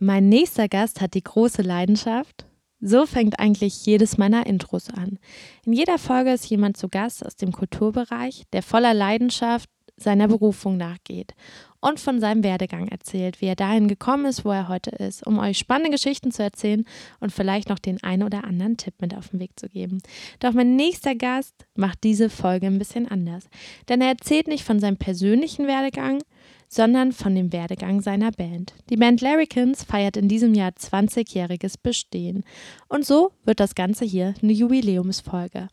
Mein 0.00 0.28
nächster 0.28 0.68
Gast 0.68 1.00
hat 1.00 1.14
die 1.14 1.24
große 1.24 1.62
Leidenschaft. 1.62 2.46
So 2.80 3.04
fängt 3.04 3.40
eigentlich 3.40 3.84
jedes 3.84 4.16
meiner 4.16 4.46
Intros 4.46 4.90
an. 4.90 5.18
In 5.66 5.72
jeder 5.72 5.98
Folge 5.98 6.32
ist 6.32 6.48
jemand 6.48 6.76
zu 6.76 6.88
Gast 6.88 7.26
aus 7.26 7.34
dem 7.34 7.50
Kulturbereich, 7.50 8.44
der 8.52 8.62
voller 8.62 8.94
Leidenschaft 8.94 9.68
seiner 9.96 10.28
Berufung 10.28 10.76
nachgeht 10.76 11.34
und 11.80 11.98
von 11.98 12.20
seinem 12.20 12.44
Werdegang 12.44 12.86
erzählt, 12.86 13.40
wie 13.40 13.46
er 13.46 13.56
dahin 13.56 13.88
gekommen 13.88 14.26
ist, 14.26 14.44
wo 14.44 14.52
er 14.52 14.68
heute 14.68 14.90
ist, 14.90 15.26
um 15.26 15.40
euch 15.40 15.58
spannende 15.58 15.90
Geschichten 15.90 16.30
zu 16.30 16.44
erzählen 16.44 16.84
und 17.18 17.32
vielleicht 17.32 17.68
noch 17.68 17.80
den 17.80 18.00
einen 18.04 18.22
oder 18.22 18.44
anderen 18.44 18.76
Tipp 18.76 18.94
mit 19.00 19.16
auf 19.16 19.30
den 19.30 19.40
Weg 19.40 19.58
zu 19.58 19.68
geben. 19.68 19.98
Doch 20.38 20.52
mein 20.52 20.76
nächster 20.76 21.16
Gast 21.16 21.66
macht 21.74 22.04
diese 22.04 22.30
Folge 22.30 22.66
ein 22.66 22.78
bisschen 22.78 23.08
anders, 23.08 23.48
denn 23.88 24.00
er 24.00 24.08
erzählt 24.10 24.46
nicht 24.46 24.62
von 24.62 24.78
seinem 24.78 24.98
persönlichen 24.98 25.66
Werdegang, 25.66 26.22
sondern 26.68 27.12
von 27.12 27.34
dem 27.34 27.52
Werdegang 27.52 28.00
seiner 28.00 28.30
Band. 28.30 28.74
Die 28.90 28.96
Band 28.96 29.20
Larrikins 29.20 29.84
feiert 29.84 30.16
in 30.16 30.28
diesem 30.28 30.54
Jahr 30.54 30.70
20-jähriges 30.70 31.74
Bestehen. 31.82 32.44
Und 32.88 33.04
so 33.04 33.32
wird 33.44 33.60
das 33.60 33.74
Ganze 33.74 34.04
hier 34.04 34.34
eine 34.42 34.52
Jubiläumsfolge. 34.52 35.68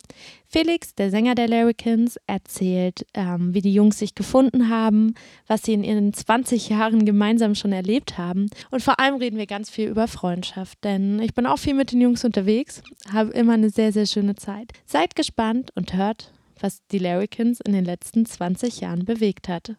Felix, 0.47 0.95
der 0.95 1.11
Sänger 1.11 1.35
der 1.35 1.47
Larrikins, 1.47 2.17
erzählt, 2.27 3.05
ähm, 3.13 3.53
wie 3.53 3.61
die 3.61 3.73
Jungs 3.73 3.99
sich 3.99 4.15
gefunden 4.15 4.69
haben, 4.69 5.15
was 5.47 5.63
sie 5.63 5.73
in 5.73 5.83
ihren 5.83 6.13
20 6.13 6.69
Jahren 6.69 7.05
gemeinsam 7.05 7.55
schon 7.55 7.73
erlebt 7.73 8.17
haben. 8.17 8.49
Und 8.71 8.81
vor 8.81 8.99
allem 8.99 9.15
reden 9.15 9.37
wir 9.37 9.47
ganz 9.47 9.69
viel 9.69 9.89
über 9.89 10.07
Freundschaft, 10.07 10.83
denn 10.83 11.19
ich 11.19 11.33
bin 11.33 11.45
auch 11.45 11.59
viel 11.59 11.73
mit 11.73 11.91
den 11.91 12.01
Jungs 12.01 12.23
unterwegs, 12.23 12.81
habe 13.11 13.31
immer 13.31 13.53
eine 13.53 13.69
sehr, 13.69 13.91
sehr 13.91 14.05
schöne 14.05 14.35
Zeit. 14.35 14.71
Seid 14.85 15.15
gespannt 15.15 15.71
und 15.75 15.93
hört, 15.93 16.31
was 16.59 16.85
die 16.91 16.99
Larrikins 16.99 17.59
in 17.59 17.73
den 17.73 17.85
letzten 17.85 18.25
20 18.25 18.79
Jahren 18.79 19.05
bewegt 19.05 19.49
hat. 19.49 19.75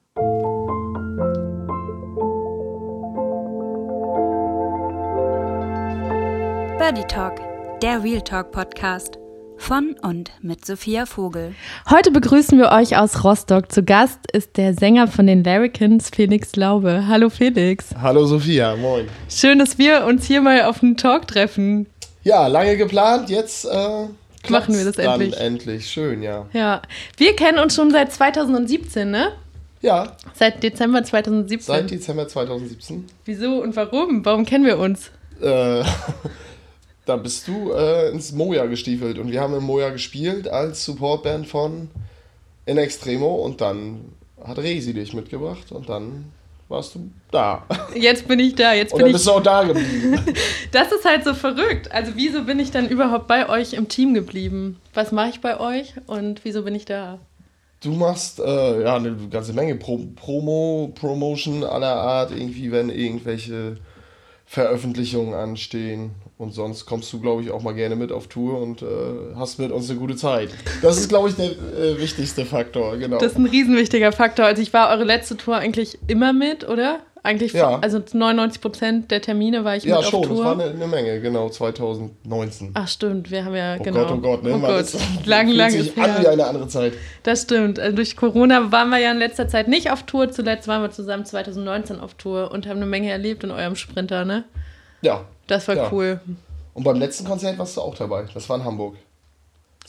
Birdie 6.79 7.07
Talk, 7.09 7.41
der 7.81 8.03
Real 8.05 8.21
Talk 8.21 8.53
Podcast 8.53 9.19
von 9.57 9.97
und 10.03 10.33
mit 10.43 10.67
Sophia 10.67 11.07
Vogel. 11.07 11.55
Heute 11.89 12.11
begrüßen 12.11 12.59
wir 12.59 12.71
euch 12.71 12.99
aus 12.99 13.25
Rostock. 13.25 13.73
Zu 13.73 13.83
Gast 13.83 14.31
ist 14.33 14.59
der 14.59 14.75
Sänger 14.75 15.09
von 15.09 15.27
den 15.27 15.43
Larrikins, 15.43 16.11
Felix 16.15 16.55
Laube. 16.55 17.07
Hallo 17.09 17.31
Felix. 17.31 17.87
Hallo 17.99 18.27
Sophia, 18.27 18.77
moin. 18.77 19.09
Schön, 19.31 19.59
dass 19.59 19.79
wir 19.79 20.05
uns 20.05 20.27
hier 20.27 20.43
mal 20.43 20.65
auf 20.65 20.83
einen 20.83 20.99
Talk 20.99 21.27
treffen. 21.27 21.87
Ja, 22.25 22.47
lange 22.47 22.77
geplant, 22.77 23.31
jetzt 23.31 23.65
äh, 23.65 23.71
machen 24.51 24.77
wir 24.77 24.85
das 24.85 24.97
dann 24.97 25.19
endlich. 25.21 25.41
endlich. 25.41 25.91
Schön, 25.91 26.23
ja. 26.23 26.45
Ja, 26.53 26.83
wir 27.17 27.35
kennen 27.35 27.59
uns 27.59 27.75
schon 27.75 27.91
seit 27.91 28.13
2017, 28.13 29.11
ne? 29.11 29.33
Ja, 29.83 30.17
Seit 30.35 30.63
Dezember 30.63 31.05
2017. 31.05 31.61
seit 31.75 31.91
Dezember 31.91 32.27
2017. 32.27 33.05
Wieso 33.25 33.63
und 33.63 33.77
warum? 33.77 34.25
Warum 34.25 34.45
kennen 34.45 34.65
wir 34.65 34.79
uns? 34.79 35.11
Äh, 35.41 35.85
da 37.07 37.17
bist 37.17 37.47
du 37.47 37.73
äh, 37.73 38.11
ins 38.11 38.33
Moja 38.33 38.67
gestiefelt 38.67 39.19
und 39.19 39.31
wir 39.31 39.41
haben 39.41 39.55
im 39.55 39.65
Moja 39.65 39.91
gespielt 39.91 40.49
als 40.49 40.85
Supportband 40.85 41.47
von 41.47 41.91
In 42.65 42.79
Extremo 42.79 43.37
und 43.37 43.61
dann 43.61 44.13
hat 44.45 44.59
Resi 44.59 44.95
dich 44.95 45.13
mitgebracht 45.13 45.71
und 45.73 45.89
dann 45.89 46.33
warst 46.69 46.95
du 46.97 47.11
da. 47.31 47.65
Jetzt 47.95 48.27
bin 48.27 48.41
ich 48.41 48.55
da, 48.57 48.73
jetzt 48.75 48.93
Und 48.93 48.99
bin 48.99 49.05
dann 49.05 49.11
ich. 49.11 49.17
bist 49.17 49.27
du 49.27 49.31
auch 49.33 49.43
da 49.43 49.63
geblieben. 49.63 50.19
Das 50.73 50.91
ist 50.91 51.05
halt 51.05 51.23
so 51.25 51.33
verrückt. 51.33 51.91
Also 51.93 52.13
wieso 52.17 52.43
bin 52.43 52.59
ich 52.59 52.71
dann 52.73 52.89
überhaupt 52.89 53.29
bei 53.29 53.49
euch 53.49 53.73
im 53.75 53.89
Team 53.89 54.15
geblieben? 54.15 54.79
Was 54.95 55.13
mache 55.13 55.29
ich 55.31 55.41
bei 55.41 55.61
euch 55.61 55.95
und 56.07 56.45
wieso 56.45 56.63
bin 56.65 56.75
ich 56.75 56.85
da? 56.85 57.19
Du 57.81 57.93
machst 57.93 58.41
äh, 58.41 58.83
ja 58.83 58.97
eine 58.97 59.15
ganze 59.31 59.53
Menge 59.53 59.77
Pro 59.77 60.01
Promo, 60.17 60.93
Promotion 60.95 61.63
aller 61.63 61.95
Art, 61.95 62.31
irgendwie, 62.31 62.73
wenn 62.73 62.89
irgendwelche 62.89 63.77
Veröffentlichungen 64.47 65.35
anstehen. 65.35 66.13
Und 66.39 66.53
sonst 66.53 66.87
kommst 66.87 67.13
du, 67.13 67.21
glaube 67.21 67.43
ich, 67.43 67.51
auch 67.51 67.63
mal 67.63 67.75
gerne 67.75 67.97
mit 67.97 68.13
auf 68.13 68.29
Tour 68.29 68.61
und 68.61 68.83
äh, 68.83 68.87
hast 69.35 69.59
mit 69.59 69.73
uns 69.73 69.91
eine 69.91 69.99
gute 69.99 70.17
Zeit. 70.17 70.51
Das 70.83 70.99
ist, 70.99 71.09
glaube 71.09 71.31
ich, 71.31 71.35
der 71.35 71.51
äh, 71.51 71.99
wichtigste 71.99 72.45
Faktor, 72.45 72.97
genau. 72.97 73.19
Das 73.19 73.33
ist 73.33 73.39
ein 73.39 73.47
riesenwichtiger 73.47 74.13
Faktor. 74.13 74.47
Also 74.47 74.63
ich 74.63 74.73
war 74.73 74.91
eure 74.91 75.05
letzte 75.05 75.37
Tour 75.37 75.57
eigentlich 75.57 75.99
immer 76.07 76.33
mit, 76.33 76.69
oder? 76.69 77.01
Eigentlich, 77.27 77.53
Ja. 77.55 77.79
also 77.81 78.01
99 78.13 78.61
Prozent 78.61 79.11
der 79.11 79.21
Termine 79.21 79.65
war 79.65 79.77
ich 79.77 79.83
ja, 79.85 79.97
mit 79.97 80.05
schon, 80.07 80.21
auf 80.21 80.29
das 80.29 80.37
Tour. 80.37 80.45
war 80.45 80.53
eine, 80.53 80.65
eine 80.71 80.87
Menge, 80.87 81.21
genau, 81.21 81.49
2019. 81.49 82.71
Ach 82.75 82.87
stimmt, 82.87 83.31
wir 83.31 83.45
haben 83.45 83.55
ja 83.57 83.77
oh 83.79 83.83
genau. 83.83 84.01
Gott, 84.07 84.13
oh 84.13 84.17
Gott, 84.21 84.43
ne? 84.45 84.55
Oh 84.55 84.59
Gott, 84.61 84.81
ist- 84.81 84.95
lang, 85.27 85.47
fühlt 85.47 85.57
lang 85.59 85.71
sich 85.71 85.89
ist 85.89 85.99
an 85.99 86.23
wie 86.23 86.27
eine 86.29 86.47
andere 86.47 86.69
Zeit. 86.69 86.93
Das 87.25 87.43
stimmt. 87.43 87.81
Also 87.81 87.97
durch 87.97 88.17
Corona 88.17 88.71
waren 88.71 88.91
wir 88.91 88.99
ja 88.99 89.11
in 89.11 89.19
letzter 89.19 89.49
Zeit 89.49 89.67
nicht 89.69 89.91
auf 89.91 90.05
Tour. 90.05 90.31
Zuletzt 90.31 90.69
waren 90.69 90.83
wir 90.83 90.91
zusammen 90.93 91.25
2019 91.25 91.99
auf 92.01 92.15
Tour 92.15 92.51
und 92.53 92.67
haben 92.67 92.77
eine 92.77 92.87
Menge 92.87 93.11
erlebt 93.11 93.43
in 93.45 93.51
eurem 93.51 93.75
Sprinter, 93.77 94.25
ne? 94.25 94.45
Ja. 95.03 95.25
Das 95.49 95.67
war 95.69 95.75
Ja. 95.77 95.89
cool. 95.93 96.21
Und 96.75 96.85
beim 96.85 96.97
letzten 96.99 97.25
Konzert 97.27 97.59
warst 97.59 97.77
du 97.77 97.81
auch 97.81 97.95
dabei. 97.97 98.25
Das 98.35 98.49
war 98.49 98.57
in 98.59 98.65
Hamburg. 98.65 98.97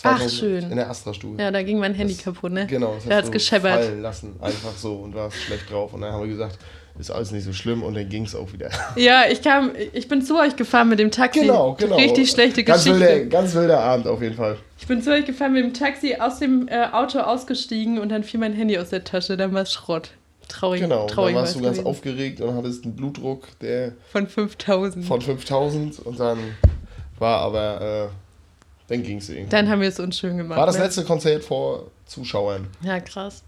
Ach, 0.03 0.29
schön. 0.29 0.69
In 0.69 0.77
der 0.77 0.89
Astra-Stube. 0.89 1.41
Ja, 1.41 1.49
da 1.49 1.63
ging 1.63 1.79
mein 1.79 1.93
Handy 1.95 2.13
Das- 2.13 2.23
kaputt, 2.23 2.51
ne? 2.51 2.67
Genau, 2.67 2.93
das 2.95 3.05
Da 3.05 3.15
hast 3.17 3.27
du 3.27 3.31
gescheppert. 3.31 3.83
fallen 3.83 4.01
lassen, 4.01 4.35
einfach 4.39 4.75
so 4.77 4.95
und 4.97 5.15
warst 5.15 5.37
schlecht 5.37 5.71
drauf. 5.71 5.93
Und 5.93 6.01
dann 6.01 6.13
haben 6.13 6.21
wir 6.21 6.27
gesagt, 6.29 6.59
ist 6.99 7.11
alles 7.11 7.31
nicht 7.31 7.43
so 7.43 7.53
schlimm 7.53 7.83
und 7.83 7.95
dann 7.95 8.09
ging 8.09 8.25
es 8.25 8.35
auch 8.35 8.51
wieder. 8.53 8.69
Ja, 8.95 9.23
ich 9.29 9.41
kam, 9.41 9.71
ich 9.93 10.07
bin 10.07 10.21
zu 10.21 10.37
euch 10.39 10.55
gefahren 10.55 10.89
mit 10.89 10.99
dem 10.99 11.11
Taxi. 11.11 11.41
Genau, 11.41 11.73
genau. 11.73 11.95
Richtig 11.95 12.31
schlechte 12.31 12.63
ganz 12.63 12.83
Geschichte. 12.83 13.07
Wilder, 13.07 13.25
ganz 13.25 13.53
wilder 13.53 13.79
Abend 13.79 14.07
auf 14.07 14.21
jeden 14.21 14.35
Fall. 14.35 14.57
Ich 14.79 14.87
bin 14.87 15.01
zu 15.01 15.11
euch 15.11 15.25
gefahren 15.25 15.53
mit 15.53 15.63
dem 15.63 15.73
Taxi 15.73 16.15
aus 16.19 16.39
dem 16.39 16.67
äh, 16.67 16.87
Auto 16.91 17.19
ausgestiegen 17.19 17.99
und 17.99 18.09
dann 18.09 18.23
fiel 18.23 18.39
mein 18.39 18.53
Handy 18.53 18.77
aus 18.77 18.89
der 18.89 19.03
Tasche. 19.03 19.37
Dann 19.37 19.53
war 19.53 19.63
es 19.63 19.73
Schrott. 19.73 20.11
Traurig. 20.47 20.81
Genau, 20.81 21.07
traurig 21.07 21.33
dann 21.33 21.41
warst 21.43 21.55
du 21.55 21.61
ganz 21.61 21.77
gewesen. 21.77 21.87
aufgeregt 21.87 22.41
und 22.41 22.55
hattest 22.55 22.85
einen 22.85 22.95
Blutdruck 22.95 23.47
der 23.59 23.93
Von 24.11 24.27
5000. 24.27 25.05
von 25.05 25.21
5000 25.21 25.99
und 25.99 26.19
dann 26.19 26.37
war 27.19 27.39
aber, 27.41 27.81
äh, 27.81 28.07
dann 28.87 29.03
ging 29.03 29.17
es 29.17 29.29
irgendwie. 29.29 29.49
Dann 29.49 29.69
haben 29.69 29.81
wir 29.81 29.89
es 29.89 29.99
uns 29.99 30.17
schön 30.17 30.37
gemacht. 30.37 30.57
war 30.57 30.65
das 30.65 30.77
ne? 30.77 30.85
letzte 30.85 31.03
Konzert 31.03 31.43
vor 31.43 31.87
Zuschauern. 32.05 32.67
Ja, 32.81 32.99
krass. 32.99 33.43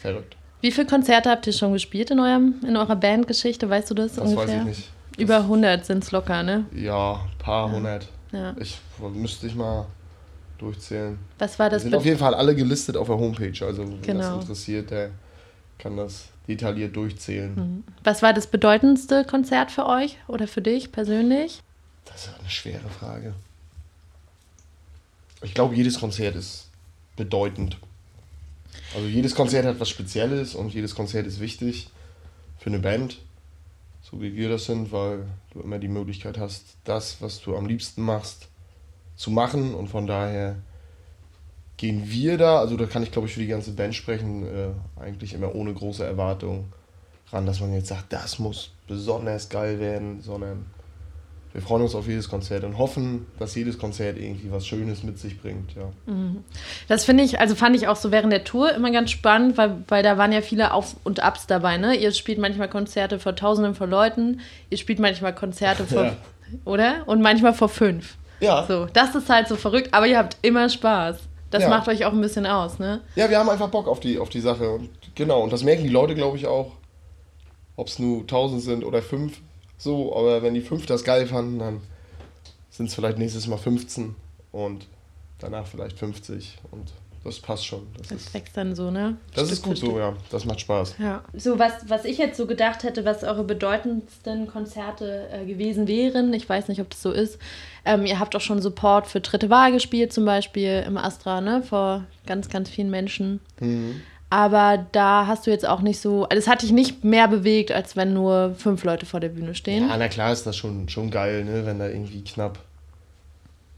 Verrückt. 0.00 0.36
Wie 0.64 0.72
viele 0.72 0.86
Konzerte 0.86 1.28
habt 1.28 1.46
ihr 1.46 1.52
schon 1.52 1.74
gespielt 1.74 2.10
in, 2.10 2.18
eurem, 2.18 2.54
in 2.66 2.74
eurer 2.74 2.96
Bandgeschichte? 2.96 3.68
Weißt 3.68 3.90
du 3.90 3.94
das, 3.94 4.14
Das 4.14 4.24
ungefähr? 4.30 4.60
weiß 4.60 4.60
ich 4.60 4.64
nicht. 4.78 4.88
Das, 5.12 5.18
Über 5.22 5.36
100 5.40 5.84
sind 5.84 6.02
es 6.02 6.10
locker, 6.10 6.42
ne? 6.42 6.64
Ja, 6.74 7.20
paar 7.38 7.70
hundert. 7.70 8.08
Ja. 8.32 8.56
Ich 8.58 8.78
müsste 9.12 9.46
ich 9.46 9.54
mal 9.54 9.84
durchzählen. 10.56 11.18
Was 11.38 11.58
war 11.58 11.68
Die 11.68 11.74
das? 11.74 11.82
sind 11.82 11.90
Be- 11.90 11.98
auf 11.98 12.06
jeden 12.06 12.18
Fall 12.18 12.34
alle 12.34 12.54
gelistet 12.54 12.96
auf 12.96 13.08
der 13.08 13.18
Homepage. 13.18 13.52
Also, 13.66 13.86
wer 13.86 13.98
Genau. 14.00 14.36
das 14.36 14.40
interessiert, 14.44 14.90
der 14.90 15.10
kann 15.78 15.98
das 15.98 16.28
detailliert 16.48 16.96
durchzählen. 16.96 17.84
Was 18.02 18.22
war 18.22 18.32
das 18.32 18.46
bedeutendste 18.46 19.26
Konzert 19.26 19.70
für 19.70 19.84
euch 19.84 20.16
oder 20.28 20.48
für 20.48 20.62
dich 20.62 20.90
persönlich? 20.92 21.60
Das 22.06 22.24
ist 22.28 22.40
eine 22.40 22.48
schwere 22.48 22.88
Frage. 22.88 23.34
Ich 25.42 25.52
glaube, 25.52 25.74
jedes 25.74 26.00
Konzert 26.00 26.36
ist 26.36 26.70
bedeutend. 27.16 27.76
Also 28.94 29.08
jedes 29.08 29.34
Konzert 29.34 29.66
hat 29.66 29.80
was 29.80 29.88
Spezielles 29.88 30.54
und 30.54 30.72
jedes 30.72 30.94
Konzert 30.94 31.26
ist 31.26 31.40
wichtig 31.40 31.88
für 32.58 32.70
eine 32.70 32.78
Band, 32.78 33.18
so 34.02 34.20
wie 34.20 34.36
wir 34.36 34.48
das 34.48 34.66
sind, 34.66 34.92
weil 34.92 35.26
du 35.52 35.60
immer 35.60 35.78
die 35.78 35.88
Möglichkeit 35.88 36.38
hast, 36.38 36.76
das, 36.84 37.20
was 37.20 37.40
du 37.40 37.56
am 37.56 37.66
liebsten 37.66 38.02
machst, 38.02 38.48
zu 39.16 39.30
machen. 39.30 39.74
Und 39.74 39.88
von 39.88 40.06
daher 40.06 40.56
gehen 41.76 42.08
wir 42.08 42.38
da, 42.38 42.60
also 42.60 42.76
da 42.76 42.86
kann 42.86 43.02
ich 43.02 43.10
glaube 43.10 43.26
ich 43.26 43.34
für 43.34 43.40
die 43.40 43.48
ganze 43.48 43.72
Band 43.72 43.94
sprechen, 43.94 44.46
äh, 44.46 44.70
eigentlich 45.00 45.34
immer 45.34 45.54
ohne 45.54 45.74
große 45.74 46.04
Erwartung 46.04 46.72
ran, 47.32 47.46
dass 47.46 47.60
man 47.60 47.72
jetzt 47.72 47.88
sagt, 47.88 48.12
das 48.12 48.38
muss 48.38 48.70
besonders 48.86 49.48
geil 49.48 49.80
werden, 49.80 50.20
sondern 50.20 50.66
wir 51.54 51.62
freuen 51.62 51.82
uns 51.82 51.94
auf 51.94 52.06
jedes 52.08 52.28
Konzert 52.28 52.64
und 52.64 52.76
hoffen, 52.78 53.26
dass 53.38 53.54
jedes 53.54 53.78
Konzert 53.78 54.18
irgendwie 54.18 54.50
was 54.50 54.66
Schönes 54.66 55.02
mit 55.04 55.18
sich 55.20 55.40
bringt. 55.40 55.70
Ja. 55.76 55.88
Das 56.88 57.04
finde 57.04 57.22
ich, 57.22 57.38
also 57.40 57.54
fand 57.54 57.76
ich 57.76 57.86
auch 57.88 57.94
so 57.96 58.10
während 58.10 58.32
der 58.32 58.42
Tour 58.44 58.74
immer 58.74 58.90
ganz 58.90 59.12
spannend, 59.12 59.56
weil, 59.56 59.76
weil 59.88 60.02
da 60.02 60.18
waren 60.18 60.32
ja 60.32 60.40
viele 60.42 60.72
Auf- 60.74 60.96
und 61.04 61.20
Abs 61.20 61.46
dabei, 61.46 61.76
ne? 61.78 61.94
Ihr 61.94 62.10
spielt 62.12 62.38
manchmal 62.38 62.68
Konzerte 62.68 63.18
vor 63.20 63.36
Tausenden 63.36 63.76
von 63.76 63.88
Leuten, 63.88 64.40
ihr 64.68 64.78
spielt 64.78 64.98
manchmal 64.98 65.32
Konzerte 65.34 65.84
vor, 65.86 66.02
Ja. 66.04 66.16
oder? 66.64 66.94
Und 67.06 67.22
manchmal 67.22 67.54
vor 67.54 67.68
fünf. 67.68 68.16
Ja. 68.40 68.64
So, 68.66 68.86
das 68.92 69.14
ist 69.14 69.30
halt 69.30 69.46
so 69.46 69.54
verrückt, 69.56 69.94
aber 69.94 70.08
ihr 70.08 70.18
habt 70.18 70.36
immer 70.42 70.68
Spaß. 70.68 71.18
Das 71.52 71.62
Ja. 71.62 71.68
macht 71.68 71.86
euch 71.86 72.04
auch 72.04 72.12
ein 72.12 72.20
bisschen 72.20 72.46
aus, 72.46 72.80
ne? 72.80 73.00
ja, 73.14 73.30
wir 73.30 73.38
haben 73.38 73.48
einfach 73.48 73.68
Bock 73.68 73.86
auf 73.86 74.00
die, 74.00 74.18
auf 74.18 74.28
die 74.28 74.40
Sache. 74.40 74.68
Und 74.70 74.90
genau, 75.14 75.40
und 75.42 75.52
das 75.52 75.62
merken 75.62 75.84
die 75.84 75.88
Leute, 75.88 76.16
glaube 76.16 76.36
ich, 76.36 76.48
auch. 76.48 76.72
Ob 77.76 77.86
es 77.86 78.00
nur 78.00 78.22
1000 78.22 78.60
sind 78.60 78.84
oder 78.84 79.02
5, 79.02 79.38
so, 79.78 80.14
aber 80.16 80.42
wenn 80.42 80.54
die 80.54 80.60
5 80.60 80.86
das 80.86 81.04
geil 81.04 81.26
fanden, 81.26 81.58
dann 81.58 81.80
sind 82.70 82.86
es 82.86 82.94
vielleicht 82.94 83.18
nächstes 83.18 83.46
Mal 83.46 83.58
15 83.58 84.14
und 84.52 84.86
danach 85.38 85.66
vielleicht 85.66 85.98
50 85.98 86.58
und 86.70 86.92
das 87.24 87.40
passt 87.40 87.66
schon. 87.66 87.86
Das 87.96 88.08
Das 88.08 88.20
ist, 88.20 88.34
wächst 88.34 88.56
dann 88.56 88.74
so, 88.74 88.90
ne? 88.90 89.16
das 89.34 89.46
Stück 89.46 89.52
ist 89.52 89.62
gut 89.62 89.78
so, 89.78 89.98
ja. 89.98 90.14
Das 90.30 90.44
macht 90.44 90.60
Spaß. 90.60 90.96
Ja. 90.98 91.24
So, 91.32 91.58
was, 91.58 91.72
was 91.88 92.04
ich 92.04 92.18
jetzt 92.18 92.36
so 92.36 92.46
gedacht 92.46 92.82
hätte, 92.82 93.06
was 93.06 93.24
eure 93.24 93.44
bedeutendsten 93.44 94.46
Konzerte 94.46 95.28
äh, 95.32 95.46
gewesen 95.46 95.88
wären, 95.88 96.34
ich 96.34 96.46
weiß 96.46 96.68
nicht, 96.68 96.82
ob 96.82 96.90
das 96.90 97.00
so 97.00 97.10
ist. 97.12 97.38
Ähm, 97.86 98.04
ihr 98.04 98.20
habt 98.20 98.36
auch 98.36 98.42
schon 98.42 98.60
Support 98.60 99.06
für 99.06 99.20
Dritte 99.20 99.48
Wahl 99.48 99.72
gespielt, 99.72 100.12
zum 100.12 100.26
Beispiel 100.26 100.84
im 100.86 100.98
Astra, 100.98 101.40
ne? 101.40 101.62
Vor 101.62 102.04
ganz, 102.26 102.50
ganz 102.50 102.68
vielen 102.68 102.90
Menschen. 102.90 103.40
Mhm. 103.58 104.02
Aber 104.34 104.84
da 104.90 105.28
hast 105.28 105.46
du 105.46 105.52
jetzt 105.52 105.64
auch 105.64 105.80
nicht 105.80 106.00
so, 106.00 106.24
also 106.24 106.36
es 106.36 106.48
hat 106.48 106.62
dich 106.62 106.72
nicht 106.72 107.04
mehr 107.04 107.28
bewegt, 107.28 107.70
als 107.70 107.94
wenn 107.94 108.14
nur 108.14 108.56
fünf 108.58 108.82
Leute 108.82 109.06
vor 109.06 109.20
der 109.20 109.28
Bühne 109.28 109.54
stehen. 109.54 109.88
Ja, 109.88 109.96
na 109.96 110.08
klar 110.08 110.32
ist 110.32 110.44
das 110.44 110.56
schon, 110.56 110.88
schon 110.88 111.12
geil, 111.12 111.44
ne? 111.44 111.64
wenn 111.66 111.78
da 111.78 111.86
irgendwie 111.86 112.24
knapp, 112.24 112.58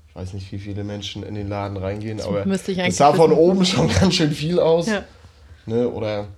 ich 0.08 0.14
weiß 0.14 0.32
nicht, 0.32 0.50
wie 0.52 0.58
viele 0.58 0.82
Menschen 0.82 1.24
in 1.24 1.34
den 1.34 1.50
Laden 1.50 1.76
reingehen, 1.76 2.16
Das 2.16 2.26
aber 2.26 2.46
müsste 2.46 2.72
ich 2.72 2.78
das 2.78 2.96
sah 2.96 3.12
von 3.12 3.32
oben 3.32 3.66
schon 3.66 3.86
ganz 4.00 4.14
schön 4.14 4.30
viel 4.30 4.58
aus. 4.58 4.86
Ja. 4.86 5.04
Ne? 5.66 5.90
Oder 5.90 6.28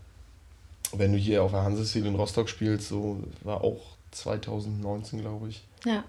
wenn 0.92 1.12
du 1.12 1.18
hier 1.18 1.44
auf 1.44 1.52
der 1.52 1.62
Hansestil 1.62 2.04
in 2.04 2.16
Rostock 2.16 2.48
spielst, 2.48 2.88
so 2.88 3.22
war 3.44 3.62
auch 3.62 3.82
2019, 4.10 5.20
glaube 5.20 5.50
ich. 5.50 5.62
Ja. 5.84 6.02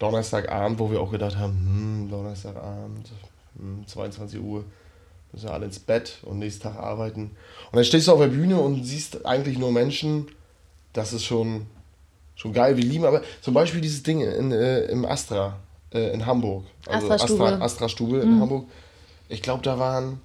Donnerstagabend, 0.00 0.80
wo 0.80 0.90
wir 0.90 1.00
auch 1.00 1.12
gedacht 1.12 1.38
haben, 1.38 1.52
hm, 1.52 2.10
Donnerstagabend, 2.10 3.10
hm, 3.56 3.86
22 3.86 4.40
Uhr, 4.40 4.64
müssen 5.34 5.48
wir 5.48 5.52
alle 5.54 5.66
ins 5.66 5.78
Bett 5.80 6.18
und 6.22 6.38
nächsten 6.38 6.62
Tag 6.62 6.76
arbeiten. 6.76 7.22
Und 7.70 7.76
dann 7.76 7.84
stehst 7.84 8.08
du 8.08 8.12
auf 8.12 8.20
der 8.20 8.28
Bühne 8.28 8.58
und 8.58 8.84
siehst 8.84 9.26
eigentlich 9.26 9.58
nur 9.58 9.72
Menschen, 9.72 10.28
das 10.92 11.12
ist 11.12 11.24
schon, 11.24 11.66
schon 12.36 12.52
geil. 12.52 12.76
Wir 12.76 12.84
lieben 12.84 13.04
aber 13.04 13.22
zum 13.42 13.52
Beispiel 13.52 13.80
dieses 13.80 14.02
Ding 14.04 14.20
in, 14.20 14.52
äh, 14.52 14.84
im 14.86 15.04
Astra 15.04 15.58
äh, 15.92 16.12
in 16.14 16.24
Hamburg. 16.24 16.64
Astra-Stube. 16.88 17.44
Astra, 17.44 17.64
Astra 17.64 17.88
Stube 17.88 18.18
in 18.20 18.40
Hamburg. 18.40 18.66
Ich 19.28 19.42
glaube, 19.42 19.62
da 19.62 19.78
waren, 19.78 20.20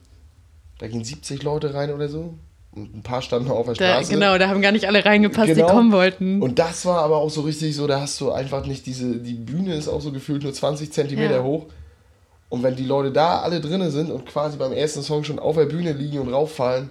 da 0.78 0.88
gingen 0.88 1.04
70 1.04 1.42
Leute 1.44 1.74
rein 1.74 1.92
oder 1.92 2.08
so. 2.08 2.36
Und 2.72 2.96
ein 2.96 3.02
paar 3.02 3.24
standen 3.24 3.50
auf 3.50 3.66
der 3.66 3.74
Da, 3.74 3.94
Straße. 3.96 4.14
genau, 4.14 4.38
da 4.38 4.48
haben 4.48 4.62
gar 4.62 4.72
nicht 4.72 4.86
alle 4.86 5.04
reingepasst, 5.04 5.48
Genau. 5.48 5.66
die 5.68 5.74
kommen 5.74 5.92
wollten. 5.92 6.40
Und 6.40 6.60
das 6.60 6.86
war 6.86 7.02
aber 7.02 7.18
auch 7.18 7.32
so 7.32 7.42
richtig 7.42 7.76
so, 7.76 7.88
da 7.88 8.00
hast 8.00 8.22
du 8.22 8.32
einfach 8.32 8.68
nicht 8.68 8.86
diese, 8.86 9.16
die 9.18 9.34
Bühne 9.34 9.74
ist 9.74 9.88
auch 9.88 10.02
so 10.02 10.12
gefühlt 10.12 10.44
nur 10.44 10.54
20 10.54 10.94
Zentimeter 10.94 11.38
Ja. 11.38 11.44
hoch. 11.44 11.66
Und 12.50 12.63
wenn 12.63 12.75
die 12.75 12.86
Leute 12.86 13.12
da 13.12 13.42
alle 13.42 13.62
drinnen 13.62 13.92
sind 13.92 14.12
und 14.12 14.25
quasi 14.25 14.57
beim 14.57 14.74
ersten 14.74 15.04
Song 15.04 15.24
schon 15.24 15.40
auf 15.40 15.56
der 15.56 15.66
Bühne 15.66 15.94
liegen 15.94 16.19
und 16.19 16.34
rauffallen, 16.34 16.90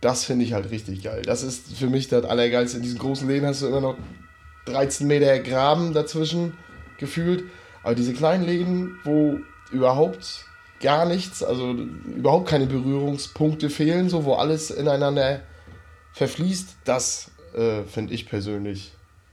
das 0.00 0.24
finde 0.24 0.44
ich 0.44 0.52
halt 0.52 0.70
richtig 0.70 1.04
geil. 1.04 1.22
Das 1.24 1.44
ist 1.44 1.76
für 1.76 1.86
mich 1.86 2.08
das 2.08 2.24
Allergeilste. 2.24 2.78
In 2.78 2.82
diesen 2.82 2.98
großen 2.98 3.28
Läden 3.28 3.46
hast 3.46 3.62
du 3.62 3.68
immer 3.68 3.80
noch 3.80 3.96
13 4.66 5.06
Meter 5.06 5.38
Graben 5.38 5.92
dazwischen 5.92 6.54
gefühlt. 6.98 7.44
Aber 7.84 7.94
diese 7.94 8.12
kleinen 8.12 8.44
Läden, 8.44 8.96
wo 9.04 9.38
überhaupt 9.70 10.46
gar 10.80 11.06
nichts, 11.06 11.44
also 11.44 11.72
überhaupt 11.72 12.48
keine 12.48 12.66
Berührungspunkte 12.66 13.70
fehlen, 13.70 14.08
so 14.08 14.24
wo 14.24 14.34
alles 14.34 14.72
ineinander 14.72 15.40
verfließt, 16.12 16.76
das 16.84 17.30
äh, 17.54 17.82
finde 17.84 18.14
ich 18.14 18.26
persönlich 18.28 18.92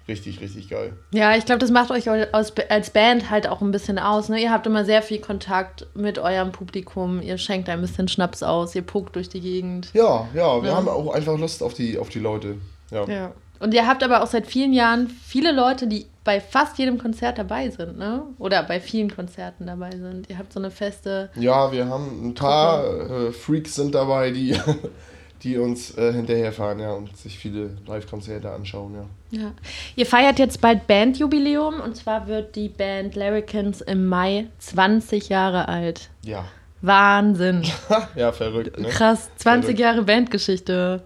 richtig, 0.10 0.42
richtig 0.42 0.70
geil. 0.70 0.94
Ja, 1.14 1.36
ich 1.38 1.46
glaube, 1.46 1.60
das 1.60 1.72
macht 1.72 1.92
euch 1.92 2.10
als 2.10 2.90
Band 2.90 3.30
halt 3.30 3.48
auch 3.48 3.62
ein 3.62 3.72
bisschen 3.72 3.98
aus. 4.00 4.28
Ne? 4.28 4.42
Ihr 4.42 4.52
habt 4.52 4.68
immer 4.68 4.84
sehr 4.84 5.02
viel 5.02 5.20
Kontakt 5.20 5.88
mit 5.96 6.20
eurem 6.20 6.52
Publikum. 6.52 7.22
Ihr 7.22 7.38
schenkt 7.38 7.70
ein 7.70 7.80
bisschen 7.82 8.08
Schnaps 8.10 8.44
aus, 8.44 8.76
ihr 8.76 8.82
puckt 8.82 9.16
durch 9.16 9.30
die 9.30 9.40
Gegend. 9.40 9.90
Ja, 9.94 10.28
ja, 10.34 10.62
wir 10.62 10.72
Ja. 10.72 10.76
haben 10.76 10.90
auch 10.90 11.14
einfach 11.14 11.38
Lust 11.38 11.64
auf 11.64 11.74
die, 11.74 11.98
auf 11.98 12.10
die 12.10 12.20
Leute. 12.20 12.56
Ja. 12.92 13.06
Ja. 13.08 13.32
Und 13.60 13.74
ihr 13.74 13.86
habt 13.88 14.04
aber 14.04 14.24
auch 14.24 14.28
seit 14.28 14.48
vielen 14.48 14.72
Jahren 14.74 15.08
viele 15.08 15.52
Leute, 15.52 15.86
die 15.88 16.06
bei 16.24 16.40
fast 16.40 16.78
jedem 16.78 16.98
Konzert 16.98 17.38
dabei 17.38 17.70
sind, 17.70 17.98
ne? 17.98 18.24
Oder 18.38 18.64
bei 18.64 18.80
vielen 18.80 19.14
Konzerten 19.14 19.68
dabei 19.68 19.92
sind. 19.92 20.30
Ihr 20.30 20.38
habt 20.38 20.54
so 20.54 20.60
eine 20.60 20.72
feste. 20.72 21.30
Ja, 21.36 21.72
wir 21.72 21.88
haben 21.88 22.30
ein 22.30 22.34
paar 22.36 22.84
äh, 22.84 23.32
Freaks 23.34 23.76
sind 23.76 23.96
dabei, 23.96 24.32
die, 24.32 24.52
die 25.44 25.58
uns 25.58 25.98
äh, 25.98 26.14
hinterherfahren, 26.14 26.80
ja, 26.80 26.92
und 26.92 27.16
sich 27.16 27.38
viele 27.38 27.78
Live-Konzerte 27.88 28.52
anschauen, 28.52 28.96
ja. 28.96 29.06
Ja. 29.32 29.52
Ihr 29.96 30.06
feiert 30.06 30.40
jetzt 30.40 30.60
bald 30.60 30.88
Bandjubiläum 30.88 31.80
und 31.82 31.96
zwar 31.96 32.28
wird 32.28 32.56
die 32.56 32.70
Band 32.70 33.16
Larrikins 33.16 33.82
im 33.82 34.08
Mai 34.08 34.48
20 34.58 35.30
Jahre 35.30 35.68
alt. 35.68 36.10
Ja. 36.24 36.46
Wahnsinn. 36.82 37.64
ja, 38.16 38.32
verrückt, 38.32 38.80
ne? 38.80 38.88
Krass, 38.90 39.30
20 39.38 39.64
Verrückt. 39.64 39.80
Jahre 39.80 40.04
Bandgeschichte. 40.04 41.04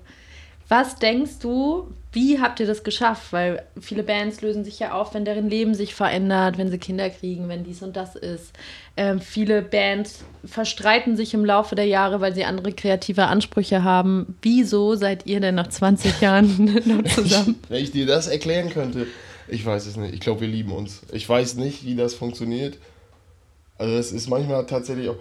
Was 0.70 0.96
denkst 0.96 1.40
du, 1.42 1.92
wie 2.14 2.40
habt 2.40 2.60
ihr 2.60 2.68
das 2.68 2.84
geschafft? 2.84 3.34
Weil 3.34 3.64
viele 3.82 4.04
Bands 4.04 4.42
lösen 4.42 4.64
sich 4.64 4.80
ja 4.80 4.94
auf, 4.94 5.14
wenn 5.14 5.26
deren 5.26 5.50
Leben 5.50 5.74
sich 5.74 5.96
verändert, 5.96 6.58
wenn 6.58 6.70
sie 6.70 6.78
Kinder 6.78 7.10
kriegen, 7.10 7.50
wenn 7.50 7.64
dies 7.64 7.82
und 7.82 7.96
das 7.96 8.16
ist. 8.16 8.54
Ähm, 8.96 9.20
viele 9.20 9.64
Bands 9.64 10.24
verstreiten 10.46 11.18
sich 11.18 11.34
im 11.34 11.44
Laufe 11.44 11.74
der 11.74 11.88
Jahre, 11.88 12.22
weil 12.22 12.36
sie 12.36 12.46
andere 12.46 12.72
kreative 12.72 13.26
Ansprüche 13.26 13.84
haben. 13.84 14.38
Wieso 14.44 14.96
seid 14.96 15.26
ihr 15.26 15.40
denn 15.40 15.56
nach 15.56 15.68
20 15.68 16.22
Jahren 16.22 16.66
noch 16.86 17.04
zusammen? 17.12 17.60
Wenn 17.68 17.84
ich 17.84 17.92
dir 17.92 18.06
das 18.06 18.28
erklären 18.28 18.70
könnte, 18.70 19.08
ich 19.48 19.66
weiß 19.66 19.88
es 19.88 19.98
nicht. 19.98 20.14
Ich 20.14 20.20
glaube, 20.20 20.42
wir 20.42 20.48
lieben 20.48 20.72
uns. 20.72 21.02
Ich 21.12 21.28
weiß 21.28 21.56
nicht, 21.56 21.84
wie 21.84 21.96
das 21.96 22.14
funktioniert. 22.14 22.78
Also 23.78 23.96
es 23.96 24.12
ist 24.12 24.30
manchmal 24.30 24.66
tatsächlich 24.68 25.10
auch, 25.10 25.18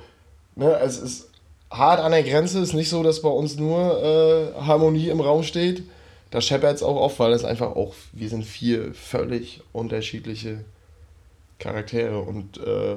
ne, 0.57 0.79
es 0.81 0.99
ist 0.99 1.31
hart 1.71 2.01
an 2.01 2.13
der 2.13 2.23
Grenze. 2.23 2.61
Es 2.61 2.69
ist 2.69 2.75
nicht 2.75 2.91
so, 2.91 3.03
dass 3.03 3.23
bei 3.23 3.31
uns 3.31 3.57
nur 3.57 4.03
äh, 4.03 4.61
Harmonie 4.61 5.09
im 5.09 5.21
Raum 5.21 5.43
steht. 5.43 5.85
Da 6.33 6.41
scheppert 6.41 6.77
es 6.77 6.83
auch 6.83 6.97
oft, 6.97 7.19
weil 7.19 7.33
es 7.33 7.45
einfach 7.45 7.77
auch, 7.77 7.95
wir 8.13 8.31
sind 8.31 8.45
vier 8.45 8.95
völlig 8.95 9.61
unterschiedliche 9.73 10.65
Charaktere 11.59 12.21
und 12.21 12.57
äh, 12.57 12.97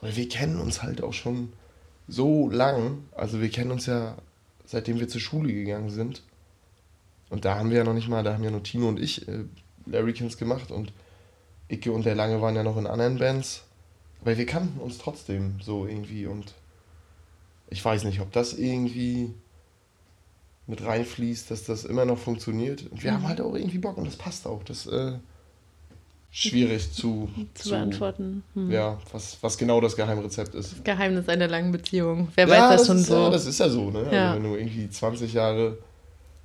wir 0.00 0.28
kennen 0.30 0.58
uns 0.58 0.82
halt 0.82 1.02
auch 1.02 1.12
schon 1.12 1.52
so 2.08 2.48
lang. 2.48 3.04
Also 3.14 3.42
wir 3.42 3.50
kennen 3.50 3.70
uns 3.70 3.84
ja 3.84 4.16
seitdem 4.64 4.98
wir 5.00 5.08
zur 5.08 5.20
Schule 5.20 5.52
gegangen 5.52 5.90
sind. 5.90 6.22
Und 7.28 7.44
da 7.44 7.56
haben 7.56 7.68
wir 7.68 7.76
ja 7.76 7.84
noch 7.84 7.92
nicht 7.92 8.08
mal, 8.08 8.22
da 8.22 8.32
haben 8.32 8.42
ja 8.42 8.50
nur 8.50 8.62
Tino 8.62 8.88
und 8.88 8.98
ich 8.98 9.28
äh, 9.28 9.44
Larrykins 9.84 10.38
gemacht 10.38 10.70
und 10.70 10.92
Icke 11.68 11.92
und 11.92 12.06
der 12.06 12.14
Lange 12.14 12.40
waren 12.40 12.56
ja 12.56 12.62
noch 12.62 12.78
in 12.78 12.86
anderen 12.86 13.18
Bands. 13.18 13.64
Aber 14.22 14.38
wir 14.38 14.46
kannten 14.46 14.80
uns 14.80 14.96
trotzdem 14.96 15.60
so 15.60 15.86
irgendwie 15.86 16.26
und 16.26 16.54
ich 17.68 17.84
weiß 17.84 18.04
nicht, 18.04 18.20
ob 18.20 18.32
das 18.32 18.54
irgendwie 18.54 19.34
mit 20.66 20.84
reinfließt, 20.84 21.50
dass 21.50 21.64
das 21.64 21.84
immer 21.84 22.04
noch 22.04 22.18
funktioniert. 22.18 22.84
Und 22.90 23.02
wir 23.02 23.12
haben 23.12 23.28
halt 23.28 23.40
auch 23.40 23.54
irgendwie 23.54 23.78
Bock 23.78 23.98
und 23.98 24.06
das 24.06 24.16
passt 24.16 24.46
auch. 24.46 24.62
Das 24.64 24.86
äh, 24.86 25.12
schwierig 26.30 26.92
zu, 26.92 27.28
Zu 27.54 27.70
beantworten. 27.70 28.42
Hm. 28.54 28.70
Ja, 28.70 28.98
was, 29.12 29.38
was 29.40 29.56
genau 29.56 29.80
das 29.80 29.94
Geheimrezept 29.94 30.54
ist. 30.54 30.84
Geheimnis 30.84 31.28
einer 31.28 31.48
langen 31.48 31.70
Beziehung. 31.70 32.28
Wer 32.34 32.48
ja, 32.48 32.70
weiß 32.70 32.80
das 32.80 32.86
schon 32.86 32.98
ist, 32.98 33.06
so? 33.06 33.14
Ja, 33.14 33.30
das 33.30 33.46
ist 33.46 33.60
ja 33.60 33.68
so, 33.68 33.90
ne? 33.90 34.08
Ja. 34.10 34.32
Also 34.32 34.36
wenn 34.36 34.50
du 34.50 34.56
irgendwie 34.56 34.90
20 34.90 35.32
Jahre, 35.32 35.78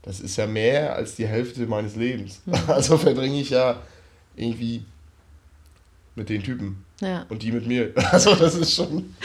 das 0.03 0.19
ist 0.19 0.37
ja 0.37 0.45
mehr 0.45 0.95
als 0.95 1.15
die 1.15 1.25
Hälfte 1.25 1.65
meines 1.65 1.95
Lebens. 1.95 2.41
Mhm. 2.45 2.53
Also 2.67 2.97
verbringe 2.97 3.39
ich 3.39 3.49
ja 3.49 3.81
irgendwie 4.35 4.85
mit 6.15 6.29
den 6.29 6.43
Typen 6.43 6.85
ja. 7.01 7.25
und 7.29 7.41
die 7.41 7.51
mit 7.51 7.65
mir. 7.65 7.91
Also 8.11 8.35
das 8.35 8.55
ist 8.55 8.75
schon, 8.75 9.15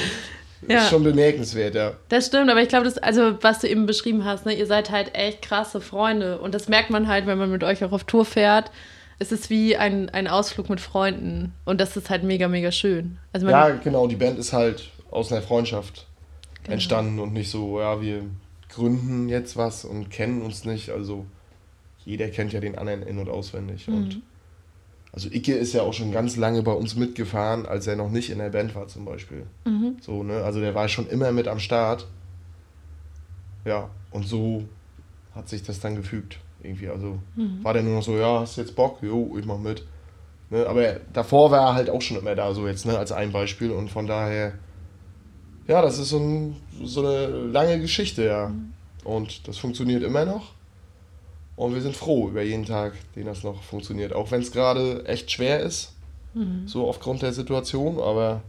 Ja. 0.68 0.78
ist 0.82 0.90
schon 0.90 1.02
bemerkenswert, 1.04 1.74
ja. 1.74 1.94
Das 2.08 2.26
stimmt, 2.26 2.50
aber 2.50 2.62
ich 2.62 2.68
glaube, 2.68 2.84
das, 2.84 2.98
also 2.98 3.36
was 3.42 3.60
du 3.60 3.68
eben 3.68 3.86
beschrieben 3.86 4.24
hast, 4.24 4.46
ne, 4.46 4.54
ihr 4.54 4.66
seid 4.66 4.90
halt 4.90 5.14
echt 5.14 5.42
krasse 5.42 5.80
Freunde. 5.80 6.38
Und 6.38 6.54
das 6.54 6.68
merkt 6.68 6.90
man 6.90 7.08
halt, 7.08 7.26
wenn 7.26 7.38
man 7.38 7.50
mit 7.50 7.64
euch 7.64 7.84
auch 7.84 7.92
auf 7.92 8.04
Tour 8.04 8.24
fährt. 8.24 8.70
Es 9.18 9.30
ist 9.32 9.48
wie 9.50 9.76
ein, 9.76 10.10
ein 10.10 10.26
Ausflug 10.26 10.68
mit 10.70 10.80
Freunden. 10.80 11.52
Und 11.64 11.80
das 11.80 11.96
ist 11.96 12.10
halt 12.10 12.24
mega, 12.24 12.48
mega 12.48 12.72
schön. 12.72 13.18
Also 13.32 13.48
Ja, 13.48 13.68
genau, 13.70 14.06
die 14.06 14.16
Band 14.16 14.38
ist 14.38 14.52
halt 14.52 14.90
aus 15.10 15.30
einer 15.32 15.42
Freundschaft 15.42 16.06
Genau. 16.64 16.74
entstanden 16.74 17.18
und 17.20 17.32
nicht 17.34 17.50
so, 17.50 17.78
ja, 17.78 18.00
wir 18.00 18.22
gründen 18.70 19.28
jetzt 19.28 19.56
was 19.56 19.84
und 19.84 20.10
kennen 20.10 20.40
uns 20.42 20.64
nicht. 20.64 20.90
Also 20.90 21.26
jeder 22.06 22.28
kennt 22.28 22.52
ja 22.54 22.60
den 22.60 22.76
anderen 22.78 23.02
in- 23.02 23.18
und 23.18 23.28
auswendig. 23.28 23.86
Mhm. 23.86 23.94
Und 23.94 24.22
also 25.14 25.28
Icke 25.30 25.54
ist 25.54 25.72
ja 25.72 25.82
auch 25.82 25.92
schon 25.92 26.10
ganz 26.10 26.36
lange 26.36 26.62
bei 26.62 26.72
uns 26.72 26.96
mitgefahren, 26.96 27.66
als 27.66 27.86
er 27.86 27.94
noch 27.94 28.10
nicht 28.10 28.30
in 28.30 28.38
der 28.38 28.50
Band 28.50 28.74
war 28.74 28.88
zum 28.88 29.04
Beispiel. 29.04 29.46
Mhm. 29.64 29.96
So, 30.00 30.24
ne? 30.24 30.42
Also 30.42 30.58
der 30.60 30.74
war 30.74 30.88
schon 30.88 31.08
immer 31.08 31.30
mit 31.30 31.46
am 31.46 31.60
Start. 31.60 32.06
Ja, 33.64 33.88
und 34.10 34.26
so 34.26 34.64
hat 35.34 35.48
sich 35.48 35.62
das 35.62 35.78
dann 35.78 35.94
gefügt. 35.94 36.38
Irgendwie. 36.62 36.88
Also 36.88 37.18
Mhm. 37.36 37.62
war 37.62 37.74
der 37.74 37.82
nur 37.84 37.94
noch 37.96 38.02
so, 38.02 38.16
ja, 38.16 38.40
hast 38.40 38.56
du 38.56 38.62
jetzt 38.62 38.74
Bock? 38.74 38.98
Jo, 39.02 39.36
ich 39.38 39.46
mach 39.46 39.58
mit. 39.58 39.84
Ne? 40.50 40.66
Aber 40.66 40.94
davor 41.12 41.50
war 41.50 41.68
er 41.68 41.74
halt 41.74 41.90
auch 41.90 42.02
schon 42.02 42.16
immer 42.18 42.34
da, 42.34 42.52
so 42.52 42.66
jetzt, 42.66 42.84
ne, 42.84 42.98
als 42.98 43.12
ein 43.12 43.30
Beispiel. 43.32 43.70
Und 43.70 43.90
von 43.90 44.06
daher, 44.06 44.54
ja, 45.68 45.80
das 45.80 45.98
ist 45.98 46.08
so, 46.08 46.18
ein, 46.18 46.56
so 46.82 47.06
eine 47.06 47.26
lange 47.28 47.80
Geschichte, 47.80 48.24
ja. 48.24 48.50
Und 49.04 49.46
das 49.46 49.58
funktioniert 49.58 50.02
immer 50.02 50.24
noch. 50.24 50.53
Und 51.56 51.74
wir 51.74 51.82
sind 51.82 51.96
froh 51.96 52.28
über 52.28 52.42
jeden 52.42 52.64
Tag, 52.64 52.94
den 53.14 53.26
das 53.26 53.42
noch 53.44 53.62
funktioniert. 53.62 54.12
Auch 54.12 54.30
wenn 54.30 54.40
es 54.40 54.50
gerade 54.50 55.04
echt 55.06 55.30
schwer 55.30 55.60
ist, 55.60 55.92
Mhm. 56.34 56.66
so 56.66 56.88
aufgrund 56.88 57.22
der 57.22 57.32
Situation. 57.32 58.00
Aber 58.00 58.40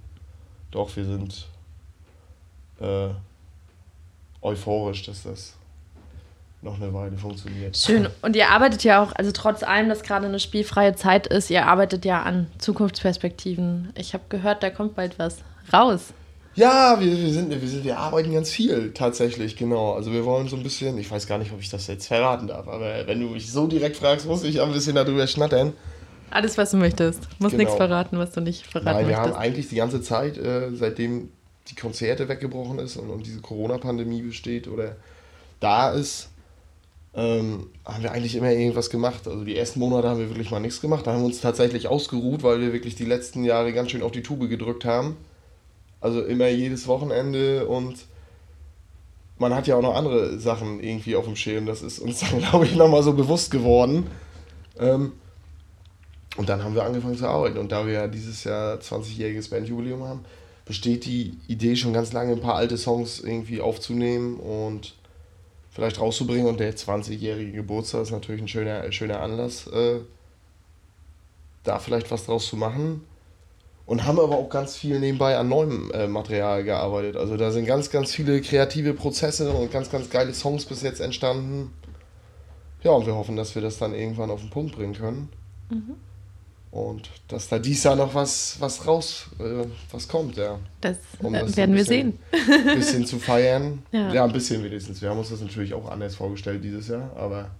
doch, 0.71 0.95
wir 0.95 1.05
sind 1.05 1.45
äh, 2.81 3.09
euphorisch, 4.41 5.03
dass 5.03 5.23
das 5.23 5.53
noch 6.61 6.81
eine 6.81 6.91
Weile 6.93 7.15
funktioniert. 7.15 7.77
Schön. 7.77 8.07
Und 8.23 8.35
ihr 8.35 8.49
arbeitet 8.49 8.83
ja 8.83 9.03
auch, 9.03 9.11
also 9.13 9.31
trotz 9.31 9.61
allem, 9.61 9.87
dass 9.87 10.01
gerade 10.01 10.25
eine 10.25 10.39
spielfreie 10.39 10.95
Zeit 10.95 11.27
ist, 11.27 11.51
ihr 11.51 11.67
arbeitet 11.67 12.05
ja 12.05 12.23
an 12.23 12.47
Zukunftsperspektiven. 12.57 13.93
Ich 13.95 14.13
habe 14.15 14.23
gehört, 14.29 14.63
da 14.63 14.71
kommt 14.71 14.95
bald 14.95 15.19
was 15.19 15.37
raus. 15.71 16.11
Ja, 16.55 16.97
wir, 16.99 17.11
wir, 17.11 17.33
sind, 17.33 17.49
wir, 17.49 17.67
sind, 17.67 17.83
wir 17.83 17.97
arbeiten 17.97 18.31
ganz 18.31 18.49
viel 18.49 18.91
tatsächlich, 18.93 19.57
genau. 19.57 19.93
Also 19.93 20.11
wir 20.13 20.23
wollen 20.25 20.47
so 20.47 20.55
ein 20.55 20.63
bisschen, 20.63 20.97
ich 20.97 21.11
weiß 21.11 21.27
gar 21.27 21.37
nicht, 21.37 21.51
ob 21.51 21.59
ich 21.59 21.69
das 21.69 21.87
jetzt 21.87 22.07
verraten 22.07 22.47
darf, 22.47 22.67
aber 22.67 23.05
wenn 23.07 23.19
du 23.19 23.27
mich 23.27 23.51
so 23.51 23.67
direkt 23.67 23.97
fragst, 23.97 24.25
muss 24.25 24.43
ich 24.43 24.61
ein 24.61 24.71
bisschen 24.71 24.95
darüber 24.95 25.27
schnattern. 25.27 25.73
Alles, 26.31 26.57
was 26.57 26.71
du 26.71 26.77
möchtest. 26.77 27.27
Muss 27.39 27.51
Genau. 27.51 27.63
nichts 27.63 27.75
verraten, 27.75 28.17
was 28.17 28.31
du 28.31 28.41
nicht 28.41 28.65
verraten 28.67 28.85
Nein, 28.97 29.07
wir 29.07 29.17
haben 29.17 29.23
möchtest. 29.31 29.41
eigentlich 29.41 29.69
die 29.69 29.75
ganze 29.75 30.01
Zeit, 30.01 30.37
äh, 30.37 30.69
seitdem 30.73 31.29
die 31.69 31.75
Konzerte 31.75 32.27
weggebrochen 32.29 32.79
ist 32.79 32.95
und, 32.97 33.09
und 33.09 33.25
diese 33.25 33.41
Corona-Pandemie 33.41 34.21
besteht, 34.21 34.67
oder 34.67 34.95
da 35.59 35.91
ist, 35.91 36.29
ähm, 37.15 37.67
haben 37.85 38.03
wir 38.03 38.11
eigentlich 38.11 38.35
immer 38.35 38.51
irgendwas 38.51 38.89
gemacht. 38.89 39.27
Also 39.27 39.43
die 39.43 39.57
ersten 39.57 39.79
Monate 39.79 40.09
haben 40.09 40.19
wir 40.19 40.29
wirklich 40.29 40.51
mal 40.51 40.59
nichts 40.59 40.81
gemacht. 40.81 41.05
Da 41.07 41.11
haben 41.13 41.21
wir 41.21 41.25
uns 41.27 41.41
tatsächlich 41.41 41.87
ausgeruht, 41.87 42.43
weil 42.43 42.59
wir 42.61 42.71
wirklich 42.73 42.95
die 42.95 43.05
letzten 43.05 43.43
Jahre 43.43 43.71
ganz 43.73 43.91
schön 43.91 44.03
auf 44.03 44.11
die 44.11 44.23
Tube 44.23 44.49
gedrückt 44.49 44.83
haben. 44.85 45.15
Also 46.05 46.21
immer 46.21 46.47
jedes 46.49 46.87
Wochenende 46.87 47.65
und 47.65 48.05
man 49.39 49.55
hat 49.55 49.65
ja 49.65 49.75
auch 49.75 49.81
noch 49.81 49.95
andere 49.95 50.37
Sachen 50.37 50.79
irgendwie 50.79 51.15
auf 51.15 51.25
dem 51.25 51.35
Schirm. 51.35 51.65
Das 51.65 51.81
ist 51.81 51.97
uns 51.97 52.19
dann, 52.29 52.41
glaube 52.41 52.65
ich, 52.65 52.75
nochmal 52.75 53.01
so 53.01 53.13
bewusst 53.13 53.49
geworden. 53.49 54.05
Ähm, 54.77 55.13
und 56.37 56.47
dann 56.47 56.63
haben 56.63 56.75
wir 56.75 56.83
angefangen 56.83 57.17
zu 57.17 57.27
arbeiten. 57.27 57.57
Und 57.57 57.71
da 57.71 57.87
wir 57.87 57.93
ja 57.93 58.07
dieses 58.07 58.43
Jahr 58.43 58.75
20-jähriges 58.77 59.49
Bandjubiläum 59.49 60.03
haben, 60.03 60.25
besteht 60.65 61.05
die 61.05 61.39
Idee 61.47 61.75
schon 61.75 61.91
ganz 61.91 62.13
lange, 62.13 62.33
ein 62.33 62.39
paar 62.39 62.55
alte 62.55 62.77
Songs 62.77 63.19
irgendwie 63.19 63.59
aufzunehmen 63.59 64.39
und 64.39 64.93
vielleicht 65.71 65.99
rauszubringen. 65.99 66.45
Und 66.45 66.59
der 66.59 66.75
20-jährige 66.75 67.51
Geburtstag 67.51 68.03
ist 68.03 68.11
natürlich 68.11 68.43
ein 68.43 68.47
schöner, 68.47 68.91
schöner 68.91 69.21
Anlass, 69.21 69.65
äh, 69.65 70.01
da 71.63 71.79
vielleicht 71.79 72.11
was 72.11 72.27
draus 72.27 72.45
zu 72.45 72.57
machen. 72.57 73.01
Und 73.85 74.05
haben 74.05 74.19
aber 74.19 74.35
auch 74.35 74.49
ganz 74.49 74.75
viel 74.75 74.99
nebenbei 74.99 75.37
an 75.37 75.47
neuem 75.47 75.91
äh, 75.91 76.07
Material 76.07 76.63
gearbeitet. 76.63 77.17
Also 77.17 77.37
da 77.37 77.51
sind 77.51 77.67
ganz, 77.67 77.91
ganz 77.91 78.11
viele 78.11 78.41
kreative 78.41 78.93
Prozesse 78.93 79.51
und 79.51 79.71
ganz, 79.71 79.91
ganz 79.91 80.09
geile 80.09 80.33
Songs 80.33 80.65
bis 80.65 80.81
jetzt 80.81 81.01
entstanden. 81.01 81.71
Ja, 82.83 82.91
und 82.91 83.05
wir 83.05 83.15
hoffen, 83.15 83.35
dass 83.35 83.53
wir 83.53 83.61
das 83.61 83.77
dann 83.77 83.93
irgendwann 83.93 84.31
auf 84.31 84.41
den 84.41 84.49
Punkt 84.49 84.75
bringen 84.75 84.93
können. 84.93 85.29
Mhm. 85.69 85.95
Und 86.75 87.09
dass 87.29 87.47
da 87.47 87.57
dies 87.57 87.83
Jahr 87.83 87.95
noch 87.95 88.13
was, 88.13 88.57
was 88.59 88.85
raus, 88.85 89.27
äh, 89.39 89.65
was 89.91 90.07
kommt, 90.09 90.35
ja. 90.35 90.59
Das, 90.81 90.97
um 91.19 91.31
das 91.31 91.53
äh, 91.53 91.57
werden 91.57 91.75
bisschen, 91.75 92.19
wir 92.33 92.43
sehen. 92.53 92.67
Ein 92.67 92.75
bisschen 92.77 93.05
zu 93.05 93.17
feiern. 93.17 93.83
Ja. 93.93 94.11
ja, 94.11 94.25
ein 94.25 94.33
bisschen 94.33 94.61
wenigstens. 94.61 95.01
Wir 95.01 95.09
haben 95.09 95.17
uns 95.17 95.29
das 95.29 95.39
natürlich 95.39 95.73
auch 95.73 95.89
anders 95.89 96.15
vorgestellt 96.15 96.63
dieses 96.63 96.89
Jahr, 96.89 97.11
aber. 97.15 97.51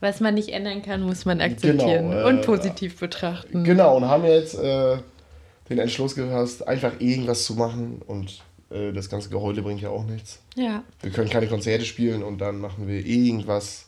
Was 0.00 0.20
man 0.20 0.34
nicht 0.34 0.50
ändern 0.50 0.82
kann, 0.82 1.02
muss 1.02 1.24
man 1.24 1.40
akzeptieren 1.40 2.10
genau, 2.10 2.20
äh, 2.20 2.24
und 2.24 2.42
positiv 2.42 2.98
betrachten. 2.98 3.64
Genau, 3.64 3.96
und 3.96 4.04
haben 4.04 4.24
jetzt 4.24 4.58
äh, 4.58 4.98
den 5.70 5.78
Entschluss 5.78 6.14
gefasst, 6.14 6.66
einfach 6.66 7.00
irgendwas 7.00 7.44
zu 7.44 7.54
machen 7.54 8.02
und 8.06 8.42
äh, 8.70 8.92
das 8.92 9.08
ganze 9.08 9.30
Geheule 9.30 9.62
bringt 9.62 9.80
ja 9.80 9.88
auch 9.88 10.04
nichts. 10.04 10.40
Ja. 10.54 10.82
Wir 11.00 11.10
können 11.10 11.30
keine 11.30 11.46
Konzerte 11.46 11.84
spielen 11.84 12.22
und 12.22 12.38
dann 12.38 12.58
machen 12.58 12.86
wir 12.88 13.04
irgendwas 13.06 13.86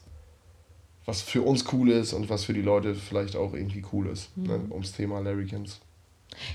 was 1.08 1.22
für 1.22 1.40
uns 1.40 1.64
cool 1.72 1.90
ist 1.90 2.12
und 2.12 2.28
was 2.28 2.44
für 2.44 2.52
die 2.52 2.60
Leute 2.60 2.94
vielleicht 2.94 3.34
auch 3.34 3.54
irgendwie 3.54 3.82
cool 3.92 4.08
ist, 4.08 4.36
mhm. 4.36 4.46
ne, 4.46 4.60
ums 4.70 4.92
Thema 4.92 5.20
Larrykins. 5.20 5.80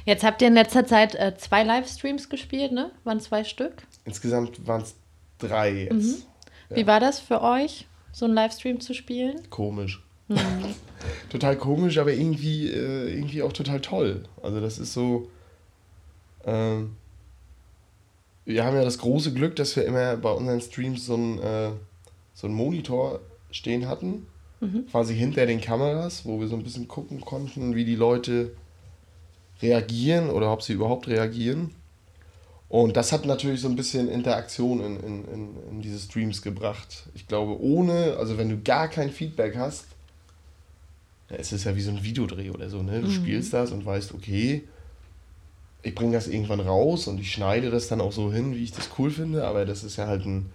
Jetzt 0.05 0.23
habt 0.23 0.43
ihr 0.43 0.47
in 0.47 0.53
letzter 0.53 0.85
Zeit 0.85 1.15
äh, 1.15 1.35
zwei 1.35 1.63
Livestreams 1.63 2.29
gespielt, 2.29 2.71
ne? 2.71 2.91
Waren 3.03 3.19
zwei 3.19 3.43
Stück? 3.43 3.81
Insgesamt 4.05 4.65
waren 4.67 4.83
es 4.83 4.95
drei 5.39 5.71
jetzt. 5.85 5.93
Mhm. 5.93 6.23
Ja. 6.69 6.75
Wie 6.75 6.87
war 6.87 6.99
das 6.99 7.19
für 7.19 7.41
euch, 7.41 7.87
so 8.13 8.25
einen 8.25 8.33
Livestream 8.33 8.79
zu 8.79 8.93
spielen? 8.93 9.41
Komisch. 9.49 10.01
Mhm. 10.29 10.37
total 11.29 11.57
komisch, 11.57 11.97
aber 11.97 12.13
irgendwie, 12.13 12.69
äh, 12.69 13.13
irgendwie 13.13 13.41
auch 13.41 13.51
total 13.51 13.81
toll. 13.81 14.23
Also 14.41 14.61
das 14.61 14.79
ist 14.79 14.93
so. 14.93 15.29
Ähm, 16.45 16.95
wir 18.45 18.63
haben 18.63 18.75
ja 18.75 18.83
das 18.83 18.97
große 18.97 19.33
Glück, 19.33 19.57
dass 19.57 19.75
wir 19.75 19.85
immer 19.85 20.15
bei 20.15 20.31
unseren 20.31 20.61
Streams 20.61 21.05
so 21.05 21.15
einen, 21.15 21.39
äh, 21.39 21.71
so 22.33 22.47
einen 22.47 22.55
Monitor 22.55 23.19
stehen 23.51 23.87
hatten 23.87 24.27
mhm. 24.63 24.87
quasi 24.89 25.15
hinter 25.15 25.45
den 25.45 25.61
Kameras, 25.61 26.25
wo 26.25 26.39
wir 26.39 26.47
so 26.47 26.55
ein 26.55 26.63
bisschen 26.63 26.87
gucken 26.87 27.21
konnten, 27.21 27.75
wie 27.75 27.85
die 27.85 27.95
Leute 27.95 28.55
reagieren 29.61 30.29
oder 30.29 30.51
ob 30.51 30.61
sie 30.61 30.73
überhaupt 30.73 31.07
reagieren. 31.07 31.71
Und 32.73 32.97
das 32.97 33.11
hat 33.11 33.27
natürlich 33.27 33.61
so 33.61 33.69
ein 33.69 33.75
bisschen 33.75 34.09
Interaktion 34.09 34.79
in, 34.83 34.99
in, 34.99 35.25
in, 35.25 35.49
in 35.69 35.81
diese 35.83 35.99
Streams 35.99 36.41
gebracht. 36.41 37.03
Ich 37.13 37.27
glaube, 37.27 37.61
ohne, 37.61 38.15
also 38.17 38.39
wenn 38.39 38.49
du 38.49 38.63
gar 38.63 38.87
kein 38.87 39.11
Feedback 39.11 39.55
hast, 39.55 39.85
es 41.27 41.53
ist 41.53 41.65
ja 41.65 41.75
wie 41.75 41.81
so 41.81 41.91
ein 41.91 42.03
Videodreh 42.03 42.49
oder 42.49 42.71
so, 42.71 42.81
ne? 42.81 42.99
Du 42.99 43.09
mhm. 43.09 43.11
spielst 43.11 43.53
das 43.53 43.71
und 43.71 43.85
weißt, 43.85 44.15
okay, 44.15 44.63
ich 45.83 45.93
bringe 45.93 46.13
das 46.13 46.27
irgendwann 46.27 46.61
raus 46.61 47.05
und 47.05 47.19
ich 47.19 47.31
schneide 47.31 47.69
das 47.69 47.89
dann 47.89 48.01
auch 48.01 48.11
so 48.11 48.33
hin, 48.33 48.55
wie 48.55 48.63
ich 48.63 48.71
das 48.71 48.89
cool 48.97 49.11
finde, 49.11 49.45
aber 49.45 49.65
das 49.65 49.83
ist 49.83 49.97
ja 49.97 50.07
halt 50.07 50.25
ein, 50.25 50.49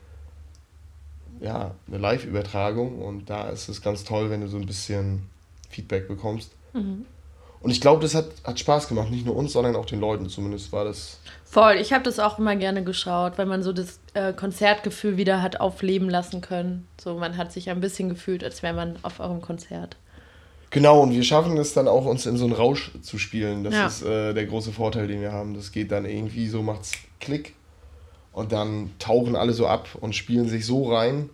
ja, 1.40 1.76
eine 1.86 1.98
Live-Übertragung 1.98 2.98
und 3.00 3.30
da 3.30 3.48
ist 3.48 3.68
es 3.68 3.80
ganz 3.80 4.02
toll, 4.02 4.28
wenn 4.28 4.40
du 4.40 4.48
so 4.48 4.56
ein 4.56 4.66
bisschen 4.66 5.22
Feedback 5.70 6.08
bekommst. 6.08 6.50
Mhm. 6.72 7.04
Und 7.60 7.70
ich 7.70 7.80
glaube, 7.80 8.02
das 8.02 8.14
hat, 8.14 8.26
hat 8.44 8.58
Spaß 8.58 8.88
gemacht, 8.88 9.10
nicht 9.10 9.26
nur 9.26 9.34
uns, 9.36 9.52
sondern 9.52 9.74
auch 9.74 9.86
den 9.86 10.00
Leuten 10.00 10.28
zumindest 10.28 10.72
war 10.72 10.84
das. 10.84 11.18
Voll, 11.44 11.74
ich 11.74 11.92
habe 11.92 12.04
das 12.04 12.18
auch 12.20 12.38
immer 12.38 12.54
gerne 12.56 12.84
geschaut, 12.84 13.36
weil 13.36 13.46
man 13.46 13.62
so 13.62 13.72
das 13.72 13.98
äh, 14.14 14.32
Konzertgefühl 14.32 15.16
wieder 15.16 15.42
hat 15.42 15.60
aufleben 15.60 16.08
lassen 16.08 16.40
können. 16.40 16.86
So, 17.00 17.16
man 17.16 17.36
hat 17.36 17.52
sich 17.52 17.70
ein 17.70 17.80
bisschen 17.80 18.08
gefühlt, 18.08 18.44
als 18.44 18.62
wäre 18.62 18.74
man 18.74 18.96
auf 19.02 19.18
eurem 19.18 19.40
Konzert. 19.40 19.96
Genau, 20.70 21.00
und 21.00 21.12
wir 21.12 21.22
schaffen 21.22 21.56
es 21.56 21.72
dann 21.72 21.88
auch, 21.88 22.04
uns 22.04 22.26
in 22.26 22.36
so 22.36 22.44
einen 22.44 22.52
Rausch 22.52 22.92
zu 23.00 23.18
spielen. 23.18 23.64
Das 23.64 23.74
ja. 23.74 23.86
ist 23.86 24.02
äh, 24.02 24.34
der 24.34 24.46
große 24.46 24.72
Vorteil, 24.72 25.08
den 25.08 25.22
wir 25.22 25.32
haben. 25.32 25.54
Das 25.54 25.72
geht 25.72 25.90
dann 25.90 26.04
irgendwie 26.04 26.48
so, 26.48 26.62
macht's 26.62 26.92
Klick 27.20 27.54
und 28.32 28.52
dann 28.52 28.90
tauchen 28.98 29.34
alle 29.34 29.52
so 29.52 29.66
ab 29.66 29.88
und 30.00 30.14
spielen 30.14 30.48
sich 30.48 30.66
so 30.66 30.92
rein, 30.92 31.30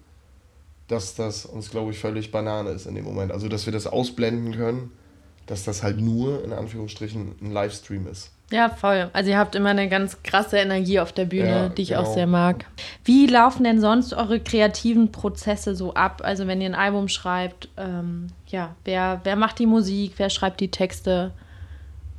dass 0.89 1.17
das 1.17 1.45
uns, 1.45 1.71
glaube 1.71 1.91
ich, 1.91 1.99
völlig 1.99 2.31
Banane 2.31 2.71
ist 2.71 2.87
in 2.87 2.95
dem 2.95 3.05
Moment. 3.05 3.33
Also, 3.33 3.49
dass 3.49 3.67
wir 3.67 3.73
das 3.73 3.87
ausblenden 3.87 4.55
können, 4.55 4.93
dass 5.47 5.65
das 5.65 5.83
halt 5.83 6.01
nur, 6.01 6.45
in 6.45 6.53
Anführungsstrichen, 6.53 7.35
ein 7.41 7.53
Livestream 7.53 8.07
ist. 8.07 8.31
Ja, 8.51 8.69
voll. 8.69 9.11
Also 9.13 9.31
ihr 9.31 9.39
habt 9.39 9.55
immer 9.55 9.71
eine 9.71 9.89
ganz 9.89 10.23
krasse 10.23 10.59
Energie 10.59 11.01
auf 11.01 11.13
der 11.13 11.25
Bühne, 11.25 11.49
ja, 11.49 11.69
die 11.71 11.83
ich 11.83 11.89
genau. 11.89 12.03
auch 12.03 12.15
sehr 12.15 12.27
mag. 12.27 12.67
Wie 13.05 13.27
laufen 13.27 13.65
denn 13.65 13.81
sonst 13.81 14.13
eure 14.13 14.39
kreativen 14.39 15.11
Prozesse 15.11 15.75
so 15.75 15.95
ab? 15.95 16.21
Also 16.23 16.47
wenn 16.47 16.61
ihr 16.61 16.69
ein 16.69 16.75
Album 16.75 17.09
schreibt, 17.09 17.69
ähm, 17.77 18.29
ja, 18.47 18.77
wer, 18.85 19.21
wer 19.25 19.37
macht 19.37 19.59
die 19.59 19.67
Musik, 19.67 20.13
wer 20.19 20.31
schreibt 20.31 20.61
die 20.61 20.71
Texte? 20.71 21.33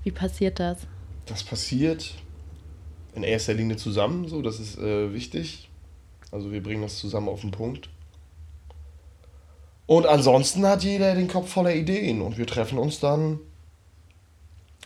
Wie 0.04 0.12
passiert 0.12 0.60
das? 0.60 0.80
Das 1.26 1.44
passiert 1.44 2.16
in 3.14 3.24
erster 3.24 3.54
Linie 3.54 3.78
zusammen, 3.78 4.28
so, 4.28 4.42
das 4.42 4.60
ist 4.60 4.78
äh, 4.78 5.14
wichtig. 5.14 5.70
Also 6.32 6.52
wir 6.52 6.62
bringen 6.62 6.82
das 6.82 6.98
zusammen 7.00 7.30
auf 7.30 7.42
den 7.42 7.52
Punkt. 7.52 7.90
Und 9.88 10.08
ansonsten 10.08 10.66
hat 10.66 10.84
jeder 10.84 11.14
den 11.16 11.28
Kopf 11.28 11.50
voller 11.50 11.76
Ideen 11.76 12.22
und 12.22 12.38
wir 12.38 12.48
treffen 12.48 12.80
uns 12.80 13.00
dann 13.00 13.40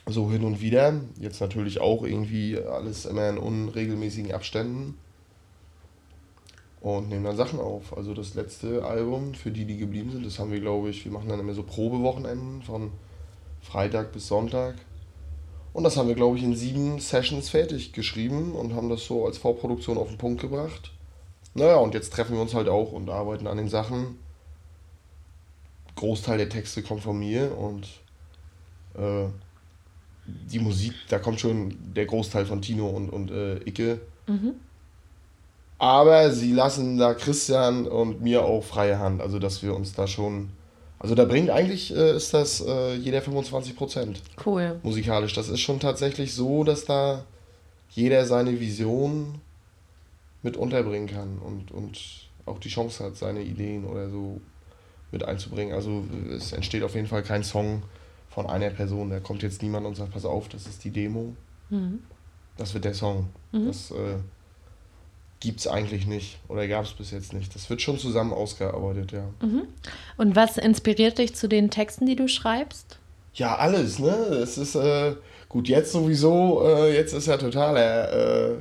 so 0.05 0.29
hin 0.29 0.43
und 0.43 0.61
wieder. 0.61 0.93
Jetzt 1.19 1.39
natürlich 1.39 1.79
auch 1.79 2.03
irgendwie 2.03 2.57
alles 2.57 3.05
immer 3.05 3.29
in 3.29 3.37
unregelmäßigen 3.37 4.33
Abständen. 4.33 4.97
Und 6.81 7.09
nehmen 7.09 7.25
dann 7.25 7.35
Sachen 7.35 7.59
auf. 7.59 7.95
Also 7.97 8.13
das 8.13 8.35
letzte 8.35 8.85
Album, 8.85 9.33
für 9.33 9.51
die, 9.51 9.65
die 9.65 9.77
geblieben 9.77 10.11
sind, 10.11 10.25
das 10.25 10.39
haben 10.39 10.51
wir, 10.51 10.61
glaube 10.61 10.89
ich, 10.89 11.03
wir 11.03 11.11
machen 11.11 11.27
dann 11.27 11.39
immer 11.39 11.53
so 11.53 11.63
Probewochenenden 11.63 12.61
von 12.61 12.91
Freitag 13.61 14.13
bis 14.13 14.27
Sonntag. 14.27 14.75
Und 15.73 15.83
das 15.83 15.97
haben 15.97 16.07
wir, 16.07 16.15
glaube 16.15 16.37
ich, 16.37 16.43
in 16.43 16.55
sieben 16.55 16.99
Sessions 16.99 17.49
fertig 17.49 17.91
geschrieben 17.91 18.53
und 18.53 18.75
haben 18.75 18.89
das 18.89 19.05
so 19.05 19.25
als 19.25 19.37
Vorproduktion 19.37 19.97
auf 19.97 20.07
den 20.07 20.17
Punkt 20.17 20.41
gebracht. 20.41 20.91
Naja, 21.53 21.75
und 21.75 21.93
jetzt 21.93 22.13
treffen 22.13 22.35
wir 22.35 22.41
uns 22.41 22.53
halt 22.53 22.69
auch 22.69 22.93
und 22.93 23.09
arbeiten 23.09 23.45
an 23.45 23.57
den 23.57 23.67
Sachen. 23.67 24.17
Großteil 25.99 26.37
der 26.37 26.49
Texte 26.49 26.81
kommt 26.81 27.01
von 27.01 27.19
mir 27.19 27.57
und 27.57 27.85
äh, 28.95 29.27
die 30.25 30.59
Musik, 30.59 30.93
da 31.09 31.19
kommt 31.19 31.39
schon 31.39 31.75
der 31.93 32.05
Großteil 32.05 32.45
von 32.45 32.61
Tino 32.61 32.87
und, 32.87 33.09
und 33.09 33.31
äh, 33.31 33.57
Icke. 33.67 33.99
Mhm. 34.27 34.53
Aber 35.77 36.31
sie 36.31 36.53
lassen 36.53 36.97
da 36.97 37.13
Christian 37.13 37.87
und 37.87 38.21
mir 38.21 38.43
auch 38.43 38.63
freie 38.63 38.99
Hand, 38.99 39.21
also 39.21 39.39
dass 39.39 39.61
wir 39.63 39.75
uns 39.75 39.93
da 39.93 40.07
schon 40.07 40.49
also 40.99 41.15
da 41.15 41.23
bringt 41.23 41.49
eigentlich, 41.49 41.95
äh, 41.95 42.15
ist 42.15 42.33
das 42.33 42.59
äh, 42.59 42.95
jeder 42.95 43.21
25 43.21 43.75
Prozent. 43.75 44.21
Cool. 44.45 44.79
Musikalisch. 44.83 45.33
Das 45.33 45.47
ist 45.47 45.61
schon 45.61 45.79
tatsächlich 45.79 46.33
so, 46.33 46.65
dass 46.65 46.83
da 46.83 47.23
jeder 47.89 48.25
seine 48.25 48.59
Vision 48.59 49.39
mit 50.43 50.57
unterbringen 50.57 51.07
kann 51.07 51.39
und, 51.39 51.71
und 51.71 51.97
auch 52.45 52.59
die 52.59 52.67
Chance 52.67 53.05
hat, 53.05 53.15
seine 53.15 53.41
Ideen 53.41 53.85
oder 53.85 54.09
so 54.09 54.41
mit 55.11 55.23
einzubringen. 55.23 55.73
Also 55.73 56.03
es 56.35 56.53
entsteht 56.53 56.83
auf 56.83 56.95
jeden 56.95 57.07
Fall 57.07 57.23
kein 57.23 57.43
Song 57.43 57.83
von 58.29 58.47
einer 58.47 58.69
Person. 58.69 59.09
Da 59.09 59.19
kommt 59.19 59.43
jetzt 59.43 59.61
niemand 59.61 59.85
und 59.85 59.95
sagt, 59.95 60.13
pass 60.13 60.25
auf, 60.25 60.49
das 60.49 60.67
ist 60.67 60.83
die 60.83 60.91
Demo. 60.91 61.35
Mhm. 61.69 61.99
Das 62.57 62.73
wird 62.73 62.85
der 62.85 62.93
Song. 62.93 63.29
Mhm. 63.51 63.67
Das 63.67 63.91
äh, 63.91 64.17
gibt 65.39 65.59
es 65.61 65.67
eigentlich 65.67 66.05
nicht 66.05 66.39
oder 66.47 66.67
gab 66.67 66.85
es 66.85 66.93
bis 66.93 67.11
jetzt 67.11 67.33
nicht. 67.33 67.55
Das 67.55 67.69
wird 67.69 67.81
schon 67.81 67.97
zusammen 67.97 68.33
ausgearbeitet, 68.33 69.11
ja. 69.11 69.23
Mhm. 69.41 69.63
Und 70.17 70.35
was 70.35 70.57
inspiriert 70.57 71.17
dich 71.17 71.35
zu 71.35 71.47
den 71.47 71.69
Texten, 71.69 72.05
die 72.05 72.15
du 72.15 72.27
schreibst? 72.27 72.99
Ja, 73.33 73.55
alles, 73.55 73.99
ne? 73.99 74.09
Es 74.09 74.57
ist 74.57 74.75
äh, 74.75 75.15
gut, 75.47 75.67
jetzt 75.67 75.91
sowieso, 75.91 76.63
äh, 76.65 76.93
jetzt 76.93 77.13
ist 77.13 77.27
ja 77.27 77.37
totaler 77.37 78.51
äh, 78.51 78.55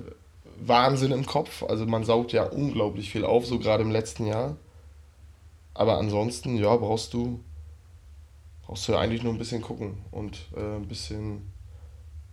Wahnsinn 0.61 1.11
im 1.13 1.27
Kopf. 1.27 1.63
Also 1.65 1.87
man 1.87 2.05
saugt 2.05 2.33
ja 2.33 2.45
unglaublich 2.45 3.11
viel 3.11 3.25
auf, 3.25 3.47
so 3.47 3.59
gerade 3.59 3.83
im 3.83 3.91
letzten 3.91 4.27
Jahr. 4.27 4.57
Aber 5.79 5.99
ansonsten, 5.99 6.57
ja, 6.57 6.75
brauchst 6.77 7.15
du, 7.15 7.41
brauchst 8.63 8.89
du 8.89 8.97
eigentlich 8.97 9.23
nur 9.23 9.33
ein 9.33 9.39
bisschen 9.39 9.63
gucken 9.63 9.99
und 10.11 10.49
äh, 10.57 10.77
ein 10.77 10.89
bisschen 10.89 11.53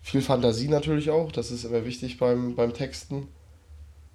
viel 0.02 0.22
Fantasie 0.22 0.68
natürlich 0.68 1.12
auch. 1.12 1.32
Das 1.32 1.52
ist 1.52 1.64
immer 1.64 1.86
wichtig 1.86 2.18
beim, 2.18 2.56
beim 2.56 2.74
Texten 2.74 3.28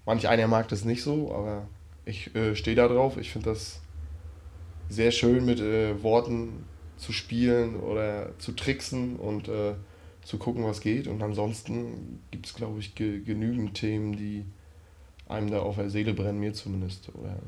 Manch 0.07 0.29
einer 0.29 0.49
mag 0.49 0.69
das 0.69 0.85
nicht 0.85 1.03
so, 1.03 1.33
aber 1.33 1.69
Ich 2.05 2.35
äh, 2.35 2.57
stehe 2.57 2.75
da 2.75 2.89
drauf. 2.89 3.17
Ich 3.17 3.31
finde 3.31 3.51
das 3.51 3.81
sehr 4.89 5.13
schön, 5.13 5.45
mit 5.45 5.61
äh, 5.61 6.03
Worten 6.03 6.65
zu 6.97 7.13
spielen 7.13 7.77
oder 7.79 8.37
zu 8.39 8.53
tricksen 8.53 9.17
und 9.17 9.47
äh, 9.49 9.75
zu 10.25 10.39
gucken, 10.39 10.65
was 10.65 10.81
geht. 10.81 11.07
Und 11.07 11.23
ansonsten 11.23 12.21
gibt 12.33 12.47
es, 12.47 12.55
glaube 12.55 12.81
ich, 12.81 12.95
ge 12.97 13.21
genügend 13.21 13.75
Themen, 13.75 14.17
die 14.17 14.45
einem 15.29 15.51
da 15.51 15.61
auf 15.61 15.77
der 15.77 15.91
Seele 15.91 16.13
brennen, 16.13 16.41
mir 16.41 16.55
zumindest. 16.55 17.11
Oder 17.15 17.39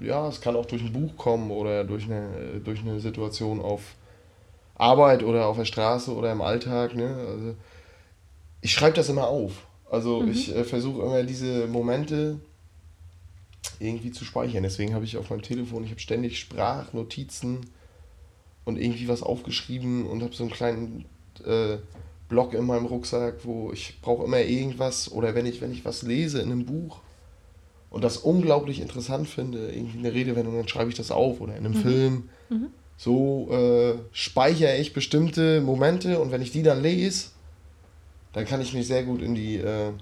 ja, 0.00 0.28
es 0.28 0.40
kann 0.40 0.56
auch 0.56 0.66
durch 0.66 0.82
ein 0.82 0.92
Buch 0.92 1.16
kommen 1.16 1.50
oder 1.50 1.84
durch 1.84 2.04
eine, 2.04 2.60
durch 2.64 2.80
eine 2.80 3.00
Situation 3.00 3.60
auf 3.60 3.94
Arbeit 4.74 5.22
oder 5.22 5.46
auf 5.46 5.56
der 5.56 5.64
Straße 5.64 6.14
oder 6.14 6.32
im 6.32 6.42
Alltag. 6.42 6.94
Ne? 6.94 7.16
Also, 7.28 7.54
ich 8.60 8.72
schreibe 8.72 8.96
das 8.96 9.08
immer 9.08 9.28
auf. 9.28 9.66
Also 9.90 10.20
mhm. 10.20 10.30
ich 10.30 10.54
äh, 10.54 10.64
versuche 10.64 11.02
immer 11.02 11.22
diese 11.22 11.66
Momente 11.66 12.40
irgendwie 13.78 14.10
zu 14.10 14.24
speichern. 14.24 14.62
Deswegen 14.62 14.94
habe 14.94 15.04
ich 15.04 15.16
auf 15.16 15.30
meinem 15.30 15.42
Telefon, 15.42 15.84
ich 15.84 15.90
habe 15.90 16.00
ständig 16.00 16.38
Sprachnotizen 16.38 17.66
und 18.64 18.78
irgendwie 18.78 19.08
was 19.08 19.22
aufgeschrieben 19.22 20.06
und 20.06 20.22
habe 20.22 20.34
so 20.34 20.42
einen 20.42 20.52
kleinen 20.52 21.04
äh, 21.44 21.78
Block 22.28 22.54
in 22.54 22.66
meinem 22.66 22.86
Rucksack, 22.86 23.44
wo 23.44 23.70
ich 23.72 24.00
brauche 24.00 24.24
immer 24.24 24.40
irgendwas 24.40 25.10
oder 25.12 25.34
wenn 25.34 25.46
ich, 25.46 25.60
wenn 25.60 25.72
ich 25.72 25.84
was 25.84 26.02
lese 26.02 26.40
in 26.40 26.50
einem 26.50 26.66
Buch 26.66 27.00
und 27.96 28.04
das 28.04 28.18
unglaublich 28.18 28.82
interessant 28.82 29.26
finde, 29.26 29.72
irgendwie 29.72 29.98
eine 29.98 30.12
Redewendung, 30.12 30.54
dann 30.54 30.68
schreibe 30.68 30.90
ich 30.90 30.96
das 30.96 31.10
auf 31.10 31.40
oder 31.40 31.56
in 31.56 31.64
einem 31.64 31.78
mhm. 31.78 31.82
Film. 31.82 32.28
Mhm. 32.50 32.66
So 32.98 33.48
äh, 33.50 33.94
speichere 34.12 34.76
ich 34.76 34.92
bestimmte 34.92 35.62
Momente 35.62 36.18
und 36.18 36.30
wenn 36.30 36.42
ich 36.42 36.52
die 36.52 36.62
dann 36.62 36.82
lese, 36.82 37.28
dann 38.34 38.44
kann 38.44 38.60
ich 38.60 38.74
mich 38.74 38.86
sehr 38.86 39.02
gut 39.02 39.22
in 39.22 39.34
die 39.34 39.56
äh, 39.56 39.92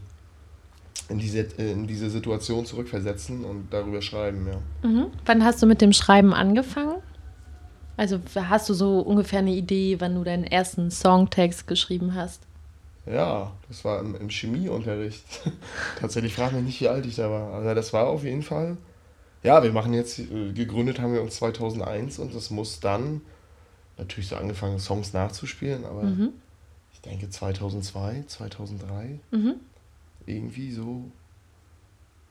in 1.09 1.19
diese, 1.19 1.41
in 1.41 1.87
diese 1.87 2.11
Situation 2.11 2.67
zurückversetzen 2.67 3.45
und 3.45 3.69
darüber 3.71 4.03
schreiben, 4.03 4.49
ja. 4.49 4.89
Mhm. 4.89 5.07
Wann 5.25 5.45
hast 5.45 5.63
du 5.63 5.67
mit 5.67 5.81
dem 5.81 5.93
Schreiben 5.93 6.35
angefangen? 6.35 6.97
Also 7.97 8.19
hast 8.35 8.69
du 8.69 8.75
so 8.75 8.99
ungefähr 8.99 9.39
eine 9.39 9.53
Idee, 9.53 10.01
wann 10.01 10.17
du 10.17 10.25
deinen 10.25 10.45
ersten 10.45 10.91
Songtext 10.91 11.69
geschrieben 11.69 12.15
hast? 12.15 12.43
Ja, 13.07 13.53
das 13.69 13.85
war 13.85 14.01
im, 14.01 14.15
im 14.15 14.31
Chemieunterricht. 14.31 15.25
Tatsächlich 16.01 16.35
frag 16.35 16.53
mich 16.53 16.63
nicht, 16.63 16.81
wie 16.81 16.89
alt 16.89 17.05
ich 17.07 17.17
da 17.17 17.31
war. 17.31 17.53
Also 17.53 17.75
das 17.75 17.93
war 17.93 18.07
auf 18.07 18.25
jeden 18.25 18.43
Fall. 18.43 18.77
Ja, 19.43 19.63
wir 19.63 19.73
machen 19.73 19.93
jetzt, 19.93 20.19
äh, 20.19 20.53
gegründet 20.53 21.01
haben 21.01 21.13
wir 21.13 21.23
uns 21.23 21.37
2001 21.37 22.19
und 22.19 22.35
das 22.35 22.51
muss 22.51 22.81
dann 22.81 23.21
natürlich 23.99 24.29
so 24.29 24.37
angefangen, 24.37 24.79
Songs 24.79 25.13
nachzuspielen, 25.13 25.85
aber 25.85 26.03
mhm. 26.03 26.31
ich 26.93 27.01
denke 27.03 27.29
2002, 27.29 28.25
2003. 28.27 29.21
Mhm 29.31 29.55
irgendwie 30.27 30.73
so, 30.73 31.11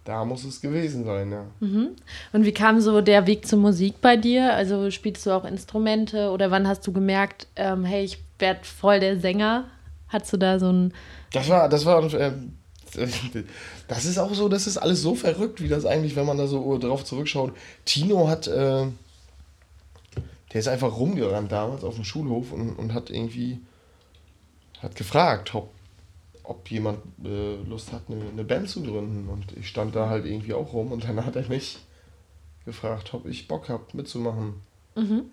da 0.03 0.25
muss 0.25 0.44
es 0.44 0.62
gewesen 0.62 1.06
sein, 1.06 1.32
ja. 1.32 1.46
Mhm. 1.60 1.89
Und 2.34 2.46
wie 2.46 2.51
kam 2.51 2.82
so 2.82 3.01
der 3.01 3.27
Weg 3.27 3.48
zur 3.48 3.60
Musik 3.60 4.01
bei 4.01 4.18
dir? 4.18 4.53
Also 4.53 4.92
spielst 4.92 5.25
du 5.25 5.32
auch 5.32 5.46
Instrumente 5.46 6.30
oder 6.32 6.51
wann 6.51 6.68
hast 6.68 6.86
du 6.86 6.92
gemerkt, 6.92 7.48
ähm, 7.56 7.86
hey, 7.86 8.03
ich 8.03 8.20
werde 8.39 8.63
voll 8.63 9.00
der 9.00 9.20
Sänger? 9.20 9.65
Hattest 10.13 10.32
du 10.34 10.38
da 10.38 10.60
so 10.60 10.72
ein. 10.72 10.93
Das 11.34 11.50
war, 11.50 11.67
das 11.67 11.86
war, 11.86 12.13
äh, 12.13 12.32
das 13.88 14.05
ist 14.05 14.17
auch 14.20 14.34
so, 14.34 14.48
das 14.48 14.67
ist 14.67 14.77
alles 14.77 15.01
so 15.01 15.15
verrückt, 15.15 15.62
wie 15.62 15.67
das 15.67 15.86
eigentlich, 15.86 16.15
wenn 16.15 16.25
man 16.25 16.38
da 16.38 16.48
so 16.48 16.77
drauf 16.77 17.03
zurückschaut. 17.03 17.53
Tino 17.84 18.29
hat, 18.29 18.48
äh, 18.48 18.86
der 20.53 20.60
ist 20.60 20.67
einfach 20.67 20.96
rumgerannt 20.96 21.51
damals 21.51 21.84
auf 21.84 21.96
dem 21.96 22.03
Schulhof 22.03 22.51
und, 22.51 22.75
und 22.75 22.93
hat 22.93 23.10
irgendwie, 23.10 23.60
hat 24.82 24.96
gefragt, 24.96 25.55
ob 25.55 25.70
ob 26.43 26.70
jemand 26.70 27.00
äh, 27.24 27.55
Lust 27.67 27.91
hat, 27.93 28.03
eine, 28.10 28.29
eine 28.29 28.43
Band 28.43 28.70
zu 28.70 28.84
gründen. 28.84 29.29
Und 29.29 29.58
ich 29.58 29.67
stand 29.67 29.96
da 29.96 30.10
halt 30.10 30.25
irgendwie 30.25 30.53
auch 30.53 30.74
rum 30.74 30.91
und 30.91 31.05
dann 31.05 31.25
hat 31.25 31.36
er 31.36 31.48
mich 31.48 31.79
gefragt, 32.65 33.13
ob 33.13 33.25
ich 33.25 33.48
Bock 33.48 33.70
habe 33.70 33.86
mitzumachen. 33.93 34.55
Mhm. 34.96 35.24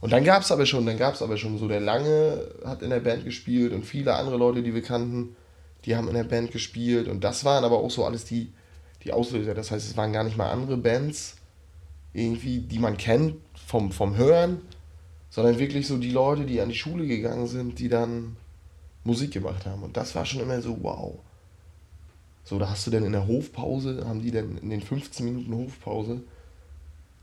Und 0.00 0.12
dann 0.12 0.24
gab 0.24 0.42
es 0.42 0.52
aber 0.52 0.64
schon, 0.64 0.86
dann 0.86 0.96
gab 0.96 1.14
es 1.14 1.22
aber 1.22 1.36
schon 1.36 1.58
so, 1.58 1.66
der 1.66 1.80
Lange 1.80 2.48
hat 2.64 2.82
in 2.82 2.90
der 2.90 3.00
Band 3.00 3.24
gespielt 3.24 3.72
und 3.72 3.84
viele 3.84 4.14
andere 4.14 4.36
Leute, 4.36 4.62
die 4.62 4.74
wir 4.74 4.82
kannten, 4.82 5.36
die 5.84 5.96
haben 5.96 6.08
in 6.08 6.14
der 6.14 6.24
Band 6.24 6.52
gespielt. 6.52 7.08
Und 7.08 7.24
das 7.24 7.44
waren 7.44 7.64
aber 7.64 7.78
auch 7.78 7.90
so 7.90 8.04
alles 8.04 8.24
die, 8.24 8.52
die 9.04 9.12
Auslöser. 9.12 9.54
Das 9.54 9.70
heißt, 9.70 9.88
es 9.88 9.96
waren 9.96 10.12
gar 10.12 10.24
nicht 10.24 10.36
mal 10.36 10.50
andere 10.50 10.76
Bands, 10.76 11.36
irgendwie, 12.12 12.60
die 12.60 12.78
man 12.78 12.96
kennt 12.96 13.36
vom, 13.66 13.90
vom 13.90 14.16
Hören, 14.16 14.60
sondern 15.30 15.58
wirklich 15.58 15.86
so 15.86 15.98
die 15.98 16.10
Leute, 16.10 16.44
die 16.44 16.60
an 16.60 16.68
die 16.68 16.74
Schule 16.74 17.06
gegangen 17.06 17.46
sind, 17.46 17.78
die 17.78 17.88
dann 17.88 18.36
Musik 19.04 19.32
gemacht 19.32 19.66
haben. 19.66 19.82
Und 19.82 19.96
das 19.96 20.14
war 20.14 20.24
schon 20.24 20.40
immer 20.40 20.60
so, 20.62 20.78
wow. 20.82 21.18
So, 22.44 22.58
da 22.58 22.70
hast 22.70 22.86
du 22.86 22.90
dann 22.90 23.04
in 23.04 23.12
der 23.12 23.26
Hofpause, 23.26 24.04
haben 24.06 24.22
die 24.22 24.30
dann 24.30 24.58
in 24.58 24.70
den 24.70 24.80
15 24.80 25.24
Minuten 25.24 25.54
Hofpause, 25.54 26.22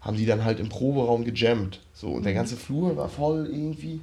haben 0.05 0.17
die 0.17 0.27
dann 0.27 0.45
halt 0.45 0.59
im 0.59 0.69
Proberaum 0.69 1.25
gejammt. 1.25 1.81
So, 1.93 2.11
und 2.11 2.23
der 2.23 2.31
mhm. 2.33 2.37
ganze 2.37 2.55
Flur 2.55 2.95
war 2.95 3.09
voll 3.09 3.49
irgendwie. 3.51 3.99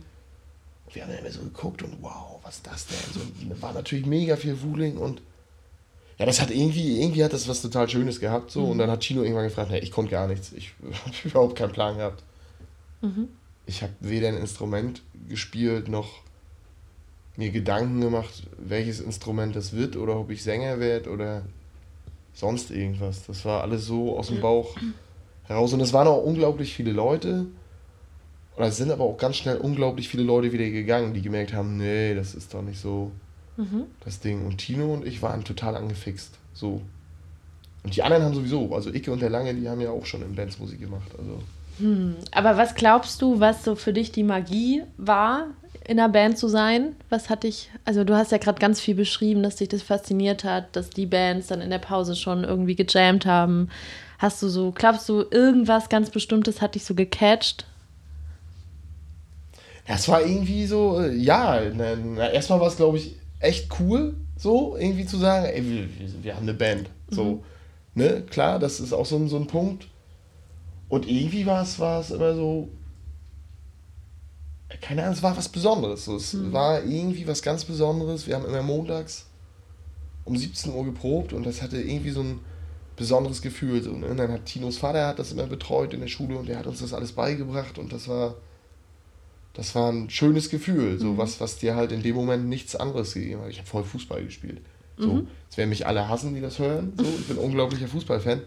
Und 0.86 0.94
wir 0.94 1.02
haben 1.02 1.10
dann 1.10 1.20
immer 1.20 1.30
so 1.30 1.40
geguckt 1.40 1.82
und 1.82 2.02
wow, 2.02 2.40
was 2.42 2.56
ist 2.56 2.66
das 2.66 2.86
denn? 2.88 2.98
So, 3.14 3.62
war 3.62 3.72
natürlich 3.72 4.04
mega 4.04 4.36
viel 4.36 4.60
Wuling 4.62 4.98
und 4.98 5.22
ja, 6.18 6.26
das 6.26 6.40
hat 6.40 6.50
irgendwie, 6.50 7.00
irgendwie 7.00 7.24
hat 7.24 7.32
das 7.32 7.48
was 7.48 7.62
total 7.62 7.88
Schönes 7.88 8.20
gehabt. 8.20 8.50
So, 8.50 8.62
mhm. 8.62 8.70
und 8.72 8.78
dann 8.78 8.90
hat 8.90 9.02
Chino 9.02 9.22
irgendwann 9.22 9.44
gefragt, 9.44 9.70
nee, 9.70 9.78
ich 9.78 9.92
konnte 9.92 10.10
gar 10.10 10.26
nichts. 10.26 10.52
Ich 10.52 10.74
habe 10.82 11.14
überhaupt 11.24 11.56
keinen 11.56 11.72
Plan 11.72 11.96
gehabt. 11.96 12.24
Mhm. 13.00 13.28
Ich 13.66 13.82
habe 13.82 13.92
weder 14.00 14.28
ein 14.28 14.36
Instrument 14.36 15.02
gespielt 15.28 15.88
noch 15.88 16.20
mir 17.36 17.50
Gedanken 17.50 18.00
gemacht, 18.00 18.42
welches 18.58 19.00
Instrument 19.00 19.56
das 19.56 19.72
wird 19.72 19.96
oder 19.96 20.18
ob 20.18 20.30
ich 20.30 20.42
Sänger 20.42 20.80
werde 20.80 21.10
oder 21.10 21.42
sonst 22.34 22.70
irgendwas. 22.70 23.24
Das 23.26 23.44
war 23.44 23.62
alles 23.62 23.86
so 23.86 24.18
aus 24.18 24.26
dem 24.26 24.40
Bauch 24.40 24.76
heraus. 25.52 25.72
Und 25.72 25.80
es 25.80 25.92
waren 25.92 26.08
auch 26.08 26.22
unglaublich 26.22 26.74
viele 26.74 26.92
Leute. 26.92 27.46
Und 28.56 28.64
es 28.64 28.76
sind 28.76 28.90
aber 28.90 29.04
auch 29.04 29.16
ganz 29.16 29.36
schnell 29.36 29.56
unglaublich 29.56 30.08
viele 30.08 30.22
Leute 30.22 30.52
wieder 30.52 30.68
gegangen, 30.68 31.14
die 31.14 31.22
gemerkt 31.22 31.54
haben, 31.54 31.78
nee, 31.78 32.14
das 32.14 32.34
ist 32.34 32.52
doch 32.52 32.62
nicht 32.62 32.80
so 32.80 33.10
mhm. 33.56 33.84
das 34.04 34.20
Ding. 34.20 34.44
Und 34.44 34.58
Tino 34.58 34.92
und 34.92 35.06
ich 35.06 35.22
waren 35.22 35.44
total 35.44 35.76
angefixt. 35.76 36.34
So. 36.52 36.82
Und 37.82 37.96
die 37.96 38.02
anderen 38.02 38.24
haben 38.24 38.34
sowieso, 38.34 38.74
also 38.74 38.92
Icke 38.92 39.10
und 39.10 39.22
der 39.22 39.30
Lange, 39.30 39.54
die 39.54 39.68
haben 39.68 39.80
ja 39.80 39.90
auch 39.90 40.06
schon 40.06 40.22
in 40.22 40.34
Bands 40.34 40.58
Musik 40.58 40.80
gemacht. 40.80 41.10
Also. 41.18 41.42
Hm. 41.78 42.16
Aber 42.32 42.56
was 42.56 42.74
glaubst 42.74 43.22
du, 43.22 43.40
was 43.40 43.64
so 43.64 43.74
für 43.74 43.92
dich 43.92 44.12
die 44.12 44.22
Magie 44.22 44.82
war, 44.98 45.46
in 45.86 45.98
einer 45.98 46.08
Band 46.08 46.38
zu 46.38 46.48
sein? 46.48 46.94
Was 47.08 47.28
hat 47.28 47.42
dich, 47.42 47.70
also 47.84 48.04
du 48.04 48.14
hast 48.14 48.32
ja 48.32 48.38
gerade 48.38 48.60
ganz 48.60 48.80
viel 48.80 48.94
beschrieben, 48.94 49.42
dass 49.42 49.56
dich 49.56 49.68
das 49.68 49.82
fasziniert 49.82 50.44
hat, 50.44 50.76
dass 50.76 50.90
die 50.90 51.06
Bands 51.06 51.48
dann 51.48 51.60
in 51.60 51.70
der 51.70 51.78
Pause 51.78 52.14
schon 52.14 52.44
irgendwie 52.44 52.76
gejammt 52.76 53.26
haben. 53.26 53.68
Hast 54.22 54.40
du 54.40 54.48
so, 54.48 54.70
glaubst 54.70 55.08
du, 55.08 55.24
irgendwas 55.32 55.88
ganz 55.88 56.08
Bestimmtes 56.08 56.60
hat 56.60 56.76
dich 56.76 56.84
so 56.84 56.94
gecatcht? 56.94 57.66
Das 59.84 60.06
war 60.06 60.22
irgendwie 60.22 60.64
so, 60.66 61.00
äh, 61.00 61.12
ja, 61.12 61.60
na, 61.74 62.30
erstmal 62.30 62.60
war 62.60 62.68
es, 62.68 62.76
glaube 62.76 62.98
ich, 62.98 63.16
echt 63.40 63.80
cool, 63.80 64.14
so 64.36 64.76
irgendwie 64.76 65.06
zu 65.06 65.16
sagen, 65.18 65.46
ey, 65.46 65.68
wir, 65.68 65.88
wir 66.22 66.36
haben 66.36 66.44
eine 66.44 66.54
Band. 66.54 66.88
So, 67.10 67.24
mhm. 67.24 67.40
ne, 67.96 68.22
klar, 68.22 68.60
das 68.60 68.78
ist 68.78 68.92
auch 68.92 69.06
so 69.06 69.16
ein, 69.16 69.28
so 69.28 69.38
ein 69.38 69.48
Punkt. 69.48 69.88
Und 70.88 71.08
irgendwie 71.08 71.44
war 71.44 71.62
es, 71.62 71.80
war 71.80 71.98
es 71.98 72.12
immer 72.12 72.36
so, 72.36 72.68
keine 74.80 75.02
Ahnung, 75.02 75.14
es 75.14 75.22
war 75.24 75.36
was 75.36 75.48
Besonderes. 75.48 76.06
Es 76.06 76.34
mhm. 76.34 76.52
war 76.52 76.84
irgendwie 76.84 77.26
was 77.26 77.42
ganz 77.42 77.64
Besonderes. 77.64 78.28
Wir 78.28 78.36
haben 78.36 78.46
immer 78.46 78.62
montags 78.62 79.26
um 80.24 80.36
17 80.36 80.72
Uhr 80.72 80.84
geprobt 80.84 81.32
und 81.32 81.44
das 81.44 81.60
hatte 81.60 81.80
irgendwie 81.80 82.10
so 82.10 82.20
ein 82.20 82.38
besonderes 83.02 83.42
Gefühl. 83.42 83.82
So, 83.82 83.92
ne? 83.92 84.06
Und 84.06 84.16
dann 84.16 84.30
hat 84.30 84.46
Tinos 84.46 84.78
Vater 84.78 85.08
hat 85.08 85.18
das 85.18 85.32
immer 85.32 85.46
betreut 85.46 85.92
in 85.92 86.00
der 86.00 86.08
Schule 86.08 86.36
und 86.38 86.48
der 86.48 86.58
hat 86.58 86.66
uns 86.66 86.80
das 86.80 86.94
alles 86.94 87.12
beigebracht 87.12 87.78
und 87.78 87.92
das 87.92 88.06
war, 88.06 88.36
das 89.54 89.74
war 89.74 89.90
ein 89.90 90.08
schönes 90.08 90.50
Gefühl, 90.50 91.00
so 91.00 91.08
mhm. 91.08 91.18
was, 91.18 91.40
was 91.40 91.58
dir 91.58 91.74
halt 91.74 91.90
in 91.90 92.02
dem 92.02 92.14
Moment 92.14 92.46
nichts 92.48 92.76
anderes 92.76 93.14
gegeben 93.14 93.42
hat. 93.42 93.50
Ich 93.50 93.58
habe 93.58 93.68
voll 93.68 93.84
Fußball 93.84 94.24
gespielt. 94.24 94.60
So, 94.96 95.14
mhm. 95.14 95.26
es 95.50 95.56
werden 95.56 95.70
mich 95.70 95.84
alle 95.84 96.08
hassen, 96.08 96.34
die 96.34 96.40
das 96.40 96.60
hören. 96.60 96.92
So, 96.96 97.04
ich 97.04 97.26
bin 97.26 97.38
ein 97.38 97.44
unglaublicher 97.44 97.88
Fußballfan. 97.88 98.42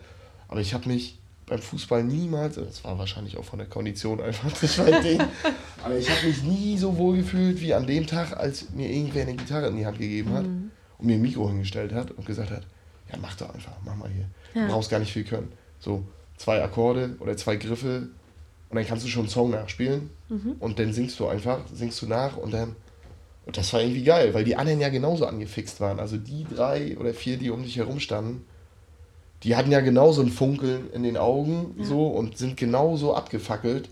Aber 0.48 0.62
ich 0.62 0.74
habe 0.74 0.88
mich 0.88 1.20
beim 1.48 1.60
Fußball 1.60 2.04
niemals, 2.04 2.56
das 2.56 2.84
war 2.86 2.98
wahrscheinlich 2.98 3.38
auch 3.38 3.44
von 3.44 3.60
der 3.60 3.68
Kondition 3.68 4.22
einfach 4.22 4.52
das 4.52 4.78
Ding, 5.04 5.22
aber 5.84 5.98
ich 5.98 6.10
habe 6.10 6.28
mich 6.28 6.42
nie 6.44 6.78
so 6.78 6.98
wohl 6.98 7.18
gefühlt 7.18 7.62
wie 7.62 7.74
an 7.74 7.86
dem 7.86 8.08
Tag, 8.08 8.36
als 8.36 8.72
mir 8.72 8.90
irgendwer 8.90 9.24
eine 9.24 9.36
Gitarre 9.36 9.68
in 9.68 9.78
die 9.78 9.86
Hand 9.86 10.00
gegeben 10.00 10.34
hat 10.34 10.44
mhm. 10.44 10.72
und 10.98 11.06
mir 11.06 11.16
ein 11.16 11.22
Mikro 11.22 11.48
hingestellt 11.50 11.94
hat 11.94 12.10
und 12.12 12.26
gesagt 12.26 12.50
hat, 12.50 12.64
ja 13.12 13.18
mach 13.22 13.36
doch 13.36 13.54
einfach, 13.54 13.74
mach 13.84 13.96
mal 13.96 14.10
hier. 14.10 14.26
Ja. 14.54 14.68
Du 14.68 14.74
brauchst 14.74 14.90
gar 14.90 15.00
nicht 15.00 15.14
viel 15.14 15.24
können. 15.24 15.52
So 15.80 16.04
zwei 16.38 16.64
Akkorde 16.64 17.16
oder 17.20 17.38
zwei 17.38 17.56
Griffe 17.56 18.10
und 18.70 18.76
dann 18.76 18.86
kannst 18.86 19.06
du 19.06 19.10
schon 19.10 19.24
einen 19.24 19.30
Song 19.30 19.52
nachspielen 19.52 20.10
mhm. 20.30 20.56
und 20.60 20.80
dann 20.80 20.94
singst 20.94 21.20
du 21.20 21.28
einfach, 21.28 21.60
singst 21.74 22.02
du 22.02 22.08
nach 22.08 22.38
und 22.38 22.54
dann 22.54 22.76
und 23.46 23.58
das 23.58 23.72
war 23.74 23.82
irgendwie 23.82 24.04
geil, 24.04 24.34
weil 24.34 24.44
die 24.44 24.56
anderen 24.56 24.82
ja 24.82 24.90
genauso 24.90 25.28
angefixt 25.28 25.80
waren. 25.80 26.00
Also 26.00 26.18
die 26.18 26.46
drei 26.46 26.98
oder 26.98 27.14
vier, 27.14 27.38
die 27.38 27.52
um 27.52 27.62
dich 27.62 27.78
herum 27.78 28.00
standen, 28.00 28.44
die 29.44 29.56
hatten 29.56 29.72
ja 29.72 29.82
genauso 29.82 30.24
ein 30.24 30.30
Funkeln 30.30 30.90
in 30.92 31.04
den 31.04 31.18
Augen 31.18 31.76
ja. 31.78 31.86
so 31.86 32.08
und 32.08 32.38
sind 32.38 32.58
genauso 32.58 33.14
abgefackelt. 33.14 33.90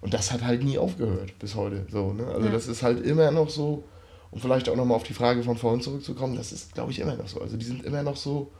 Und 0.00 0.14
das 0.14 0.32
hat 0.32 0.42
halt 0.42 0.64
nie 0.64 0.78
aufgehört 0.78 1.38
bis 1.38 1.54
heute. 1.54 1.86
So, 1.90 2.12
ne? 2.12 2.26
Also 2.26 2.46
ja. 2.46 2.52
das 2.52 2.66
ist 2.66 2.82
halt 2.82 3.04
immer 3.04 3.30
noch 3.30 3.50
so, 3.50 3.84
um 4.30 4.40
vielleicht 4.40 4.68
auch 4.68 4.76
nochmal 4.76 4.96
auf 4.96 5.02
die 5.02 5.14
Frage 5.14 5.42
von 5.42 5.56
vorhin 5.56 5.80
zurückzukommen, 5.80 6.36
das 6.36 6.52
ist, 6.52 6.74
glaube 6.74 6.92
ich, 6.92 7.00
immer 7.00 7.16
noch 7.16 7.28
so. 7.28 7.40
Also 7.40 7.56
die 7.56 7.64
sind 7.64 7.84
immer 7.84 8.02
noch 8.02 8.16
so, 8.16 8.50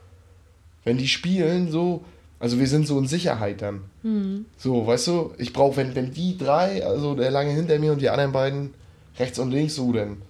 wenn 0.84 0.98
die 0.98 1.08
spielen, 1.08 1.70
so, 1.70 2.04
Also 2.40 2.58
wir 2.58 2.66
sind 2.66 2.86
so 2.86 2.98
in 2.98 3.06
Sicherheit 3.06 3.60
dann. 3.60 3.82
Mhm. 4.02 4.46
So, 4.56 4.86
weißt 4.86 5.06
du, 5.08 5.32
ich 5.36 5.52
brauche, 5.52 5.76
wenn, 5.76 5.94
wenn 5.94 6.12
die 6.12 6.38
drei, 6.38 6.84
also 6.84 7.14
der 7.14 7.30
lange 7.30 7.50
hinter 7.50 7.78
mir 7.78 7.92
und 7.92 8.00
die 8.00 8.08
anderen 8.08 8.32
beiden 8.32 8.74
rechts 9.18 9.38
und 9.38 9.50
links, 9.50 9.74
so, 9.74 9.92
dann 9.92 10.22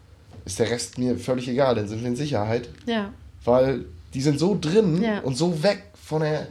ist 0.44 0.58
der 0.58 0.70
Rest 0.70 0.98
mir 0.98 1.16
völlig 1.16 1.48
egal, 1.48 1.76
dann 1.76 1.86
sind 1.86 2.00
wir 2.00 2.08
in 2.08 2.16
Sicherheit. 2.16 2.68
Ja. 2.84 3.12
Weil 3.44 3.84
die 4.12 4.20
sind 4.20 4.40
so 4.40 4.58
drin 4.60 5.00
ja. 5.00 5.20
und 5.20 5.36
so 5.36 5.62
weg 5.62 5.84
von 5.94 6.22
der 6.22 6.48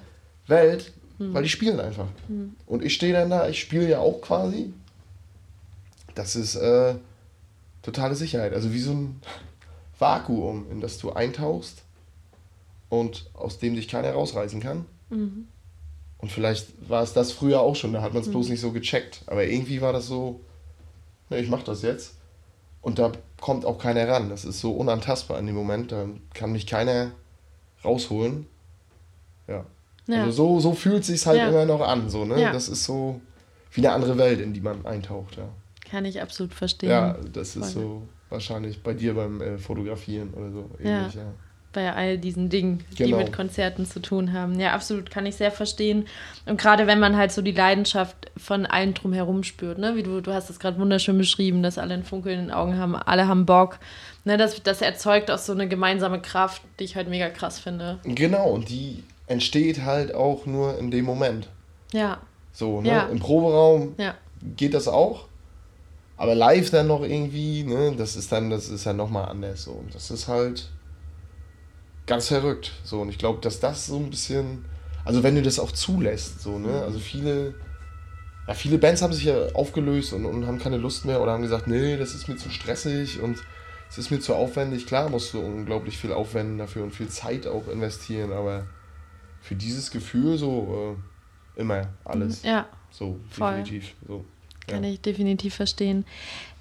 Welt, 0.48 0.94
mhm. 1.18 1.34
weil 1.34 1.44
die 1.44 1.50
spielen 1.50 1.80
einfach. 1.80 2.08
Mhm. 2.30 2.56
Und 2.66 2.84
ich 2.84 2.94
stehe 2.94 3.12
dann 3.14 3.30
da, 3.30 3.50
ich 3.50 3.60
spiele 3.60 3.90
ja 3.90 4.00
auch 4.00 4.22
quasi. 4.22 4.74
Das 6.16 6.38
ist 6.38 6.56
äh, 6.56 6.96
totale 7.82 8.16
Sicherheit. 8.16 8.54
Also 8.54 8.74
wie 8.74 8.80
so 8.80 8.92
ein 8.92 9.22
Vakuum, 9.98 10.70
in 10.72 10.82
das 10.82 10.98
du 10.98 11.12
eintauchst 11.12 11.84
und 12.90 13.30
aus 13.34 13.60
dem 13.60 13.76
dich 13.76 13.88
keiner 13.88 14.12
rausreißen 14.12 14.60
kann. 14.60 14.86
Mhm. 15.10 15.48
Und 16.18 16.32
vielleicht 16.32 16.90
war 16.90 17.02
es 17.02 17.14
das 17.14 17.32
früher 17.32 17.62
auch 17.62 17.76
schon, 17.76 17.94
da 17.94 18.02
hat 18.02 18.14
man 18.14 18.22
es 18.22 18.28
mhm. 18.28 18.34
bloß 18.34 18.50
nicht 18.50 18.62
so 18.62 18.72
gecheckt. 18.72 19.22
Aber 19.28 19.46
irgendwie 19.46 19.82
war 19.82 19.94
das 19.94 20.08
so, 20.08 20.42
ne, 21.30 21.40
ich 21.40 21.50
mach 21.50 21.64
das 21.64 21.82
jetzt. 21.82 22.16
Und 22.82 23.00
da 23.00 23.12
kommt 23.40 23.66
auch 23.66 23.78
keiner 23.78 24.08
ran. 24.08 24.30
Das 24.30 24.46
ist 24.46 24.60
so 24.60 24.72
unantastbar 24.72 25.40
in 25.40 25.48
dem 25.48 25.56
Moment. 25.56 25.92
Da 25.92 26.08
kann 26.34 26.52
mich 26.52 26.66
keiner 26.66 27.12
rausholen. 27.84 28.48
Ja. 29.48 29.66
ja. 30.08 30.24
Also 30.24 30.32
so, 30.32 30.60
so 30.60 30.74
fühlt 30.74 31.02
es 31.02 31.08
sich 31.08 31.26
halt 31.26 31.40
ja. 31.40 31.50
immer 31.50 31.66
noch 31.66 31.82
an. 31.82 32.10
So, 32.10 32.26
ne? 32.26 32.42
Ja. 32.42 32.54
Das 32.54 32.70
ist 32.70 32.86
so 32.86 33.20
wie 33.72 33.86
eine 33.86 33.94
andere 33.94 34.18
Welt, 34.18 34.40
in 34.40 34.54
die 34.54 34.62
man 34.62 34.86
eintaucht. 34.86 35.38
Ja. 35.38 35.50
Kann 35.90 36.06
ich 36.06 36.22
absolut 36.22 36.54
verstehen. 36.54 36.90
Ja, 36.90 37.18
das 37.34 37.56
ist 37.56 37.74
Voll. 37.74 37.84
so 37.84 38.08
wahrscheinlich 38.30 38.84
bei 38.84 38.94
dir 38.94 39.16
beim 39.16 39.42
äh, 39.42 39.58
Fotografieren 39.58 40.34
oder 40.34 40.52
so 40.52 40.70
ähnlich, 40.80 41.16
ja 41.16 41.34
bei 41.72 41.94
all 41.94 42.18
diesen 42.18 42.50
Dingen, 42.50 42.84
genau. 42.96 43.18
die 43.18 43.24
mit 43.24 43.34
Konzerten 43.34 43.86
zu 43.86 44.02
tun 44.02 44.34
haben. 44.34 44.60
Ja, 44.60 44.74
absolut, 44.74 45.12
kann 45.12 45.26
ich 45.26 45.36
sehr 45.36 45.52
verstehen. 45.52 46.08
Und 46.46 46.60
gerade 46.60 46.88
wenn 46.88 47.00
man 47.00 47.16
halt 47.16 47.32
so 47.32 47.42
die 47.42 47.52
Leidenschaft 47.52 48.32
von 48.38 48.66
allen 48.66 48.94
drumherum 48.94 49.44
spürt, 49.44 49.78
ne? 49.78 49.96
wie 49.96 50.04
du, 50.04 50.22
du 50.22 50.34
hast 50.34 50.50
es 50.50 50.60
gerade 50.60 50.80
wunderschön 50.80 51.18
beschrieben, 51.18 51.62
dass 51.62 51.78
alle 51.78 51.94
einen 51.94 52.04
Funkel 52.04 52.34
in 52.34 52.40
den 52.40 52.52
Augen 52.52 52.78
haben, 52.78 52.96
alle 52.96 53.28
haben 53.28 53.46
Bock. 53.46 53.78
Ne? 54.24 54.38
Das, 54.38 54.62
das 54.64 54.82
erzeugt 54.82 55.30
auch 55.30 55.38
so 55.38 55.54
eine 55.54 55.68
gemeinsame 55.68 56.22
Kraft, 56.22 56.64
die 56.80 56.86
ich 56.86 56.96
halt 56.96 57.08
mega 57.08 57.30
krass 57.30 57.60
finde. 57.60 58.00
Genau, 58.04 58.50
und 58.50 58.70
die 58.70 59.04
entsteht 59.28 59.84
halt 59.84 60.16
auch 60.16 60.48
nur 60.48 60.80
in 60.80 60.90
dem 60.90 61.06
Moment. 61.06 61.50
Ja. 61.94 62.18
So, 62.52 62.82
ne? 62.82 62.90
Ja. 62.90 63.04
Im 63.04 63.20
Proberaum 63.20 63.94
ja. 63.98 64.16
geht 64.58 64.74
das 64.74 64.88
auch. 64.88 65.29
Aber 66.20 66.36
live 66.36 66.70
dann 66.70 66.88
noch 66.88 67.02
irgendwie, 67.02 67.64
ne, 67.64 67.96
das 67.98 68.18
ist 68.18 68.30
dann, 68.34 68.50
das 68.50 68.68
ist 68.68 68.86
dann 68.86 68.98
nochmal 68.98 69.30
anders. 69.30 69.64
So. 69.64 69.72
Und 69.72 69.96
das 69.96 70.12
ist 70.12 70.28
halt 70.28 70.70
ganz 72.06 72.28
verrückt. 72.28 72.74
So, 72.84 73.00
und 73.02 73.08
ich 73.08 73.18
glaube, 73.18 73.40
dass 73.40 73.62
das 73.62 73.86
so 73.86 73.96
ein 73.96 74.10
bisschen, 74.10 74.66
also 75.06 75.24
wenn 75.24 75.36
du 75.36 75.42
das 75.42 75.60
auch 75.60 75.72
zulässt, 75.72 76.42
so, 76.42 76.60
ne, 76.60 76.82
also 76.82 77.00
viele, 77.00 77.54
ja, 78.46 78.54
viele 78.54 78.78
Bands 78.80 79.02
haben 79.02 79.14
sich 79.14 79.24
ja 79.24 79.46
aufgelöst 79.54 80.12
und, 80.12 80.26
und 80.26 80.46
haben 80.46 80.60
keine 80.60 80.76
Lust 80.76 81.06
mehr 81.06 81.22
oder 81.22 81.32
haben 81.32 81.42
gesagt, 81.42 81.68
nee, 81.68 81.96
das 81.96 82.14
ist 82.14 82.28
mir 82.28 82.36
zu 82.36 82.50
stressig 82.50 83.22
und 83.22 83.42
es 83.90 83.98
ist 83.98 84.12
mir 84.12 84.20
zu 84.20 84.36
aufwendig. 84.36 84.88
Klar 84.88 85.08
musst 85.08 85.34
du 85.34 85.40
unglaublich 85.40 85.98
viel 85.98 86.12
aufwenden 86.12 86.58
dafür 86.58 86.84
und 86.84 86.92
viel 86.94 87.08
Zeit 87.08 87.48
auch 87.48 87.70
investieren, 87.70 88.34
aber 88.34 88.66
für 89.40 89.56
dieses 89.56 89.90
Gefühl 89.90 90.38
so 90.38 90.98
äh, 91.56 91.62
immer 91.62 91.88
alles. 92.04 92.44
Ja. 92.44 92.68
So, 92.92 93.22
definitiv. 93.32 93.96
So, 94.06 94.26
ja. 94.70 94.76
Kann 94.76 94.84
ich 94.84 95.02
definitiv 95.02 95.56
verstehen. 95.56 96.06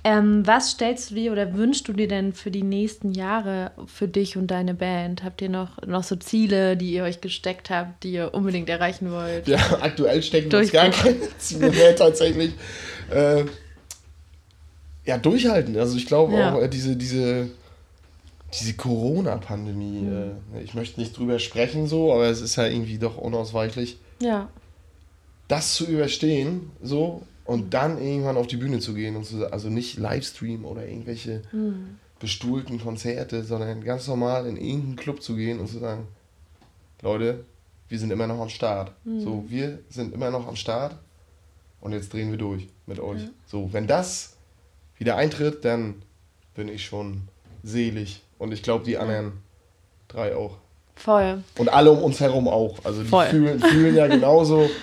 Ähm, 0.04 0.46
was 0.46 0.70
stellst 0.70 1.10
du 1.10 1.16
dir 1.16 1.32
oder 1.32 1.54
wünschst 1.54 1.88
du 1.88 1.92
dir 1.92 2.06
denn 2.06 2.32
für 2.32 2.50
die 2.50 2.62
nächsten 2.62 3.12
Jahre 3.12 3.72
für 3.86 4.06
dich 4.06 4.36
und 4.36 4.46
deine 4.46 4.74
Band? 4.74 5.24
Habt 5.24 5.42
ihr 5.42 5.48
noch, 5.48 5.82
noch 5.86 6.04
so 6.04 6.16
Ziele, 6.16 6.76
die 6.76 6.92
ihr 6.92 7.02
euch 7.02 7.20
gesteckt 7.20 7.68
habt, 7.68 8.04
die 8.04 8.12
ihr 8.12 8.32
unbedingt 8.32 8.68
erreichen 8.68 9.10
wollt? 9.10 9.48
Ja, 9.48 9.58
aktuell 9.80 10.22
stecken 10.22 10.52
wir 10.52 10.60
uns 10.60 10.72
gar 10.72 10.88
keine 10.90 11.16
Ziele 11.38 11.70
mehr 11.70 11.96
tatsächlich. 11.96 12.52
Äh, 13.10 13.44
ja, 15.04 15.18
durchhalten. 15.18 15.76
Also 15.76 15.96
ich 15.96 16.06
glaube 16.06 16.34
ja. 16.34 16.54
auch 16.54 16.62
äh, 16.62 16.68
diese, 16.68 16.94
diese, 16.94 17.48
diese 18.58 18.74
Corona-Pandemie, 18.74 20.02
mhm. 20.02 20.32
äh, 20.54 20.62
ich 20.62 20.74
möchte 20.74 21.00
nicht 21.00 21.18
drüber 21.18 21.38
sprechen 21.38 21.88
so, 21.88 22.12
aber 22.12 22.26
es 22.26 22.40
ist 22.40 22.56
ja 22.56 22.66
irgendwie 22.66 22.98
doch 22.98 23.16
unausweichlich. 23.16 23.98
Ja. 24.22 24.48
Das 25.48 25.74
zu 25.74 25.86
überstehen, 25.86 26.70
so, 26.82 27.22
und 27.48 27.72
dann 27.72 27.96
irgendwann 27.96 28.36
auf 28.36 28.46
die 28.46 28.58
Bühne 28.58 28.78
zu 28.78 28.92
gehen 28.92 29.16
und 29.16 29.24
zu, 29.24 29.50
also 29.50 29.70
nicht 29.70 29.96
Livestream 29.96 30.66
oder 30.66 30.86
irgendwelche 30.86 31.40
mhm. 31.50 31.96
bestuhlten 32.20 32.78
Konzerte, 32.78 33.42
sondern 33.42 33.82
ganz 33.82 34.06
normal 34.06 34.44
in 34.44 34.58
irgendeinen 34.58 34.96
Club 34.96 35.22
zu 35.22 35.34
gehen 35.34 35.58
und 35.58 35.66
zu 35.66 35.78
sagen, 35.78 36.06
Leute, 37.00 37.46
wir 37.88 37.98
sind 37.98 38.10
immer 38.10 38.26
noch 38.26 38.38
am 38.38 38.50
Start. 38.50 38.92
Mhm. 39.04 39.20
So, 39.22 39.44
wir 39.48 39.78
sind 39.88 40.12
immer 40.12 40.30
noch 40.30 40.46
am 40.46 40.56
Start 40.56 40.94
und 41.80 41.92
jetzt 41.92 42.12
drehen 42.12 42.30
wir 42.30 42.36
durch 42.36 42.68
mit 42.84 43.00
euch. 43.00 43.22
Mhm. 43.22 43.30
So, 43.46 43.72
wenn 43.72 43.86
das 43.86 44.36
wieder 44.98 45.16
eintritt, 45.16 45.64
dann 45.64 46.02
bin 46.54 46.68
ich 46.68 46.84
schon 46.84 47.28
selig. 47.62 48.20
Und 48.38 48.52
ich 48.52 48.62
glaube, 48.62 48.84
die 48.84 48.98
anderen 48.98 49.32
drei 50.06 50.36
auch. 50.36 50.58
Voll. 50.96 51.42
Und 51.56 51.70
alle 51.70 51.92
um 51.92 52.02
uns 52.02 52.20
herum 52.20 52.46
auch. 52.46 52.84
Also 52.84 53.02
die 53.04 53.30
fühlen, 53.30 53.58
fühlen 53.58 53.96
ja 53.96 54.06
genauso. 54.06 54.68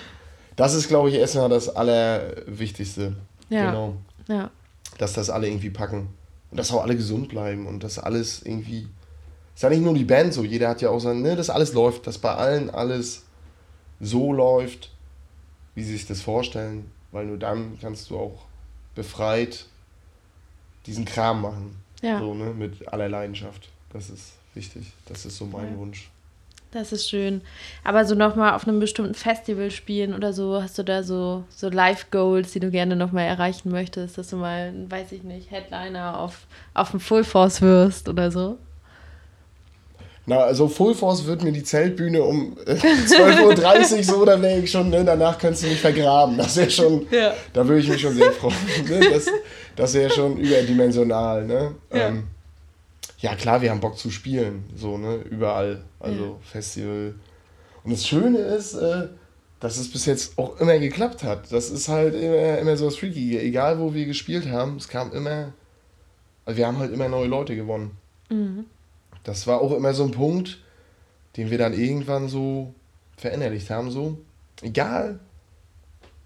Das 0.55 0.73
ist, 0.73 0.87
glaube 0.87 1.09
ich, 1.09 1.15
erstmal 1.15 1.49
das 1.49 1.69
Allerwichtigste. 1.69 3.15
Ja. 3.49 3.71
Genau. 3.71 3.95
Ja. 4.27 4.49
Dass 4.97 5.13
das 5.13 5.29
alle 5.29 5.47
irgendwie 5.47 5.69
packen. 5.69 6.09
Und 6.51 6.57
dass 6.57 6.71
auch 6.71 6.83
alle 6.83 6.95
gesund 6.95 7.29
bleiben 7.29 7.67
und 7.67 7.83
dass 7.83 7.99
alles 7.99 8.41
irgendwie. 8.43 8.87
Ist 9.53 9.63
ja 9.63 9.69
nicht 9.69 9.81
nur 9.81 9.93
die 9.93 10.03
Band 10.03 10.33
so, 10.33 10.43
jeder 10.43 10.69
hat 10.69 10.81
ja 10.81 10.89
auch 10.89 10.99
sein, 10.99 11.21
ne, 11.21 11.35
dass 11.35 11.49
alles 11.49 11.73
läuft, 11.73 12.07
dass 12.07 12.17
bei 12.17 12.33
allen 12.33 12.69
alles 12.69 13.23
so 14.01 14.33
läuft, 14.33 14.91
wie 15.75 15.83
sie 15.83 15.93
sich 15.93 16.05
das 16.05 16.21
vorstellen. 16.21 16.91
Weil 17.11 17.25
nur 17.25 17.37
dann 17.37 17.77
kannst 17.81 18.09
du 18.09 18.17
auch 18.17 18.45
befreit 18.95 19.65
diesen 20.85 21.05
Kram 21.05 21.41
machen. 21.41 21.81
Ja. 22.01 22.19
So, 22.19 22.33
ne, 22.33 22.53
mit 22.53 22.87
aller 22.87 23.09
Leidenschaft. 23.09 23.69
Das 23.91 24.09
ist 24.09 24.33
wichtig. 24.53 24.91
Das 25.05 25.25
ist 25.25 25.37
so 25.37 25.45
mein 25.45 25.71
ja. 25.71 25.77
Wunsch. 25.77 26.09
Das 26.75 26.91
ist 26.91 27.09
schön. 27.09 27.41
Aber 27.85 28.03
so 28.03 28.15
nochmal 28.15 28.53
auf 28.53 28.67
einem 28.67 28.81
bestimmten 28.81 29.13
Festival 29.13 29.71
spielen 29.71 30.13
oder 30.13 30.33
so, 30.33 30.61
hast 30.61 30.77
du 30.77 30.83
da 30.83 31.03
so, 31.03 31.45
so 31.47 31.69
Live-Goals, 31.69 32.51
die 32.51 32.59
du 32.59 32.69
gerne 32.69 32.97
nochmal 32.97 33.23
erreichen 33.27 33.71
möchtest, 33.71 34.17
dass 34.17 34.31
du 34.31 34.35
mal, 34.35 34.73
weiß 34.89 35.13
ich 35.13 35.23
nicht, 35.23 35.49
Headliner 35.51 36.19
auf, 36.19 36.39
auf 36.73 36.91
dem 36.91 36.99
Full 36.99 37.23
Force 37.23 37.61
wirst 37.61 38.09
oder 38.09 38.29
so? 38.29 38.57
Na, 40.25 40.39
also 40.39 40.67
Full 40.67 40.95
Force 40.95 41.25
wird 41.25 41.43
mir 41.43 41.53
die 41.53 41.63
Zeltbühne 41.63 42.21
um 42.21 42.57
12.30 42.65 43.97
Uhr 43.97 44.03
so, 44.03 44.25
dann 44.25 44.41
wäre 44.41 44.59
ich 44.59 44.69
schon, 44.69 44.89
ne, 44.89 45.05
danach 45.05 45.38
kannst 45.38 45.63
du 45.63 45.67
mich 45.67 45.79
vergraben. 45.79 46.38
Das 46.38 46.57
wäre 46.57 46.69
schon, 46.69 47.07
ja. 47.09 47.33
da 47.53 47.65
würde 47.65 47.79
ich 47.79 47.88
mich 47.88 48.01
schon 48.01 48.15
sehr 48.15 48.33
freuen. 48.33 48.53
Ne? 48.89 49.11
Das, 49.13 49.27
das 49.77 49.93
wäre 49.93 50.09
schon 50.09 50.35
überdimensional. 50.35 51.45
Ne? 51.45 51.75
Ja. 51.93 52.07
Ähm, 52.09 52.27
ja 53.19 53.36
klar, 53.36 53.62
wir 53.62 53.71
haben 53.71 53.80
Bock 53.80 53.97
zu 53.97 54.12
spielen, 54.12 54.65
so, 54.75 54.97
ne, 54.97 55.15
überall, 55.15 55.84
also 55.99 56.23
ja. 56.23 56.36
Festival. 56.41 57.15
Und 57.84 57.91
das 57.91 58.08
Schöne 58.08 58.39
ist, 58.39 58.73
äh, 58.73 59.08
dass 59.60 59.78
es 59.78 59.91
bis 59.91 60.06
jetzt 60.06 60.38
auch 60.38 60.60
immer 60.60 60.78
geklappt 60.80 61.23
hat. 61.23 61.51
Das 61.51 61.69
ist 61.69 61.88
halt 61.88 62.13
immer, 62.13 62.58
immer 62.60 62.78
so 62.78 62.86
das 62.86 62.97
Freaky. 62.97 63.38
Egal, 63.38 63.80
wo 63.80 63.93
wir 63.93 64.06
gespielt 64.06 64.47
haben, 64.49 64.78
es 64.78 64.88
kam 64.88 65.12
immer, 65.13 65.54
also 66.45 66.58
wir 66.58 66.67
haben 66.67 66.78
halt 66.78 66.93
immer 66.93 67.08
neue 67.08 67.28
Leute 67.28 67.56
gewonnen. 67.56 67.91
Mhm. 68.30 68.65
Das 69.23 69.47
war 69.47 69.62
auch 69.62 69.71
immer 69.71 69.93
so 69.93 70.04
ein 70.04 70.12
Punkt, 70.12 70.60
den 71.38 71.49
wir 71.51 71.58
dann 71.58 71.73
irgendwann 71.73 72.28
so 72.28 72.73
verinnerlicht 73.17 73.69
haben, 73.69 73.91
so, 73.91 74.17
egal, 74.62 75.19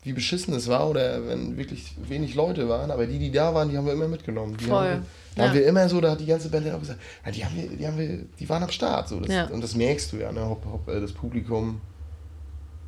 wie 0.04 0.14
beschissen 0.14 0.54
es 0.54 0.68
war 0.68 0.90
oder 0.90 1.28
wenn 1.28 1.58
wirklich 1.58 1.96
wenig 2.08 2.36
Leute 2.36 2.70
waren, 2.70 2.90
aber 2.92 3.06
die, 3.06 3.20
die 3.20 3.32
da 3.32 3.54
waren, 3.54 3.70
die 3.70 3.78
haben 3.78 3.86
wir 3.86 3.94
immer 3.94 4.08
mitgenommen. 4.08 4.58
Die 4.58 4.66
Voll. 4.66 4.88
Haben, 4.88 5.06
da 5.40 5.46
ja. 5.46 5.50
haben 5.50 5.58
wir 5.58 5.66
immer 5.66 5.88
so, 5.88 6.02
da 6.02 6.12
hat 6.12 6.20
die 6.20 6.26
ganze 6.26 6.50
Band 6.50 6.70
auch 6.72 6.80
gesagt, 6.80 7.00
ja, 7.26 7.32
die, 7.32 7.46
haben 7.46 7.56
wir, 7.56 7.70
die, 7.70 7.88
haben 7.88 7.98
wir, 7.98 8.26
die 8.40 8.50
waren 8.50 8.64
am 8.64 8.70
Start. 8.70 9.08
So. 9.08 9.20
Das, 9.20 9.34
ja. 9.34 9.46
Und 9.46 9.64
das 9.64 9.76
merkst 9.76 10.12
du 10.12 10.18
ja, 10.18 10.32
ne? 10.32 10.48
Hopp, 10.48 10.66
hopp, 10.66 10.88
äh, 10.90 11.00
das 11.00 11.14
Publikum 11.14 11.82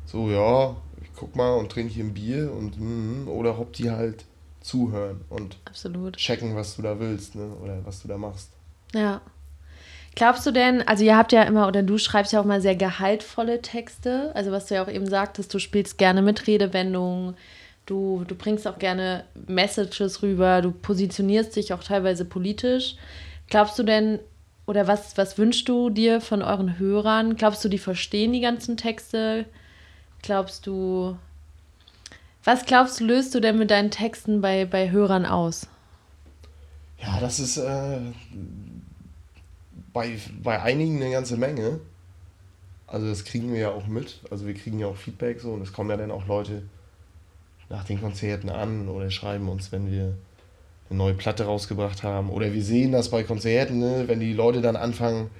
so, 0.04 0.28
ja, 0.30 0.76
ich 1.00 1.10
guck 1.16 1.34
mal 1.36 1.54
und 1.54 1.70
trinke 1.70 1.94
hier 1.94 2.04
ein 2.04 2.12
Bier 2.12 2.52
und 2.52 2.78
mm, 2.78 3.28
oder 3.28 3.58
ob 3.58 3.72
die 3.72 3.90
halt 3.90 4.24
zuhören 4.60 5.22
und 5.30 5.56
Absolut. 5.64 6.16
checken, 6.16 6.54
was 6.54 6.76
du 6.76 6.82
da 6.82 7.00
willst, 7.00 7.34
ne? 7.34 7.48
Oder 7.62 7.78
was 7.84 8.02
du 8.02 8.08
da 8.08 8.18
machst. 8.18 8.50
Ja. 8.94 9.20
Glaubst 10.14 10.44
du 10.44 10.50
denn, 10.50 10.86
also 10.86 11.04
ihr 11.04 11.16
habt 11.16 11.32
ja 11.32 11.42
immer, 11.44 11.66
oder 11.66 11.82
du 11.82 11.96
schreibst 11.96 12.32
ja 12.32 12.40
auch 12.40 12.44
mal 12.44 12.60
sehr 12.60 12.76
gehaltvolle 12.76 13.62
Texte, 13.62 14.30
also 14.34 14.52
was 14.52 14.66
du 14.66 14.74
ja 14.74 14.84
auch 14.84 14.90
eben 14.90 15.06
sagtest, 15.06 15.54
du 15.54 15.58
spielst 15.58 15.96
gerne 15.96 16.20
mit 16.20 16.46
Redewendungen, 16.46 17.34
Du, 17.86 18.24
du 18.26 18.34
bringst 18.34 18.66
auch 18.68 18.78
gerne 18.78 19.24
Messages 19.48 20.22
rüber, 20.22 20.62
du 20.62 20.70
positionierst 20.70 21.56
dich 21.56 21.72
auch 21.72 21.82
teilweise 21.82 22.24
politisch. 22.24 22.96
Glaubst 23.48 23.78
du 23.78 23.82
denn, 23.82 24.20
oder 24.66 24.86
was, 24.86 25.16
was 25.18 25.36
wünschst 25.36 25.68
du 25.68 25.90
dir 25.90 26.20
von 26.20 26.42
euren 26.42 26.78
Hörern? 26.78 27.36
Glaubst 27.36 27.64
du, 27.64 27.68
die 27.68 27.78
verstehen 27.78 28.32
die 28.32 28.40
ganzen 28.40 28.76
Texte? 28.76 29.46
Glaubst 30.22 30.66
du, 30.68 31.16
was 32.44 32.64
glaubst 32.66 33.00
du, 33.00 33.04
löst 33.04 33.34
du 33.34 33.40
denn 33.40 33.58
mit 33.58 33.70
deinen 33.70 33.90
Texten 33.90 34.40
bei, 34.40 34.64
bei 34.64 34.90
Hörern 34.90 35.26
aus? 35.26 35.66
Ja, 36.98 37.18
das 37.18 37.40
ist 37.40 37.56
äh, 37.56 37.98
bei, 39.92 40.16
bei 40.40 40.62
einigen 40.62 41.02
eine 41.02 41.10
ganze 41.10 41.36
Menge. 41.36 41.80
Also 42.86 43.08
das 43.08 43.24
kriegen 43.24 43.52
wir 43.52 43.60
ja 43.60 43.70
auch 43.70 43.88
mit. 43.88 44.20
Also 44.30 44.46
wir 44.46 44.54
kriegen 44.54 44.78
ja 44.78 44.86
auch 44.86 44.96
Feedback 44.96 45.40
so 45.40 45.52
und 45.52 45.62
es 45.62 45.72
kommen 45.72 45.90
ja 45.90 45.96
dann 45.96 46.12
auch 46.12 46.26
Leute 46.28 46.62
nach 47.72 47.84
den 47.84 48.00
Konzerten 48.00 48.50
an 48.50 48.86
oder 48.88 49.10
schreiben 49.10 49.48
uns, 49.48 49.72
wenn 49.72 49.90
wir 49.90 50.14
eine 50.90 50.98
neue 50.98 51.14
Platte 51.14 51.44
rausgebracht 51.44 52.02
haben. 52.02 52.28
Oder 52.28 52.52
wir 52.52 52.62
sehen 52.62 52.92
das 52.92 53.10
bei 53.10 53.22
Konzerten, 53.22 53.78
ne? 53.78 54.04
wenn 54.06 54.20
die 54.20 54.34
Leute 54.34 54.60
dann 54.60 54.76
anfangen 54.76 55.30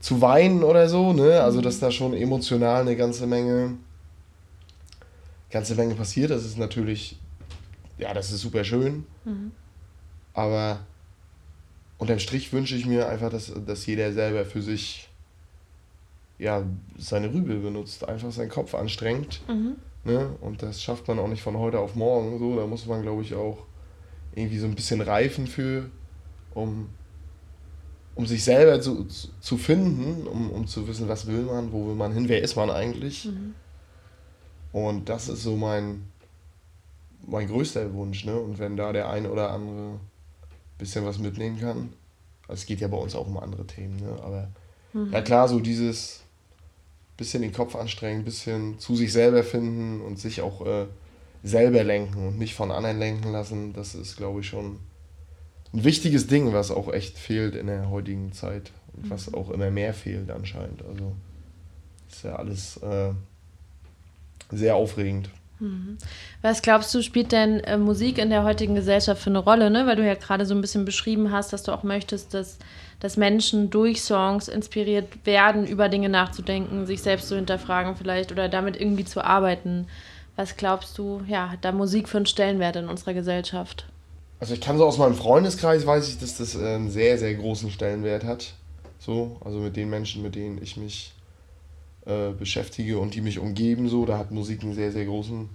zu 0.00 0.20
weinen 0.20 0.64
oder 0.64 0.88
so, 0.88 1.12
ne? 1.12 1.40
Also 1.40 1.60
dass 1.60 1.78
da 1.78 1.90
schon 1.90 2.14
emotional 2.14 2.82
eine 2.82 2.96
ganze 2.96 3.28
Menge, 3.28 3.76
ganze 5.50 5.76
Menge 5.76 5.94
passiert. 5.94 6.32
Das 6.32 6.44
ist 6.44 6.58
natürlich, 6.58 7.16
ja, 7.96 8.12
das 8.12 8.32
ist 8.32 8.40
super 8.40 8.64
schön. 8.64 9.06
Mhm. 9.24 9.52
Aber 10.34 10.80
unterm 11.96 12.18
Strich 12.18 12.52
wünsche 12.52 12.74
ich 12.74 12.86
mir 12.86 13.08
einfach, 13.08 13.30
dass, 13.30 13.52
dass 13.66 13.86
jeder 13.86 14.12
selber 14.12 14.44
für 14.44 14.62
sich 14.62 15.08
ja, 16.38 16.64
seine 16.96 17.32
Rübe 17.32 17.54
benutzt, 17.54 18.08
einfach 18.08 18.32
seinen 18.32 18.50
Kopf 18.50 18.74
anstrengt. 18.74 19.42
Mhm. 19.48 19.76
Ne? 20.04 20.30
Und 20.40 20.62
das 20.62 20.82
schafft 20.82 21.08
man 21.08 21.18
auch 21.18 21.28
nicht 21.28 21.42
von 21.42 21.58
heute 21.58 21.80
auf 21.80 21.94
morgen. 21.94 22.38
So, 22.38 22.56
da 22.56 22.66
muss 22.66 22.86
man, 22.86 23.02
glaube 23.02 23.22
ich, 23.22 23.34
auch 23.34 23.58
irgendwie 24.34 24.58
so 24.58 24.66
ein 24.66 24.74
bisschen 24.74 25.00
reifen 25.00 25.46
für, 25.46 25.90
um, 26.54 26.88
um 28.14 28.26
sich 28.26 28.44
selber 28.44 28.80
zu, 28.80 29.06
zu 29.40 29.56
finden, 29.56 30.26
um, 30.26 30.50
um 30.50 30.66
zu 30.66 30.86
wissen, 30.88 31.08
was 31.08 31.26
will 31.26 31.42
man, 31.42 31.72
wo 31.72 31.88
will 31.88 31.94
man 31.94 32.12
hin, 32.12 32.28
wer 32.28 32.42
ist 32.42 32.56
man 32.56 32.70
eigentlich. 32.70 33.26
Mhm. 33.26 33.54
Und 34.72 35.08
das 35.08 35.28
ist 35.28 35.42
so 35.42 35.56
mein, 35.56 36.04
mein 37.26 37.48
größter 37.48 37.92
Wunsch. 37.94 38.24
Ne? 38.24 38.38
Und 38.38 38.58
wenn 38.58 38.76
da 38.76 38.92
der 38.92 39.10
eine 39.10 39.30
oder 39.30 39.50
andere 39.50 39.98
bisschen 40.78 41.04
was 41.04 41.18
mitnehmen 41.18 41.60
kann. 41.60 41.92
Also 42.46 42.60
es 42.60 42.66
geht 42.66 42.80
ja 42.80 42.88
bei 42.88 42.96
uns 42.96 43.14
auch 43.14 43.26
um 43.26 43.36
andere 43.36 43.66
Themen, 43.66 43.96
ne? 43.96 44.16
aber 44.22 44.48
mhm. 44.92 45.12
ja 45.12 45.20
klar, 45.20 45.48
so 45.48 45.60
dieses 45.60 46.22
bisschen 47.18 47.42
den 47.42 47.52
Kopf 47.52 47.76
anstrengen, 47.76 48.24
bisschen 48.24 48.78
zu 48.78 48.96
sich 48.96 49.12
selber 49.12 49.42
finden 49.42 50.00
und 50.00 50.18
sich 50.18 50.40
auch 50.40 50.64
äh, 50.64 50.86
selber 51.42 51.84
lenken 51.84 52.28
und 52.28 52.38
nicht 52.38 52.54
von 52.54 52.70
anderen 52.70 52.98
lenken 52.98 53.30
lassen, 53.30 53.74
das 53.74 53.94
ist, 53.94 54.16
glaube 54.16 54.40
ich, 54.40 54.46
schon 54.46 54.78
ein 55.74 55.84
wichtiges 55.84 56.28
Ding, 56.28 56.52
was 56.54 56.70
auch 56.70 56.90
echt 56.90 57.18
fehlt 57.18 57.54
in 57.54 57.66
der 57.66 57.90
heutigen 57.90 58.32
Zeit 58.32 58.72
und 58.94 59.06
mhm. 59.06 59.10
was 59.10 59.34
auch 59.34 59.50
immer 59.50 59.70
mehr 59.70 59.92
fehlt 59.92 60.30
anscheinend. 60.30 60.82
Also 60.82 61.12
ist 62.08 62.24
ja 62.24 62.36
alles 62.36 62.78
äh, 62.78 63.10
sehr 64.50 64.76
aufregend. 64.76 65.28
Mhm. 65.60 65.98
Was 66.40 66.62
glaubst 66.62 66.94
du, 66.94 67.02
spielt 67.02 67.32
denn 67.32 67.60
äh, 67.60 67.76
Musik 67.76 68.18
in 68.18 68.30
der 68.30 68.44
heutigen 68.44 68.74
Gesellschaft 68.74 69.22
für 69.22 69.30
eine 69.30 69.40
Rolle? 69.40 69.70
Ne? 69.70 69.86
Weil 69.86 69.96
du 69.96 70.06
ja 70.06 70.14
gerade 70.14 70.46
so 70.46 70.54
ein 70.54 70.60
bisschen 70.60 70.84
beschrieben 70.84 71.32
hast, 71.32 71.52
dass 71.52 71.64
du 71.64 71.72
auch 71.72 71.82
möchtest, 71.82 72.32
dass, 72.32 72.58
dass 73.00 73.16
Menschen 73.16 73.70
durch 73.70 74.02
Songs 74.02 74.48
inspiriert 74.48 75.24
werden, 75.24 75.66
über 75.66 75.88
Dinge 75.88 76.08
nachzudenken, 76.08 76.86
sich 76.86 77.00
selbst 77.02 77.28
zu 77.28 77.36
hinterfragen 77.36 77.96
vielleicht 77.96 78.32
oder 78.32 78.48
damit 78.48 78.80
irgendwie 78.80 79.04
zu 79.04 79.24
arbeiten. 79.24 79.86
Was 80.36 80.56
glaubst 80.56 80.98
du, 80.98 81.22
ja, 81.26 81.50
hat 81.50 81.64
da 81.64 81.72
Musik 81.72 82.08
für 82.08 82.18
einen 82.18 82.26
Stellenwert 82.26 82.76
in 82.76 82.88
unserer 82.88 83.14
Gesellschaft? 83.14 83.86
Also 84.40 84.54
ich 84.54 84.60
kann 84.60 84.78
so 84.78 84.86
aus 84.86 84.98
meinem 84.98 85.14
Freundeskreis 85.14 85.84
weiß 85.84 86.08
ich, 86.08 86.18
dass 86.18 86.38
das 86.38 86.54
äh, 86.54 86.74
einen 86.74 86.90
sehr, 86.90 87.18
sehr 87.18 87.34
großen 87.34 87.70
Stellenwert 87.70 88.24
hat. 88.24 88.54
So, 88.98 89.36
also 89.44 89.58
mit 89.58 89.76
den 89.76 89.90
Menschen, 89.90 90.22
mit 90.22 90.34
denen 90.34 90.62
ich 90.62 90.76
mich 90.76 91.12
äh, 92.06 92.30
beschäftige 92.30 92.98
und 92.98 93.14
die 93.14 93.20
mich 93.20 93.38
umgeben, 93.38 93.88
so, 93.88 94.06
da 94.06 94.18
hat 94.18 94.30
Musik 94.30 94.62
einen 94.62 94.74
sehr, 94.74 94.92
sehr 94.92 95.06
großen 95.06 95.48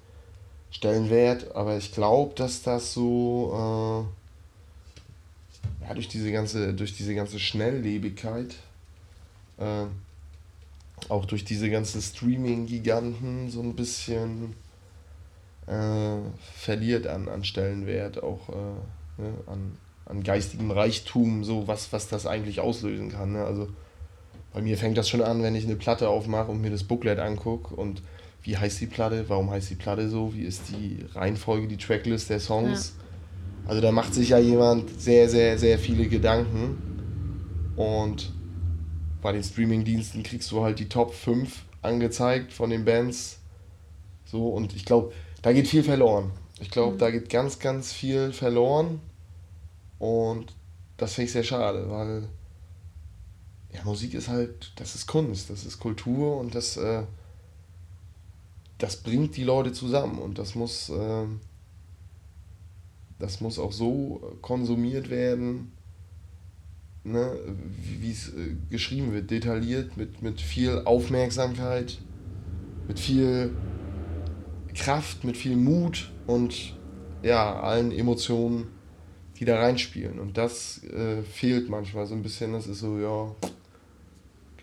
Stellenwert. 0.71 1.55
Aber 1.55 1.77
ich 1.77 1.93
glaube, 1.93 2.35
dass 2.35 2.61
das 2.61 2.93
so 2.93 4.05
äh, 4.05 4.22
ja, 5.83 5.93
durch 5.93 6.07
diese 6.07 6.31
ganze, 6.31 6.73
durch 6.73 6.95
diese 6.95 7.15
ganze 7.15 7.39
Schnelllebigkeit, 7.39 8.55
äh, 9.57 9.85
auch 11.09 11.25
durch 11.25 11.43
diese 11.43 11.69
ganzen 11.69 12.01
Streaming-Giganten 12.01 13.49
so 13.49 13.61
ein 13.61 13.75
bisschen 13.75 14.55
äh, 15.67 16.17
verliert 16.53 17.07
an, 17.07 17.29
an 17.29 17.43
Stellenwert, 17.43 18.21
auch 18.23 18.49
äh, 18.49 19.21
ne, 19.21 19.33
an, 19.47 19.77
an 20.05 20.23
geistigem 20.23 20.71
Reichtum, 20.71 21.43
so 21.43 21.67
was, 21.67 21.91
was 21.91 22.07
das 22.07 22.25
eigentlich 22.25 22.59
auslösen 22.59 23.09
kann. 23.09 23.33
Ne? 23.33 23.43
Also 23.43 23.69
bei 24.53 24.61
mir 24.61 24.77
fängt 24.77 24.97
das 24.97 25.09
schon 25.09 25.21
an, 25.21 25.41
wenn 25.43 25.55
ich 25.55 25.65
eine 25.65 25.75
Platte 25.75 26.09
aufmache 26.09 26.51
und 26.51 26.61
mir 26.61 26.69
das 26.69 26.83
Booklet 26.83 27.19
angucke 27.19 27.75
und 27.75 28.01
wie 28.43 28.57
heißt 28.57 28.81
die 28.81 28.87
Platte, 28.87 29.25
warum 29.29 29.49
heißt 29.49 29.69
die 29.69 29.75
Platte 29.75 30.09
so, 30.09 30.33
wie 30.33 30.43
ist 30.43 30.63
die 30.69 31.05
Reihenfolge, 31.15 31.67
die 31.67 31.77
Tracklist 31.77 32.29
der 32.29 32.39
Songs. 32.39 32.93
Ja. 32.97 33.02
Also 33.65 33.81
da 33.81 33.91
macht 33.91 34.13
sich 34.13 34.29
ja 34.29 34.39
jemand 34.39 35.01
sehr, 35.01 35.29
sehr, 35.29 35.57
sehr 35.57 35.79
viele 35.79 36.07
Gedanken. 36.07 37.73
Und 37.75 38.31
bei 39.21 39.31
den 39.31 39.43
Streaming-Diensten 39.43 40.23
kriegst 40.23 40.51
du 40.51 40.63
halt 40.63 40.79
die 40.79 40.89
Top 40.89 41.13
5 41.13 41.63
angezeigt 41.81 42.53
von 42.53 42.69
den 42.69 42.85
Bands. 42.85 43.39
So, 44.25 44.49
und 44.49 44.75
ich 44.75 44.85
glaube, 44.85 45.13
da 45.41 45.53
geht 45.53 45.67
viel 45.67 45.83
verloren. 45.83 46.31
Ich 46.59 46.71
glaube, 46.71 46.95
mhm. 46.95 46.99
da 46.99 47.11
geht 47.11 47.29
ganz, 47.29 47.59
ganz 47.59 47.93
viel 47.93 48.33
verloren. 48.33 48.99
Und 49.99 50.53
das 50.97 51.13
finde 51.13 51.27
ich 51.27 51.31
sehr 51.31 51.43
schade, 51.43 51.89
weil 51.89 52.27
ja, 53.73 53.83
Musik 53.83 54.13
ist 54.13 54.27
halt, 54.27 54.71
das 54.75 54.95
ist 54.95 55.07
Kunst, 55.07 55.49
das 55.49 55.65
ist 55.65 55.79
Kultur 55.79 56.37
und 56.37 56.53
das, 56.53 56.77
äh, 56.77 57.03
das 58.77 58.97
bringt 58.97 59.35
die 59.35 59.43
Leute 59.43 59.73
zusammen 59.73 60.19
und 60.19 60.37
das 60.37 60.55
muss, 60.55 60.89
äh, 60.89 61.25
das 63.23 63.39
muss 63.39 63.57
auch 63.57 63.71
so 63.71 64.37
konsumiert 64.41 65.09
werden, 65.09 65.71
ne, 67.05 67.31
wie 68.01 68.11
es 68.11 68.27
äh, 68.29 68.57
geschrieben 68.69 69.13
wird, 69.13 69.31
detailliert, 69.31 69.95
mit, 69.95 70.21
mit 70.21 70.41
viel 70.41 70.81
Aufmerksamkeit, 70.83 71.99
mit 72.85 72.99
viel 72.99 73.51
Kraft, 74.75 75.23
mit 75.23 75.37
viel 75.37 75.55
Mut 75.55 76.11
und 76.27 76.75
ja, 77.21 77.61
allen 77.61 77.93
Emotionen, 77.93 78.67
die 79.39 79.45
da 79.45 79.57
reinspielen. 79.57 80.19
Und 80.19 80.37
das 80.37 80.83
äh, 80.83 81.21
fehlt 81.21 81.69
manchmal 81.69 82.05
so 82.05 82.15
ein 82.15 82.23
bisschen. 82.23 82.51
Das 82.51 82.67
ist 82.67 82.79
so, 82.79 82.99
ja, 82.99 83.33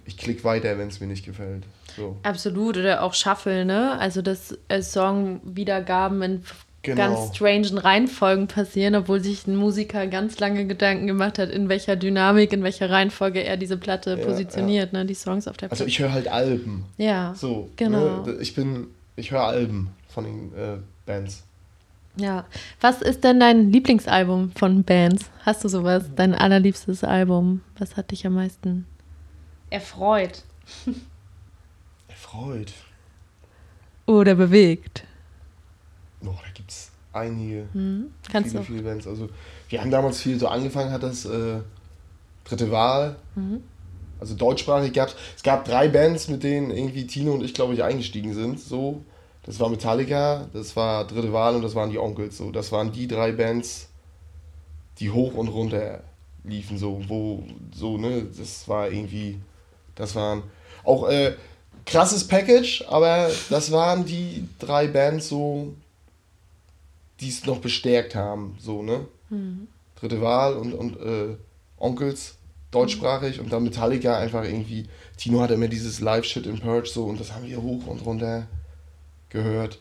ich 0.05 0.19
klicke 0.19 0.45
weiter, 0.45 0.77
wenn 0.77 0.89
es 0.89 1.01
mir 1.01 1.07
nicht 1.07 1.25
gefällt. 1.25 1.65
So. 1.97 2.19
Absolut, 2.25 2.77
oder 2.77 3.03
auch 3.03 3.15
Shuffle, 3.15 3.65
ne? 3.65 3.99
Also, 3.99 4.21
dass 4.21 4.59
äh, 4.69 4.83
Songwiedergaben 4.83 6.21
in 6.21 6.43
genau. 6.83 7.15
ganz 7.15 7.37
strangen 7.37 7.79
Reihenfolgen 7.79 8.47
passieren, 8.47 8.95
obwohl 8.95 9.21
sich 9.21 9.47
ein 9.47 9.57
Musiker 9.57 10.07
ganz 10.07 10.39
lange 10.41 10.67
Gedanken 10.67 11.07
gemacht 11.07 11.39
hat, 11.39 11.51
in 11.51 11.69
welcher 11.69 11.97
Dynamik, 11.97 12.53
in 12.53 12.63
welcher 12.63 12.91
Reihenfolge 12.91 13.43
er 13.43 13.57
diese 13.57 13.77
Platte 13.77 14.17
ja, 14.19 14.25
positioniert, 14.25 14.93
ja. 14.93 15.01
ne? 15.01 15.07
Die 15.07 15.15
Songs 15.15 15.47
auf 15.49 15.57
der 15.57 15.69
Platte. 15.69 15.83
Also, 15.83 15.89
ich 15.89 15.99
höre 15.99 16.13
halt 16.13 16.29
Alben. 16.29 16.85
Ja. 16.97 17.35
So, 17.35 17.71
genau. 17.77 18.25
Ne? 18.25 18.39
Ich 18.41 18.55
bin, 18.55 18.89
ich 19.17 19.31
höre 19.31 19.45
Alben 19.45 19.91
von 20.09 20.25
den 20.25 20.53
äh, 20.55 20.79
Bands. 21.07 21.45
Ja. 22.17 22.45
Was 22.81 23.03
ist 23.03 23.25
denn 23.25 23.41
dein 23.41 23.71
Lieblingsalbum 23.71 24.53
von 24.55 24.83
Bands? 24.83 25.31
Hast 25.45 25.65
du 25.65 25.69
sowas? 25.69 26.05
Dein 26.17 26.35
allerliebstes 26.35 27.05
Album? 27.05 27.63
Was 27.79 27.97
hat 27.97 28.11
dich 28.11 28.27
am 28.27 28.35
meisten 28.35 28.87
Erfreut. 29.71 30.43
Erfreut. 32.09 32.73
Oder 34.07 34.35
bewegt. 34.35 35.05
Oh, 36.25 36.29
da 36.29 36.51
gibt 36.55 36.71
es 36.71 36.91
einige. 37.13 37.67
Hm, 37.73 38.13
kannst 38.31 38.51
viele, 38.51 38.63
du. 38.63 38.67
viele 38.67 38.83
Bands. 38.83 39.07
Also, 39.07 39.29
wir 39.69 39.81
haben 39.81 39.91
damals 39.91 40.21
viel 40.21 40.39
so 40.39 40.49
angefangen, 40.49 40.93
hat 40.93 41.03
das 41.03 41.25
äh, 41.25 41.61
dritte 42.45 42.71
Wahl. 42.71 43.17
Mhm. 43.35 43.63
Also 44.19 44.35
deutschsprachig 44.35 44.93
gab 44.93 45.09
es. 45.09 45.17
Es 45.37 45.43
gab 45.43 45.65
drei 45.65 45.89
Bands, 45.89 46.29
mit 46.29 46.43
denen 46.43 46.71
irgendwie 46.71 47.07
Tino 47.07 47.33
und 47.33 47.43
ich, 47.43 47.55
glaube 47.55 47.75
ich, 47.75 47.83
eingestiegen 47.83 48.35
sind. 48.35 48.61
So. 48.61 49.03
Das 49.45 49.59
war 49.59 49.71
Metallica, 49.71 50.47
das 50.53 50.77
war 50.77 51.07
Dritte 51.07 51.33
Wahl 51.33 51.57
und 51.57 51.63
das 51.63 51.75
waren 51.75 51.91
die 51.91 51.99
Onkels. 51.99 52.37
So. 52.37 52.51
Das 52.51 52.71
waren 52.73 52.93
die 52.93 53.09
drei 53.09 53.33
Bands, 53.33 53.89
die 54.99 55.11
hoch 55.11 55.35
und 55.35 55.49
runter 55.49 56.03
liefen. 56.45 56.77
So, 56.77 57.03
wo, 57.09 57.45
so, 57.75 57.97
ne, 57.97 58.27
das 58.37 58.69
war 58.69 58.91
irgendwie 58.91 59.39
das 60.01 60.15
waren 60.15 60.43
auch 60.83 61.09
äh, 61.09 61.35
krasses 61.85 62.27
Package, 62.27 62.85
aber 62.89 63.31
das 63.51 63.71
waren 63.71 64.05
die 64.05 64.49
drei 64.59 64.87
Bands 64.87 65.29
so, 65.29 65.75
die 67.21 67.29
es 67.29 67.47
noch 67.47 67.59
bestärkt 67.59 68.15
haben, 68.15 68.57
so, 68.59 68.83
ne? 68.83 69.07
Mhm. 69.29 69.69
Dritte 69.97 70.21
Wahl 70.21 70.55
und, 70.55 70.73
und 70.73 70.99
äh, 71.01 71.37
Onkels, 71.77 72.37
deutschsprachig 72.71 73.39
mhm. 73.39 73.45
und 73.45 73.53
dann 73.53 73.65
Metallica 73.65 74.19
einfach 74.19 74.45
irgendwie. 74.45 74.89
Tino 75.17 75.41
hatte 75.41 75.55
immer 75.55 75.69
dieses 75.69 76.01
Live-Shit 76.01 76.47
in 76.47 76.61
Purge 76.61 76.89
so 76.89 77.05
und 77.05 77.21
das 77.21 77.33
haben 77.33 77.47
wir 77.47 77.63
hoch 77.63 77.87
und 77.87 78.05
runter 78.05 78.47
gehört. 79.29 79.81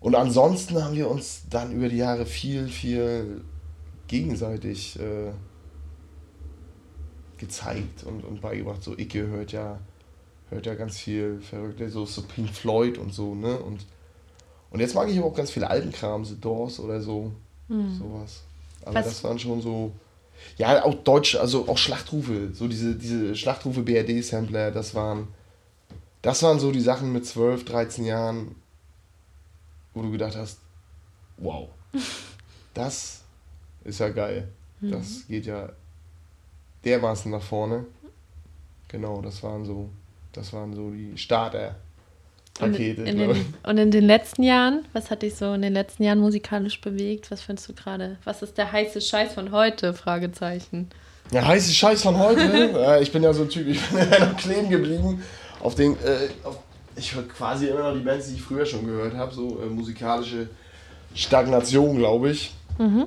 Und 0.00 0.14
ansonsten 0.14 0.82
haben 0.82 0.94
wir 0.94 1.10
uns 1.10 1.44
dann 1.48 1.72
über 1.72 1.88
die 1.88 1.96
Jahre 1.96 2.26
viel, 2.26 2.68
viel 2.68 3.40
gegenseitig 4.06 4.98
äh, 5.00 5.32
gezeigt 7.38 8.04
und, 8.04 8.24
und 8.24 8.40
beigebracht. 8.40 8.82
So 8.82 8.96
Icke 8.96 9.26
hört 9.26 9.52
ja, 9.52 9.80
hört 10.50 10.66
ja 10.66 10.74
ganz 10.74 10.98
viel 10.98 11.40
verrückte, 11.40 11.88
so, 11.90 12.04
so 12.04 12.22
Pink 12.22 12.50
Floyd 12.50 12.98
und 12.98 13.12
so, 13.12 13.34
ne? 13.34 13.58
Und, 13.58 13.86
und 14.70 14.80
jetzt 14.80 14.94
mag 14.94 15.08
ich 15.08 15.18
aber 15.18 15.28
auch 15.28 15.34
ganz 15.34 15.50
viele 15.50 15.68
alten 15.70 15.92
Kram, 15.92 16.24
The 16.24 16.40
Doors 16.40 16.80
oder 16.80 17.00
so. 17.00 17.32
Mhm. 17.68 17.96
Sowas. 17.98 18.42
Aber 18.84 18.96
Was? 18.96 19.06
das 19.06 19.24
waren 19.24 19.38
schon 19.38 19.60
so. 19.60 19.92
Ja, 20.58 20.84
auch 20.84 20.94
Deutsch, 20.94 21.34
also 21.34 21.68
auch 21.68 21.78
Schlachtrufe, 21.78 22.52
so 22.52 22.68
diese, 22.68 22.94
diese 22.94 23.34
Schlachtrufe 23.34 23.82
BRD-Sampler, 23.82 24.70
das 24.70 24.94
waren. 24.94 25.28
das 26.22 26.42
waren 26.42 26.60
so 26.60 26.70
die 26.72 26.80
Sachen 26.80 27.12
mit 27.12 27.26
12, 27.26 27.64
13 27.64 28.04
Jahren, 28.04 28.54
wo 29.94 30.02
du 30.02 30.10
gedacht 30.10 30.36
hast, 30.36 30.58
wow, 31.38 31.68
das 32.74 33.22
ist 33.84 34.00
ja 34.00 34.10
geil. 34.10 34.48
Mhm. 34.80 34.90
Das 34.90 35.26
geht 35.26 35.46
ja 35.46 35.70
dermaßen 36.84 37.30
nach 37.30 37.42
vorne. 37.42 37.86
Genau, 38.88 39.20
das 39.22 39.42
waren 39.42 39.64
so, 39.64 39.90
das 40.32 40.52
waren 40.52 40.74
so 40.74 40.90
die 40.90 41.16
Starter. 41.16 41.76
Pakete. 42.58 43.02
In, 43.02 43.06
in 43.06 43.18
den, 43.18 43.54
und 43.62 43.78
in 43.78 43.90
den 43.90 44.04
letzten 44.04 44.42
Jahren, 44.42 44.84
was 44.92 45.10
hat 45.10 45.22
dich 45.22 45.34
so 45.34 45.52
in 45.52 45.62
den 45.62 45.72
letzten 45.72 46.02
Jahren 46.02 46.18
musikalisch 46.18 46.80
bewegt? 46.80 47.30
Was 47.30 47.42
findest 47.42 47.68
du 47.68 47.74
gerade? 47.74 48.16
Was 48.24 48.42
ist 48.42 48.56
der 48.58 48.72
heiße 48.72 49.00
Scheiß 49.00 49.34
von 49.34 49.52
heute? 49.52 49.94
Fragezeichen. 49.94 50.88
Der 51.32 51.46
heiße 51.46 51.72
Scheiß 51.72 52.02
von 52.02 52.18
heute? 52.18 52.42
äh, 52.78 53.02
ich 53.02 53.12
bin 53.12 53.22
ja 53.22 53.32
so 53.32 53.42
ein 53.42 53.48
Typ, 53.48 53.66
ich 53.66 53.80
bin 53.80 53.98
ja 54.10 54.26
noch 54.26 54.36
kleben 54.36 54.70
geblieben 54.70 55.22
auf 55.60 55.74
den. 55.74 55.92
Äh, 55.92 56.28
auf, 56.44 56.58
ich 56.98 57.14
höre 57.14 57.28
quasi 57.28 57.66
immer 57.66 57.82
noch 57.82 57.94
die 57.94 58.04
Bands, 58.04 58.28
die 58.28 58.34
ich 58.34 58.42
früher 58.42 58.64
schon 58.64 58.86
gehört 58.86 59.14
habe, 59.14 59.34
so 59.34 59.60
äh, 59.60 59.66
musikalische 59.66 60.48
Stagnation, 61.14 61.98
glaube 61.98 62.30
ich. 62.30 62.54
Mhm. 62.78 63.06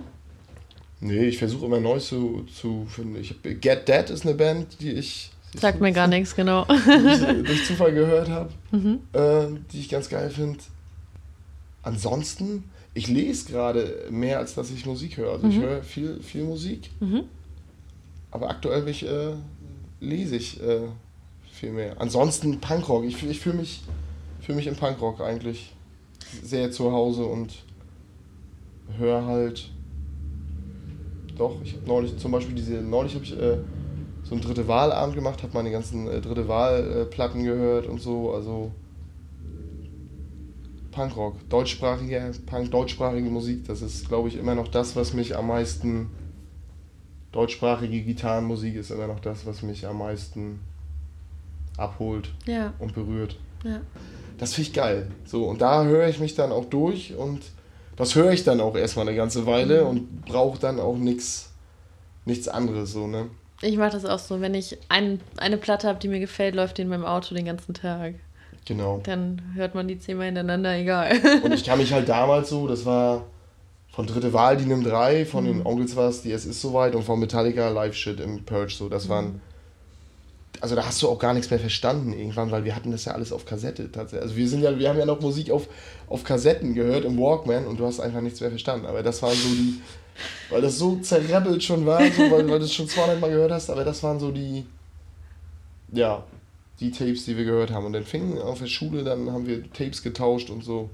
Nee, 1.02 1.26
ich 1.28 1.38
versuche 1.38 1.66
immer 1.66 1.80
neu 1.80 2.00
zu, 2.00 2.46
zu 2.54 2.86
finden. 2.90 3.20
Ich 3.20 3.32
hab, 3.32 3.44
Get 3.44 3.88
Dead 3.88 4.10
ist 4.10 4.26
eine 4.26 4.36
Band, 4.36 4.80
die 4.82 4.92
ich. 4.92 5.32
Sagt 5.56 5.82
mir 5.82 5.92
gar 5.92 6.08
nichts, 6.08 6.36
genau. 6.36 6.66
Die 6.86 7.40
ich 7.40 7.46
durch 7.46 7.66
Zufall 7.66 7.94
gehört 7.94 8.30
habe, 8.30 8.50
mhm. 8.72 9.00
äh, 9.14 9.48
die 9.72 9.80
ich 9.80 9.90
ganz 9.90 10.10
geil 10.10 10.30
finde. 10.30 10.60
Ansonsten, 11.82 12.66
ich 12.94 13.08
lese 13.08 13.50
gerade 13.50 14.06
mehr, 14.12 14.40
als 14.40 14.54
dass 14.54 14.70
ich 14.70 14.86
Musik 14.86 15.18
höre. 15.18 15.32
Also 15.34 15.48
mhm. 15.48 15.52
ich 15.52 15.60
höre 15.60 15.84
viel, 15.84 16.20
viel 16.22 16.44
Musik. 16.44 16.92
Mhm. 17.00 17.24
Aber 18.32 18.50
aktuell 18.50 18.88
ich, 18.88 19.08
äh, 19.08 19.34
lese 20.00 20.36
ich 20.36 20.62
äh, 20.62 20.82
viel 21.52 21.72
mehr. 21.72 22.00
Ansonsten 22.00 22.60
Punkrock. 22.60 23.06
Ich, 23.06 23.24
ich 23.24 23.40
fühle 23.40 23.58
mich, 23.58 23.82
fühl 24.42 24.56
mich 24.56 24.68
im 24.68 24.76
Punkrock 24.76 25.22
eigentlich 25.22 25.74
sehr 26.44 26.72
zu 26.72 26.92
Hause 26.92 27.26
und 27.26 27.64
höre 28.98 29.26
halt. 29.26 29.70
Doch, 31.38 31.56
ich 31.64 31.74
habe 31.74 31.88
neulich 31.88 32.18
zum 32.18 32.32
Beispiel 32.32 32.54
diese. 32.54 32.74
Neulich 32.74 33.16
habe 33.16 33.24
ich 33.24 33.40
äh, 33.40 33.58
so 34.30 34.36
einen 34.36 34.44
dritte 34.44 34.68
Wahlabend 34.68 35.16
gemacht, 35.16 35.42
habe 35.42 35.54
meine 35.56 35.72
ganzen 35.72 36.08
äh, 36.08 36.22
dritte 36.22 36.48
Wahlplatten 36.48 37.44
gehört 37.44 37.88
und 37.88 38.00
so. 38.00 38.32
Also. 38.32 38.72
Punkrock, 40.92 41.36
deutschsprachige, 41.50 42.32
Punk, 42.46 42.72
deutschsprachige 42.72 43.30
Musik, 43.30 43.66
das 43.68 43.82
ist, 43.82 44.08
glaube 44.08 44.28
ich, 44.28 44.38
immer 44.38 44.54
noch 44.54 44.68
das, 44.68 44.96
was 44.96 45.14
mich 45.14 45.36
am 45.36 45.48
meisten. 45.48 46.10
Deutschsprachige 47.32 48.02
Gitarrenmusik 48.02 48.76
ist 48.76 48.90
immer 48.90 49.08
noch 49.08 49.20
das, 49.20 49.46
was 49.46 49.62
mich 49.62 49.86
am 49.86 50.00
meisten 50.00 50.60
abholt 51.78 52.32
ja. 52.46 52.74
und 52.80 52.96
berührt. 52.96 53.38
Ja. 53.64 53.82
Das 54.40 54.54
finde 54.54 54.70
ich 54.70 54.74
geil. 54.74 55.12
So, 55.26 55.46
und 55.46 55.62
da 55.62 55.84
höre 55.84 56.08
ich 56.08 56.20
mich 56.20 56.36
dann 56.36 56.52
auch 56.52 56.66
durch 56.66 57.16
und 57.16 57.42
das 57.96 58.16
höre 58.16 58.32
ich 58.32 58.44
dann 58.44 58.62
auch 58.62 58.76
erstmal 58.76 59.08
eine 59.08 59.16
ganze 59.16 59.46
Weile 59.46 59.84
mhm. 59.84 59.90
und 59.90 60.26
brauche 60.26 60.60
dann 60.60 60.80
auch 60.80 60.98
nichts 60.98 61.52
nichts 62.26 62.48
anderes. 62.48 62.92
So, 62.92 63.08
ne? 63.08 63.28
Ich 63.62 63.78
mache 63.78 63.92
das 63.92 64.06
auch 64.06 64.20
so, 64.20 64.42
wenn 64.42 64.54
ich 64.54 64.78
ein, 64.88 65.20
eine 65.38 65.58
Platte 65.58 65.88
habe, 65.88 66.00
die 66.00 66.08
mir 66.08 66.20
gefällt, 66.20 66.56
läuft 66.56 66.78
die 66.78 66.84
in 66.84 66.88
meinem 66.88 67.06
Auto 67.06 67.36
den 67.36 67.46
ganzen 67.46 67.74
Tag. 67.74 68.16
Genau. 68.66 69.02
Dann 69.04 69.42
hört 69.56 69.76
man 69.76 69.88
die 69.88 70.00
zehnmal 70.00 70.28
hintereinander, 70.28 70.78
egal. 70.78 71.12
Und 71.44 71.54
ich 71.54 71.64
kann 71.64 71.80
mich 71.80 71.92
halt 71.92 72.08
damals 72.08 72.50
so, 72.50 72.68
das 72.68 72.86
war 72.86 73.26
von 73.92 74.06
Dritte 74.06 74.32
Wahl, 74.32 74.58
die 74.58 74.66
NIM 74.66 74.84
3, 74.84 75.26
von 75.26 75.44
mhm. 75.44 75.48
den 75.48 75.66
Onkels 75.66 75.96
war 75.96 76.10
es, 76.10 76.22
die 76.22 76.32
Es 76.32 76.46
ist 76.46 76.62
soweit 76.62 76.96
und 76.96 77.04
von 77.04 77.20
Metallica 77.20 77.70
Live 77.70 77.96
Shit 77.96 78.20
im 78.20 78.46
Purge, 78.46 78.74
so, 78.74 78.88
das 78.88 79.06
mhm. 79.06 79.10
waren 79.10 79.42
also 80.62 80.76
da 80.76 80.86
hast 80.86 81.02
du 81.02 81.10
auch 81.10 81.20
gar 81.20 81.34
nichts 81.34 81.50
mehr 81.50 81.60
verstanden 81.60 82.14
irgendwann, 82.14 82.52
weil 82.52 82.66
wir 82.66 82.76
hatten 82.76 82.92
das 82.92 83.06
ja 83.06 83.14
alles 83.14 83.32
auf 83.32 83.46
Kassette 83.46 83.92
tatsächlich. 83.92 84.24
Also 84.24 84.36
wir 84.36 84.48
sind 84.48 84.62
ja, 84.62 84.78
wir 84.78 84.90
haben 84.90 85.00
ja 85.00 85.06
noch 85.06 85.22
Musik 85.22 85.52
auf, 85.52 85.68
auf 86.08 86.24
Kassetten 86.24 86.74
gehört 86.74 87.06
im 87.06 87.18
Walkman 87.18 87.66
und 87.66 87.80
du 87.80 87.86
hast 87.86 88.00
einfach 88.00 88.22
nichts 88.22 88.42
mehr 88.42 88.50
verstanden. 88.50 88.86
Aber 88.86 89.02
das 89.04 89.22
war 89.22 89.32
so 89.32 89.48
die, 89.48 89.82
weil 90.50 90.62
das 90.62 90.78
so 90.78 90.98
zerrebbelt 90.98 91.64
schon 91.64 91.86
war, 91.86 92.00
so, 92.12 92.32
weil, 92.32 92.50
weil 92.50 92.60
du 92.60 92.66
es 92.66 92.74
schon 92.74 92.88
200 92.88 93.20
Mal 93.20 93.30
gehört 93.30 93.52
hast, 93.52 93.70
aber 93.70 93.84
das 93.84 94.02
waren 94.04 94.20
so 94.20 94.32
die, 94.32 94.66
ja, 95.92 96.24
die 96.80 96.92
Tapes, 96.92 97.26
die 97.26 97.38
wir 97.38 97.46
gehört 97.46 97.72
haben. 97.72 97.86
Und 97.86 97.94
dann 97.94 98.06
fingen 98.06 98.38
auf 98.38 98.60
der 98.60 98.68
Schule, 98.68 99.04
dann 99.04 99.32
haben 99.32 99.48
wir 99.48 99.64
Tapes 99.72 100.02
getauscht 100.02 100.50
und 100.50 100.64
so. 100.64 100.90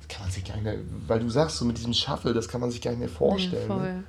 Das 0.00 0.08
kann 0.08 0.26
man 0.26 0.32
sich 0.32 0.44
gar 0.44 0.54
nicht 0.54 0.64
mehr, 0.64 0.78
weil 1.06 1.20
du 1.20 1.28
sagst, 1.28 1.58
so 1.58 1.64
mit 1.64 1.78
diesem 1.78 1.94
Shuffle, 1.94 2.32
das 2.32 2.48
kann 2.48 2.60
man 2.60 2.70
sich 2.70 2.80
gar 2.80 2.90
nicht 2.90 3.00
mehr 3.00 3.08
vorstellen. 3.08 3.68
Ja, 3.68 3.76
ne? 3.76 4.04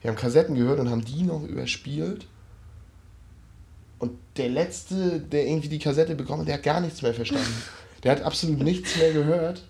Wir 0.00 0.10
haben 0.10 0.16
Kassetten 0.16 0.54
gehört 0.54 0.78
und 0.78 0.90
haben 0.90 1.04
die 1.04 1.22
noch 1.22 1.42
überspielt 1.42 2.26
und 3.98 4.12
der 4.36 4.50
Letzte, 4.50 5.20
der 5.20 5.46
irgendwie 5.46 5.68
die 5.68 5.78
Kassette 5.78 6.14
bekommen 6.14 6.40
hat, 6.40 6.48
der 6.48 6.54
hat 6.56 6.62
gar 6.62 6.80
nichts 6.80 7.02
mehr 7.02 7.14
verstanden. 7.14 7.62
Der 8.02 8.12
hat 8.12 8.22
absolut 8.22 8.60
nichts 8.60 8.96
mehr 8.96 9.12
gehört. 9.12 9.62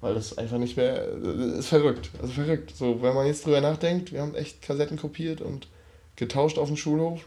Weil 0.00 0.14
das 0.14 0.38
einfach 0.38 0.58
nicht 0.58 0.76
mehr. 0.76 1.06
Das 1.06 1.58
ist 1.58 1.68
verrückt. 1.68 2.10
Also 2.20 2.32
verrückt. 2.32 2.74
So, 2.74 3.02
wenn 3.02 3.14
man 3.14 3.26
jetzt 3.26 3.44
drüber 3.44 3.60
nachdenkt, 3.60 4.12
wir 4.12 4.22
haben 4.22 4.34
echt 4.34 4.62
Kassetten 4.62 4.96
kopiert 4.96 5.40
und 5.40 5.68
getauscht 6.16 6.58
auf 6.58 6.68
dem 6.68 6.76
Schulhof. 6.76 7.26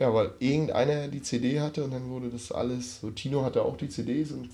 Ja, 0.00 0.12
weil 0.12 0.32
irgendeiner 0.40 1.08
die 1.08 1.22
CD 1.22 1.60
hatte 1.60 1.84
und 1.84 1.92
dann 1.92 2.10
wurde 2.10 2.28
das 2.28 2.50
alles. 2.50 3.00
So, 3.00 3.10
Tino 3.10 3.44
hatte 3.44 3.62
auch 3.62 3.76
die 3.76 3.88
CDs 3.88 4.32
und 4.32 4.50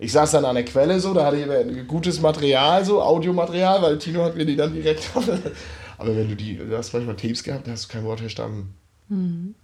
ich 0.00 0.12
saß 0.12 0.32
dann 0.32 0.44
an 0.44 0.54
der 0.54 0.64
Quelle 0.64 1.00
so, 1.00 1.12
da 1.12 1.26
hatte 1.26 1.36
ich 1.36 1.88
gutes 1.88 2.20
Material, 2.20 2.84
so 2.84 3.02
Audiomaterial, 3.02 3.82
weil 3.82 3.98
Tino 3.98 4.22
hat 4.22 4.36
mir 4.36 4.46
die 4.46 4.56
dann 4.56 4.72
direkt 4.72 5.10
Aber 5.98 6.16
wenn 6.16 6.28
du 6.28 6.36
die, 6.36 6.56
du 6.56 6.76
hast 6.76 6.92
manchmal 6.92 7.16
Tapes 7.16 7.42
gehabt, 7.42 7.66
da 7.66 7.72
hast 7.72 7.86
du 7.86 7.92
kein 7.92 8.04
Wort 8.04 8.20
verstanden. 8.20 8.74
Mhm. 9.08 9.54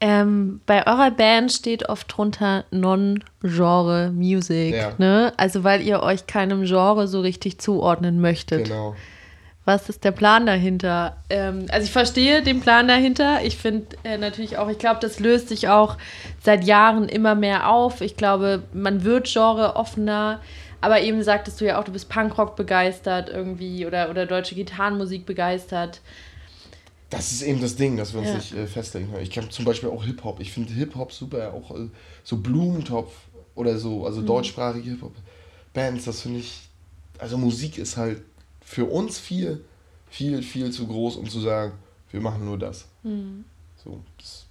Ähm, 0.00 0.60
bei 0.66 0.86
eurer 0.86 1.10
Band 1.10 1.52
steht 1.52 1.88
oft 1.88 2.14
drunter 2.14 2.64
Non-Genre 2.70 4.10
Music, 4.12 4.74
ja. 4.74 4.92
ne? 4.98 5.32
Also 5.36 5.64
weil 5.64 5.82
ihr 5.82 6.02
euch 6.02 6.26
keinem 6.26 6.64
Genre 6.64 7.06
so 7.08 7.20
richtig 7.20 7.58
zuordnen 7.58 8.20
möchtet. 8.20 8.64
Genau. 8.64 8.94
Was 9.66 9.88
ist 9.88 10.04
der 10.04 10.10
Plan 10.10 10.44
dahinter? 10.44 11.16
Ähm, 11.30 11.66
also 11.70 11.86
ich 11.86 11.92
verstehe 11.92 12.42
den 12.42 12.60
Plan 12.60 12.86
dahinter. 12.86 13.42
Ich 13.44 13.56
finde 13.56 13.86
äh, 14.04 14.18
natürlich 14.18 14.58
auch, 14.58 14.68
ich 14.68 14.78
glaube, 14.78 15.00
das 15.00 15.20
löst 15.20 15.48
sich 15.48 15.68
auch 15.68 15.96
seit 16.42 16.64
Jahren 16.64 17.08
immer 17.08 17.34
mehr 17.34 17.70
auf. 17.70 18.02
Ich 18.02 18.16
glaube, 18.16 18.62
man 18.74 19.04
wird 19.04 19.26
Genre 19.32 19.76
offener. 19.76 20.40
Aber 20.82 21.00
eben 21.00 21.22
sagtest 21.22 21.62
du 21.62 21.64
ja 21.64 21.80
auch, 21.80 21.84
du 21.84 21.92
bist 21.92 22.10
Punkrock 22.10 22.56
begeistert 22.56 23.30
irgendwie 23.30 23.86
oder, 23.86 24.10
oder 24.10 24.26
deutsche 24.26 24.54
Gitarrenmusik 24.54 25.24
begeistert. 25.24 26.02
Das 27.16 27.32
ist 27.32 27.42
eben 27.42 27.60
das 27.60 27.76
Ding, 27.76 27.96
dass 27.96 28.12
wir 28.12 28.20
uns 28.20 28.28
ja. 28.28 28.34
nicht 28.36 28.54
äh, 28.54 28.66
festlegen. 28.66 29.14
Ich 29.20 29.30
kann 29.30 29.50
zum 29.50 29.64
Beispiel 29.64 29.88
auch 29.88 30.04
Hip-Hop. 30.04 30.40
Ich 30.40 30.52
finde 30.52 30.72
Hip-Hop 30.72 31.12
super, 31.12 31.54
auch 31.54 31.70
äh, 31.70 31.88
so 32.24 32.38
Blumentopf 32.38 33.12
oder 33.54 33.78
so, 33.78 34.04
also 34.04 34.20
mhm. 34.20 34.26
deutschsprachige 34.26 34.90
Hip-Hop-Bands, 34.90 36.04
das 36.04 36.22
finde 36.22 36.40
ich, 36.40 36.62
also 37.18 37.38
Musik 37.38 37.78
ist 37.78 37.96
halt 37.96 38.22
für 38.64 38.86
uns 38.86 39.18
viel, 39.18 39.64
viel, 40.10 40.42
viel 40.42 40.70
zu 40.72 40.86
groß, 40.86 41.16
um 41.16 41.28
zu 41.28 41.40
sagen, 41.40 41.72
wir 42.10 42.20
machen 42.20 42.44
nur 42.44 42.58
das. 42.58 42.86
Mhm. 43.02 43.44
So, 43.82 44.00
das 44.18 44.46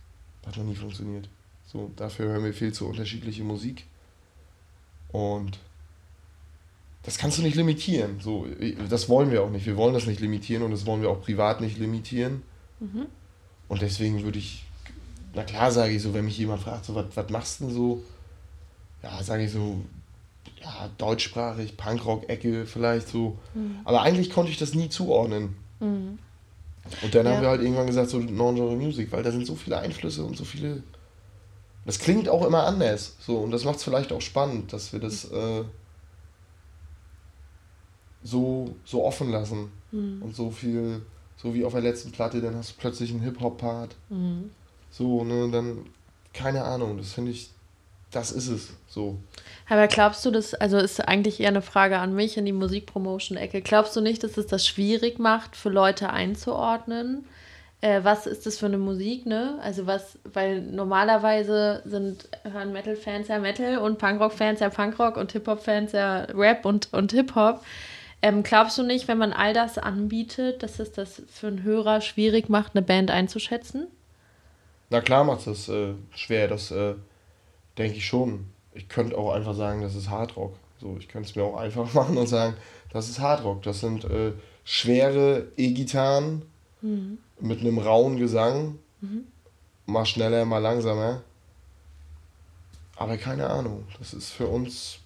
hat 0.45 0.58
noch 0.58 0.63
nie 0.63 0.76
funktioniert. 0.76 1.28
So, 1.65 1.91
dafür 1.95 2.28
hören 2.28 2.43
wir 2.43 2.54
viel 2.54 2.71
zu 2.71 2.88
unterschiedliche 2.88 3.43
Musik. 3.43 3.86
Und 5.12 5.60
das 7.04 7.17
kannst 7.17 7.38
du 7.38 7.41
nicht 7.41 7.56
limitieren. 7.56 8.19
So, 8.21 8.47
das 8.89 9.10
wollen 9.10 9.32
wir 9.32 9.43
auch 9.43 9.49
nicht. 9.49 9.65
Wir 9.65 9.76
wollen 9.76 9.93
das 9.93 10.06
nicht 10.06 10.21
limitieren 10.21 10.63
und 10.63 10.71
das 10.71 10.86
wollen 10.86 11.02
wir 11.02 11.10
auch 11.10 11.21
privat 11.21 11.62
nicht 11.62 11.78
limitieren. 11.78 12.43
Mhm. 12.80 13.08
Und 13.68 13.82
deswegen 13.82 14.24
würde 14.24 14.40
ich, 14.40 14.66
na 15.34 15.44
klar 15.44 15.72
sage 15.72 15.94
ich 15.94 16.02
so, 16.02 16.14
wenn 16.14 16.26
mich 16.26 16.38
jemand 16.38 16.62
fragt, 16.62 16.86
so, 16.86 16.96
was 16.96 17.30
machst 17.30 17.60
du 17.60 17.66
denn 17.66 17.74
so? 17.74 18.04
Ja, 19.02 19.22
sage 19.24 19.44
ich 19.44 19.52
so, 19.52 19.82
ja, 20.62 20.90
deutschsprachig, 20.98 21.78
Punkrock-Ecke 21.78 22.66
vielleicht 22.66 23.10
so. 23.10 23.38
Mhm. 23.54 23.80
Aber 23.84 24.02
eigentlich 24.02 24.30
konnte 24.30 24.52
ich 24.52 24.58
das 24.58 24.74
nie 24.76 24.90
zuordnen. 24.90 25.56
Mhm. 25.80 26.20
Und 27.02 27.16
dann 27.16 27.26
ja. 27.26 27.34
haben 27.34 27.42
wir 27.42 27.50
halt 27.50 27.62
irgendwann 27.62 27.88
gesagt, 27.88 28.10
so 28.10 28.20
Non-Genre 28.20 28.76
Music, 28.76 29.12
weil 29.12 29.24
da 29.24 29.32
sind 29.32 29.46
so 29.46 29.56
viele 29.56 29.80
Einflüsse 29.80 30.24
und 30.24 30.38
so 30.38 30.44
viele. 30.44 30.84
Das 31.86 32.00
klingt 32.00 32.30
auch 32.30 32.46
immer 32.46 32.66
anders. 32.66 33.16
So, 33.20 33.38
und 33.38 33.52
das 33.52 33.64
macht 33.66 33.78
es 33.78 33.84
vielleicht 33.84 34.12
auch 34.12 34.22
spannend, 34.22 34.72
dass 34.74 34.93
wir 34.93 35.00
das. 35.00 35.26
Äh, 35.32 35.64
so, 38.24 38.76
so 38.86 39.04
offen 39.04 39.30
lassen. 39.30 39.72
Mhm. 39.91 40.22
Und 40.22 40.36
so 40.36 40.50
viel, 40.50 41.02
so 41.44 41.54
wie 41.54 41.66
auf 41.66 41.74
der 41.74 41.82
letzten 41.82 42.12
Platte, 42.12 42.41
dann 42.41 42.56
hast 42.56 42.72
du 42.72 42.76
plötzlich 42.80 43.12
einen 43.12 43.20
Hip-Hop-Part. 43.20 43.96
Mhm. 44.10 44.52
So, 44.89 45.26
ne, 45.26 45.50
dann, 45.52 45.86
keine 46.34 46.64
Ahnung, 46.64 46.98
das 46.98 47.12
finde 47.12 47.32
ich, 47.32 47.50
das 48.12 48.32
ist 48.32 48.48
es 48.48 48.70
so. 48.88 49.18
Aber 49.68 49.88
glaubst 49.88 50.26
du, 50.26 50.32
das, 50.32 50.54
also 50.54 50.78
ist 50.78 51.06
eigentlich 51.06 51.41
eher 51.41 51.50
eine 51.50 51.62
Frage 51.62 52.00
an 52.00 52.16
mich 52.16 52.38
in 52.38 52.46
die 52.46 52.54
Musikpromotion-Ecke, 52.54 53.62
glaubst 53.62 53.96
du 53.96 54.02
nicht, 54.02 54.24
dass 54.24 54.38
es 54.38 54.48
das 54.48 54.66
schwierig 54.66 55.20
macht, 55.20 55.58
für 55.58 55.70
Leute 55.70 56.12
einzuordnen? 56.12 57.26
Äh, 57.82 58.06
was 58.06 58.26
ist 58.26 58.46
das 58.46 58.60
für 58.60 58.68
eine 58.68 58.78
Musik, 58.78 59.26
ne? 59.26 59.60
Also 59.62 59.86
was, 59.86 60.18
weil 60.32 60.62
normalerweise 60.62 61.82
sind, 61.84 62.30
hören 62.50 62.72
Metal-Fans 62.72 63.28
ja 63.28 63.39
Metal 63.39 63.80
und 63.80 63.98
Punkrock-Fans 63.98 64.62
ja 64.62 64.70
Punkrock 64.70 65.18
und 65.18 65.34
Hip-Hop-Fans 65.34 65.91
ja 65.91 66.20
Rap 66.34 66.66
und, 66.66 66.94
und 66.94 67.12
Hip-Hop. 67.12 67.62
Ähm, 68.24 68.41
glaubst 68.41 68.78
du 68.78 68.84
nicht, 68.84 69.09
wenn 69.09 69.17
man 69.17 69.34
all 69.34 69.53
das 69.53 69.78
anbietet, 69.78 70.63
dass 70.63 70.80
es 70.80 70.93
das 70.93 71.21
für 71.28 71.47
einen 71.47 71.63
Hörer 71.63 71.99
schwierig 71.99 72.47
macht, 72.47 72.74
eine 72.74 72.82
Band 72.82 73.11
einzuschätzen? 73.11 73.88
Na 74.89 75.01
klar 75.01 75.26
macht 75.26 75.45
es 75.45 75.67
äh, 75.67 75.93
schwer, 76.15 76.47
das 76.47 76.71
äh, 76.71 76.95
denke 77.78 77.97
ich 77.97 78.07
schon. 78.07 78.45
Ich 78.74 78.88
könnte 78.88 79.17
auch 79.17 79.34
einfach 79.34 79.53
sagen, 79.53 79.82
das 79.82 79.93
ist 79.93 80.09
Hardrock. 80.09 80.55
So, 80.80 80.95
ich 80.97 81.09
könnte 81.09 81.30
es 81.30 81.36
mir 81.36 81.43
auch 81.43 81.57
einfach 81.57 81.93
machen 81.95 82.17
und 82.17 82.28
sagen, 82.28 82.55
das 82.93 83.09
ist 83.09 83.19
Hardrock. 83.19 83.61
Das 83.63 83.82
sind 83.82 84.05
äh, 84.05 84.32
schwere 84.63 85.47
E-Gitarren 85.57 86.43
mhm. 86.82 87.17
mit 87.41 87.59
einem 87.59 87.78
rauen 87.78 88.15
Gesang. 88.15 88.80
Mhm. 89.01 89.26
Mal 89.86 90.05
schneller, 90.05 90.45
mal 90.45 90.59
langsamer. 90.59 91.24
Aber 92.95 93.17
keine 93.17 93.49
Ahnung. 93.49 93.84
Das 93.99 94.13
ist 94.13 94.30
für 94.30 94.47
uns 94.47 94.99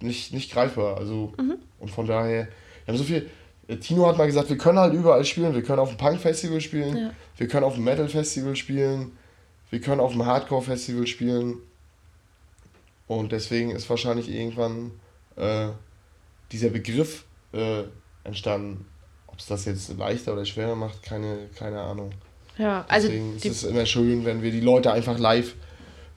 nicht, 0.00 0.32
nicht 0.32 0.52
greifbar. 0.52 0.96
Also, 0.96 1.32
mhm. 1.38 1.56
und 1.80 1.90
von 1.90 2.06
daher, 2.06 2.48
wir 2.84 2.92
haben 2.92 2.98
so 2.98 3.04
viel. 3.04 3.28
Äh, 3.66 3.76
Tino 3.76 4.06
hat 4.06 4.16
mal 4.16 4.26
gesagt, 4.26 4.48
wir 4.48 4.58
können 4.58 4.78
halt 4.78 4.94
überall 4.94 5.24
spielen. 5.24 5.54
Wir 5.54 5.62
können 5.62 5.78
auf 5.78 5.90
dem 5.90 5.98
Punk-Festival 5.98 6.60
spielen, 6.60 6.96
ja. 6.96 7.10
wir 7.36 7.48
können 7.48 7.64
auf 7.64 7.74
dem 7.74 7.84
Metal-Festival 7.84 8.56
spielen, 8.56 9.12
wir 9.70 9.80
können 9.80 10.00
auf 10.00 10.12
dem 10.12 10.24
Hardcore-Festival 10.24 11.06
spielen. 11.06 11.58
Und 13.06 13.32
deswegen 13.32 13.70
ist 13.70 13.88
wahrscheinlich 13.88 14.30
irgendwann 14.30 14.92
äh, 15.36 15.68
dieser 16.52 16.68
Begriff 16.68 17.24
äh, 17.52 17.84
entstanden. 18.24 18.86
Ob 19.26 19.38
es 19.38 19.46
das 19.46 19.64
jetzt 19.64 19.96
leichter 19.96 20.34
oder 20.34 20.44
schwerer 20.44 20.74
macht, 20.74 21.02
keine, 21.02 21.48
keine 21.56 21.80
Ahnung. 21.80 22.12
Ja, 22.58 22.84
also 22.88 23.08
deswegen 23.08 23.36
ist 23.36 23.44
es 23.46 23.64
immer 23.64 23.86
schön, 23.86 24.24
wenn 24.24 24.42
wir 24.42 24.50
die 24.50 24.60
Leute 24.60 24.92
einfach 24.92 25.18
live 25.18 25.54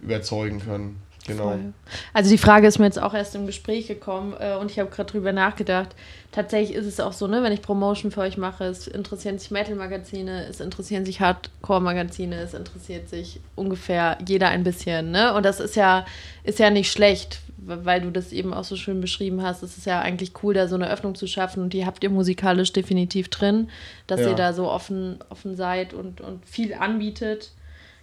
überzeugen 0.02 0.60
können. 0.60 1.02
Genau. 1.28 1.50
Voll. 1.50 1.74
Also 2.14 2.30
die 2.30 2.38
Frage 2.38 2.68
ist 2.68 2.80
mir 2.80 2.86
jetzt 2.86 3.02
auch 3.02 3.14
erst 3.14 3.36
im 3.36 3.46
Gespräch 3.46 3.88
gekommen 3.88 4.34
äh, 4.40 4.56
und 4.56 4.72
ich 4.72 4.80
habe 4.80 4.90
gerade 4.90 5.12
drüber 5.12 5.32
nachgedacht. 5.32 5.96
Tatsächlich 6.32 6.76
ist 6.76 6.86
es 6.86 7.00
auch 7.00 7.14
so, 7.14 7.28
ne, 7.28 7.44
wenn 7.44 7.52
ich 7.52 7.62
Promotion 7.62 8.12
für 8.12 8.22
euch 8.22 8.38
mache, 8.38 8.66
es 8.66 8.88
interessieren 8.88 9.38
sich 9.38 9.52
Metal-Magazine, 9.52 10.46
es 10.48 10.60
interessieren 10.62 11.06
sich 11.06 11.20
Hardcore-Magazine, 11.20 12.36
es 12.36 12.54
interessiert 12.54 13.10
sich 13.10 13.40
ungefähr 13.56 14.18
jeder 14.26 14.48
ein 14.48 14.64
bisschen, 14.64 15.12
ne? 15.12 15.34
Und 15.34 15.44
das 15.44 15.60
ist 15.60 15.76
ja, 15.76 16.06
ist 16.44 16.60
ja 16.60 16.70
nicht 16.70 16.92
schlecht, 16.92 17.42
weil 17.58 18.02
du 18.02 18.12
das 18.12 18.32
eben 18.32 18.54
auch 18.54 18.64
so 18.64 18.76
schön 18.76 19.02
beschrieben 19.02 19.44
hast. 19.44 19.62
Es 19.62 19.78
ist 19.78 19.86
ja 19.86 20.00
eigentlich 20.00 20.32
cool, 20.42 20.54
da 20.54 20.68
so 20.68 20.76
eine 20.76 20.90
Öffnung 20.90 21.16
zu 21.16 21.28
schaffen 21.28 21.62
und 21.62 21.74
die 21.74 21.86
habt 21.86 22.04
ihr 22.04 22.10
musikalisch 22.10 22.74
definitiv 22.74 23.30
drin, 23.30 23.70
dass 24.08 24.22
ja. 24.22 24.30
ihr 24.30 24.36
da 24.36 24.54
so 24.54 24.70
offen, 24.70 25.20
offen 25.30 25.56
seid 25.56 25.94
und, 25.94 26.22
und 26.22 26.46
viel 26.46 26.74
anbietet. 26.74 27.52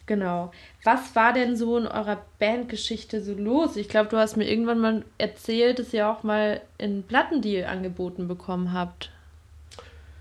Genau. 0.08 0.50
Was 0.84 1.14
war 1.14 1.34
denn 1.34 1.54
so 1.54 1.76
in 1.76 1.86
eurer 1.86 2.16
Bandgeschichte 2.38 3.22
so 3.22 3.34
los? 3.34 3.76
Ich 3.76 3.90
glaube, 3.90 4.08
du 4.08 4.16
hast 4.16 4.38
mir 4.38 4.48
irgendwann 4.50 4.80
mal 4.80 5.04
erzählt, 5.18 5.78
dass 5.78 5.92
ihr 5.92 6.08
auch 6.08 6.22
mal 6.22 6.62
einen 6.78 7.02
Plattendeal 7.02 7.68
angeboten 7.68 8.26
bekommen 8.26 8.72
habt. 8.72 9.10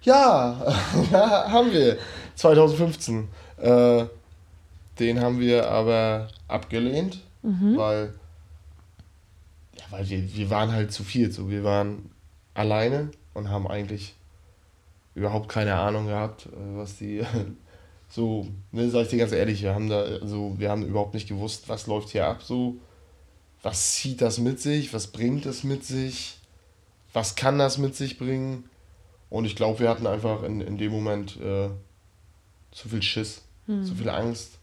Ja, 0.02 0.62
ja 1.12 1.50
haben 1.50 1.72
wir. 1.72 1.98
2015. 2.36 3.30
Äh, 3.60 4.06
den 5.00 5.22
haben 5.22 5.40
wir 5.40 5.70
aber 5.70 6.28
abgelehnt, 6.50 7.22
mhm. 7.42 7.78
weil, 7.78 8.14
ja, 9.78 9.86
weil 9.90 10.10
wir, 10.10 10.36
wir 10.36 10.50
waren 10.50 10.74
halt 10.74 10.92
zu 10.92 11.04
viel. 11.04 11.32
So. 11.32 11.50
Wir 11.50 11.64
waren 11.64 12.12
alleine 12.54 13.12
und 13.34 13.50
haben 13.50 13.68
eigentlich 13.68 14.16
überhaupt 15.16 15.48
keine 15.48 15.76
Ahnung 15.76 16.08
gehabt, 16.08 16.48
äh, 16.48 16.78
was 16.78 16.98
die 16.98 17.24
so, 18.10 18.48
ne, 18.72 18.90
sag 18.90 19.04
ich 19.04 19.10
dir 19.10 19.18
ganz 19.18 19.32
ehrlich, 19.32 19.62
wir 19.62 19.74
haben 19.74 19.90
da, 19.90 20.02
also 20.02 20.56
wir 20.58 20.70
haben 20.70 20.86
überhaupt 20.86 21.14
nicht 21.14 21.28
gewusst, 21.28 21.68
was 21.68 21.88
läuft 21.88 22.10
hier 22.10 22.26
ab, 22.26 22.42
so, 22.42 22.78
was 23.62 23.96
zieht 23.96 24.22
das 24.22 24.40
mit 24.40 24.62
sich, 24.62 24.94
was 24.94 25.08
bringt 25.08 25.46
es 25.46 25.64
mit 25.64 25.84
sich, 25.84 26.40
was 27.14 27.36
kann 27.36 27.58
das 27.58 27.78
mit 27.78 27.96
sich 27.96 28.18
bringen. 28.18 28.70
Und 29.30 29.46
ich 29.46 29.56
glaube, 29.56 29.80
wir 29.80 29.90
hatten 29.90 30.08
einfach 30.08 30.44
in, 30.44 30.62
in 30.62 30.78
dem 30.78 30.92
Moment 30.92 31.38
äh, 31.42 31.70
zu 32.72 32.90
viel 32.90 33.02
Schiss, 33.02 33.42
mhm. 33.66 33.84
zu 33.84 33.96
viel 33.96 34.10
Angst, 34.10 34.60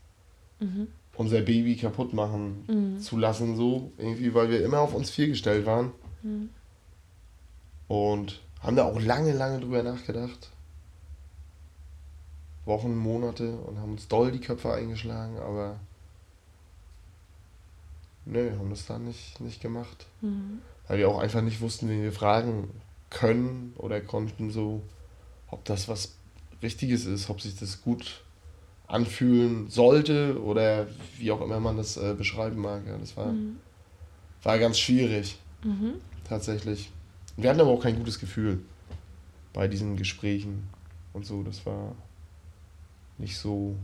mhm. 0.61 0.89
unser 1.17 1.43
Baby 1.43 1.77
kaputt 1.77 2.15
machen 2.15 2.65
mhm. 2.67 3.01
zu 3.01 3.19
lassen, 3.19 3.57
so 3.57 3.93
irgendwie, 3.99 4.33
weil 4.33 4.49
wir 4.51 4.65
immer 4.65 4.79
auf 4.79 4.95
uns 4.95 5.11
vier 5.11 5.29
gestellt 5.29 5.67
waren. 5.67 5.93
Mhm. 6.23 6.49
Und 7.89 8.41
haben 8.61 8.77
da 8.77 8.85
auch 8.85 8.99
lange, 8.99 9.35
lange 9.35 9.61
drüber 9.61 9.83
nachgedacht. 9.83 10.51
Wochen, 12.65 12.97
Monate 12.97 13.57
und 13.59 13.79
haben 13.79 13.93
uns 13.93 14.09
doll 14.09 14.33
die 14.33 14.41
Köpfe 14.41 14.73
eingeschlagen, 14.73 15.39
aber 15.39 15.79
nö, 18.25 18.51
haben 18.59 18.71
das 18.71 18.87
dann 18.87 19.05
nicht, 19.05 19.41
nicht 19.41 19.61
gemacht. 19.61 20.07
Mhm. 20.21 20.61
Weil 20.89 20.99
wir 20.99 21.09
auch 21.09 21.19
einfach 21.19 21.43
nicht 21.43 21.61
wussten, 21.61 21.89
wen 21.89 22.03
wir 22.03 22.13
fragen 22.13 22.71
können 23.11 23.75
oder 23.77 24.01
konnten, 24.01 24.51
so, 24.51 24.83
ob 25.51 25.65
das 25.65 25.89
was 25.89 26.15
Richtiges 26.63 27.07
ist, 27.07 27.31
ob 27.31 27.41
sich 27.41 27.57
das 27.59 27.83
gut 27.83 28.23
anfühlen 28.87 29.69
sollte 29.71 30.41
oder 30.43 30.87
wie 31.19 31.31
auch 31.33 31.41
immer 31.41 31.61
man 31.61 31.77
das 31.77 31.97
äh, 31.97 32.15
beschreiben 32.17 32.61
mag. 32.61 32.87
Ja, 32.87 32.99
das 32.99 33.17
war, 33.17 33.33
mhm. 33.33 33.57
war 34.43 34.59
ganz 34.59 34.79
schwierig, 34.79 35.39
mhm. 35.63 35.95
tatsächlich. 36.29 36.91
Wir 37.37 37.51
hatten 37.51 37.61
aber 37.61 37.71
auch 37.71 37.83
kein 37.83 37.97
gutes 37.97 38.19
Gefühl 38.19 38.61
bei 39.53 39.69
diesen 39.69 39.97
Gesprächen 39.97 40.69
und 41.13 41.27
so. 41.27 41.43
Das 41.43 41.65
war 41.67 41.95
nicht 43.19 43.39
so, 43.39 43.75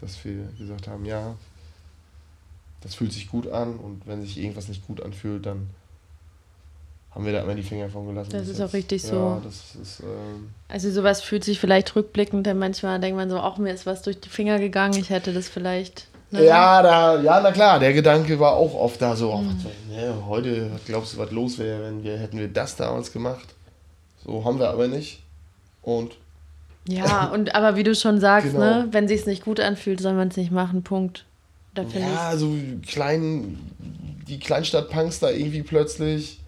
dass 0.00 0.24
wir 0.24 0.48
gesagt 0.58 0.88
haben, 0.88 1.04
ja, 1.04 1.34
das 2.80 2.94
fühlt 2.94 3.12
sich 3.12 3.28
gut 3.28 3.48
an 3.48 3.76
und 3.76 4.06
wenn 4.06 4.20
sich 4.22 4.38
irgendwas 4.38 4.68
nicht 4.68 4.86
gut 4.86 5.02
anfühlt, 5.02 5.46
dann 5.46 5.68
haben 7.14 7.24
wir 7.24 7.32
da 7.32 7.42
immer 7.42 7.54
die 7.54 7.62
Finger 7.62 7.88
von 7.88 8.06
gelassen. 8.06 8.32
Das, 8.32 8.48
ist 8.48 8.60
auch 8.60 8.72
richtig 8.72 9.02
ja, 9.04 9.08
so. 9.08 9.42
Ist, 9.48 10.00
ähm, 10.00 10.50
also 10.68 10.90
sowas 10.90 11.22
fühlt 11.22 11.44
sich 11.44 11.60
vielleicht 11.60 11.94
rückblickend, 11.94 12.46
denn 12.46 12.58
manchmal 12.58 12.98
denkt 13.00 13.16
man 13.16 13.30
so, 13.30 13.38
auch 13.38 13.56
mir 13.56 13.72
ist 13.72 13.86
was 13.86 14.02
durch 14.02 14.20
die 14.20 14.28
Finger 14.28 14.58
gegangen, 14.58 14.98
ich 14.98 15.10
hätte 15.10 15.32
das 15.32 15.48
vielleicht. 15.48 16.08
Ne? 16.30 16.44
Ja, 16.44 16.82
da, 16.82 17.20
ja, 17.20 17.40
na 17.40 17.52
klar, 17.52 17.78
der 17.78 17.92
Gedanke 17.92 18.40
war 18.40 18.54
auch 18.54 18.74
oft 18.74 19.00
da 19.00 19.14
so, 19.14 19.36
mhm. 19.36 19.64
oh, 19.64 19.92
ne, 19.92 20.14
heute, 20.26 20.72
was 20.72 20.84
glaubst 20.84 21.14
du, 21.14 21.18
was 21.18 21.30
los 21.30 21.58
wäre, 21.58 21.84
wenn 21.84 22.02
wir, 22.02 22.18
hätten 22.18 22.38
wir 22.38 22.48
das 22.48 22.74
damals 22.74 23.12
gemacht? 23.12 23.54
So 24.24 24.44
haben 24.44 24.58
wir 24.58 24.70
aber 24.70 24.88
nicht. 24.88 25.22
Und 25.82 26.16
ja, 26.86 27.26
und 27.26 27.54
aber 27.54 27.76
wie 27.76 27.82
du 27.82 27.94
schon 27.94 28.20
sagst, 28.20 28.52
genau. 28.52 28.82
ne, 28.82 28.88
wenn 28.90 29.08
sich 29.08 29.24
nicht 29.26 29.44
gut 29.44 29.60
anfühlt, 29.60 30.00
soll 30.00 30.14
man 30.14 30.28
es 30.28 30.36
nicht 30.36 30.50
machen. 30.50 30.82
Punkt. 30.82 31.24
Da 31.74 31.82
ja, 31.82 32.36
so 32.36 32.46
also 32.46 32.56
klein, 32.86 33.58
die 34.28 34.38
Kleinstadt-Punks 34.38 35.20
da 35.20 35.30
irgendwie 35.30 35.62
plötzlich, 35.62 36.40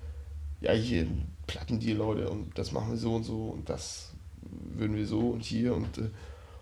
ja, 0.60 0.72
hier 0.72 1.06
platten 1.46 1.80
die 1.80 1.92
Leute 1.92 2.28
und 2.28 2.56
das 2.56 2.72
machen 2.72 2.90
wir 2.90 2.98
so 2.98 3.14
und 3.14 3.24
so 3.24 3.48
und 3.48 3.68
das 3.68 4.12
würden 4.74 4.96
wir 4.96 5.06
so 5.06 5.20
und 5.20 5.42
hier 5.42 5.74
und, 5.74 5.98
äh, 5.98 6.10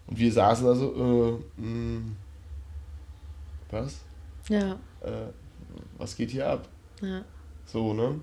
und 0.06 0.18
wir 0.18 0.32
saßen 0.32 0.66
da 0.66 0.74
so, 0.74 0.94
äh, 0.94 1.60
mh, 1.60 1.66
hm, 1.66 2.16
was? 3.70 3.96
Ja. 4.48 4.72
Äh, 5.00 5.30
was 5.98 6.16
geht 6.16 6.30
hier 6.30 6.48
ab? 6.48 6.68
Ja. 7.02 7.22
So, 7.66 7.92
ne? 7.92 8.20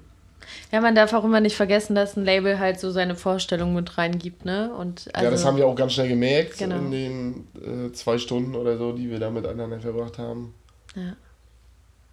Ja, 0.71 0.81
man 0.81 0.95
darf 0.95 1.13
auch 1.13 1.23
immer 1.23 1.39
nicht 1.39 1.55
vergessen, 1.55 1.95
dass 1.95 2.15
ein 2.15 2.25
Label 2.25 2.59
halt 2.59 2.79
so 2.79 2.91
seine 2.91 3.15
Vorstellung 3.15 3.73
mit 3.73 3.97
reingibt, 3.97 4.45
ne? 4.45 4.73
Und 4.73 5.09
also, 5.13 5.25
ja, 5.25 5.31
das 5.31 5.45
haben 5.45 5.57
wir 5.57 5.67
auch 5.67 5.75
ganz 5.75 5.93
schnell 5.93 6.09
gemerkt 6.09 6.57
genau. 6.57 6.77
in 6.77 6.91
den 6.91 7.47
äh, 7.55 7.91
zwei 7.91 8.17
Stunden 8.17 8.55
oder 8.55 8.77
so, 8.77 8.91
die 8.93 9.09
wir 9.09 9.19
da 9.19 9.29
miteinander 9.29 9.79
verbracht 9.79 10.17
haben. 10.17 10.53
Ja. 10.95 11.15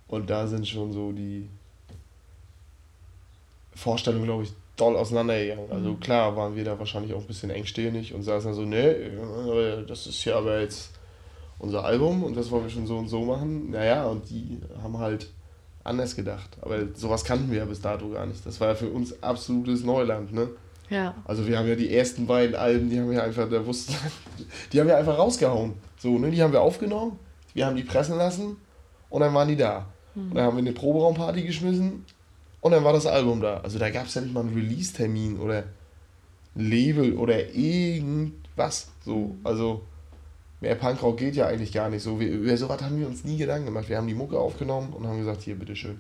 Und 0.09 0.31
da 0.31 0.47
sind 0.47 0.67
schon 0.67 0.93
so 0.93 1.13
die 1.13 1.49
Vorstellungen, 3.75 4.25
glaube 4.25 4.45
ich, 4.45 4.53
doll 4.77 4.97
auseinandergegangen. 4.97 5.71
Also 5.71 5.91
mhm. 5.91 6.01
Klar 6.01 6.37
waren 6.37 6.57
wir 6.57 6.65
da 6.65 6.79
wahrscheinlich 6.79 7.15
auch 7.15 7.21
ein 7.21 7.27
bisschen 7.27 7.51
engstirnig 7.51 8.15
und 8.15 8.23
saßen 8.23 8.55
so, 8.55 8.63
ne, 8.63 9.85
das 9.87 10.07
ist 10.07 10.25
ja 10.25 10.37
aber 10.39 10.61
jetzt 10.61 10.91
unser 11.59 11.85
Album 11.85 12.25
und 12.25 12.37
das 12.37 12.51
wollen 12.51 12.65
wir 12.65 12.71
schon 12.71 12.87
so 12.87 12.97
und 12.97 13.09
so 13.09 13.25
machen. 13.25 13.71
Naja, 13.71 14.07
und 14.07 14.31
die 14.31 14.61
haben 14.83 14.99
halt 14.99 15.29
anders 15.89 16.15
gedacht. 16.15 16.57
Aber 16.61 16.79
sowas 16.95 17.25
kannten 17.25 17.51
wir 17.51 17.59
ja 17.59 17.65
bis 17.65 17.81
dato 17.81 18.09
gar 18.11 18.27
nicht. 18.27 18.45
Das 18.47 18.61
war 18.61 18.69
ja 18.69 18.75
für 18.75 18.89
uns 18.89 19.23
absolutes 19.23 19.83
Neuland, 19.85 20.33
ne? 20.33 20.49
Ja. 20.91 21.15
Also 21.25 21.47
wir 21.47 21.59
haben 21.59 21.69
ja 21.69 21.75
die 21.75 21.95
ersten 21.95 22.27
beiden 22.27 22.55
Alben, 22.55 22.89
die 22.89 22.99
haben 22.99 23.11
wir 23.11 23.23
einfach, 23.23 23.49
da 23.49 23.65
wussten, 23.67 23.95
die 24.73 24.81
haben 24.81 24.87
wir 24.87 24.97
einfach 24.97 25.19
rausgehauen. 25.19 25.75
So, 25.99 26.19
ne? 26.19 26.31
Die 26.31 26.43
haben 26.43 26.53
wir 26.53 26.63
aufgenommen, 26.63 27.19
wir 27.55 27.67
haben 27.67 27.77
die 27.77 27.83
pressen 27.83 28.17
lassen 28.17 28.57
und 29.11 29.21
dann 29.21 29.35
waren 29.35 29.49
die 29.49 29.57
da. 29.57 29.87
Mhm. 30.15 30.31
Und 30.31 30.35
dann 30.35 30.45
haben 30.45 30.57
wir 30.57 30.63
eine 30.63 30.73
Proberaumparty 30.73 31.43
geschmissen 31.43 32.05
und 32.61 32.73
dann 32.73 32.85
war 32.85 32.93
das 32.93 33.07
Album 33.07 33.41
da. 33.41 33.59
Also 33.59 33.79
da 33.79 33.91
gab 33.91 34.07
es 34.07 34.15
ja 34.15 34.23
nicht 34.23 34.33
mal 34.33 34.41
einen 34.41 34.55
Release-Termin 34.55 35.39
oder 35.39 35.65
ein 36.57 36.71
Label 36.71 37.17
oder 37.17 37.55
irgendwas. 37.55 38.89
So, 39.05 39.37
also 39.45 39.83
mehr 40.61 40.75
Punkrock 40.75 41.17
geht 41.19 41.37
ja 41.37 41.47
eigentlich 41.47 41.73
gar 41.73 41.89
nicht 41.89 42.03
so. 42.03 42.19
Wir, 42.21 42.31
über 42.31 42.57
sowas 42.57 42.83
haben 42.83 42.99
wir 42.99 43.07
uns 43.07 43.25
nie 43.25 43.37
Gedanken 43.37 43.67
gemacht. 43.67 43.89
Wir 43.89 43.97
haben 43.97 44.09
die 44.09 44.15
Mucke 44.15 44.39
aufgenommen 44.39 44.93
und 44.93 45.07
haben 45.07 45.19
gesagt, 45.19 45.43
hier, 45.43 45.57
bitteschön. 45.57 45.99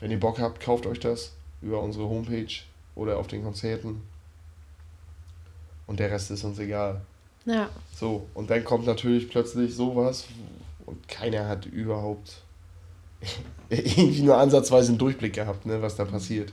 Wenn 0.00 0.10
ihr 0.10 0.20
Bock 0.20 0.38
habt, 0.40 0.60
kauft 0.60 0.86
euch 0.86 1.00
das 1.00 1.32
über 1.62 1.80
unsere 1.82 2.08
Homepage 2.08 2.52
oder 2.94 3.18
auf 3.18 3.26
den 3.26 3.42
Konzerten. 3.42 4.02
Und 5.86 6.00
der 6.00 6.10
Rest 6.10 6.30
ist 6.30 6.44
uns 6.44 6.58
egal. 6.58 7.00
Ja. 7.46 7.70
So, 7.94 8.26
und 8.34 8.50
dann 8.50 8.64
kommt 8.64 8.86
natürlich 8.86 9.30
plötzlich 9.30 9.74
sowas 9.74 10.26
und 10.84 11.08
keiner 11.08 11.48
hat 11.48 11.64
überhaupt 11.64 12.42
irgendwie 13.70 14.22
nur 14.22 14.36
ansatzweise 14.36 14.90
einen 14.90 14.98
Durchblick 14.98 15.34
gehabt, 15.34 15.64
ne, 15.64 15.80
was 15.80 15.96
da 15.96 16.04
passiert. 16.04 16.52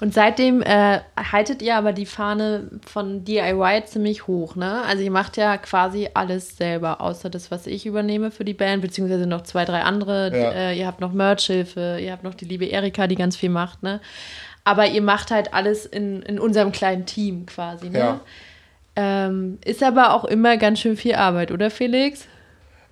Und 0.00 0.14
seitdem 0.14 0.62
äh, 0.62 1.00
haltet 1.16 1.62
ihr 1.62 1.76
aber 1.76 1.92
die 1.92 2.06
Fahne 2.06 2.70
von 2.86 3.24
DIY 3.24 3.84
ziemlich 3.86 4.26
hoch, 4.26 4.56
ne? 4.56 4.82
Also 4.82 5.02
ihr 5.02 5.10
macht 5.10 5.36
ja 5.36 5.56
quasi 5.56 6.08
alles 6.14 6.56
selber, 6.56 7.00
außer 7.00 7.30
das, 7.30 7.50
was 7.50 7.66
ich 7.66 7.86
übernehme 7.86 8.30
für 8.30 8.44
die 8.44 8.54
Band, 8.54 8.82
beziehungsweise 8.82 9.26
noch 9.26 9.42
zwei, 9.42 9.64
drei 9.64 9.82
andere. 9.82 10.36
Ja. 10.36 10.50
Äh, 10.50 10.78
ihr 10.78 10.86
habt 10.86 11.00
noch 11.00 11.12
Merchhilfe, 11.12 11.98
ihr 12.00 12.12
habt 12.12 12.24
noch 12.24 12.34
die 12.34 12.44
liebe 12.44 12.66
Erika, 12.66 13.06
die 13.06 13.16
ganz 13.16 13.36
viel 13.36 13.50
macht, 13.50 13.82
ne? 13.82 14.00
Aber 14.64 14.86
ihr 14.86 15.02
macht 15.02 15.30
halt 15.30 15.52
alles 15.52 15.84
in, 15.84 16.22
in 16.22 16.38
unserem 16.40 16.72
kleinen 16.72 17.06
Team 17.06 17.46
quasi, 17.46 17.90
ne? 17.90 17.98
Ja. 17.98 18.20
Ähm, 18.96 19.58
ist 19.64 19.82
aber 19.82 20.14
auch 20.14 20.24
immer 20.24 20.56
ganz 20.56 20.80
schön 20.80 20.96
viel 20.96 21.16
Arbeit, 21.16 21.50
oder 21.50 21.70
Felix? 21.70 22.26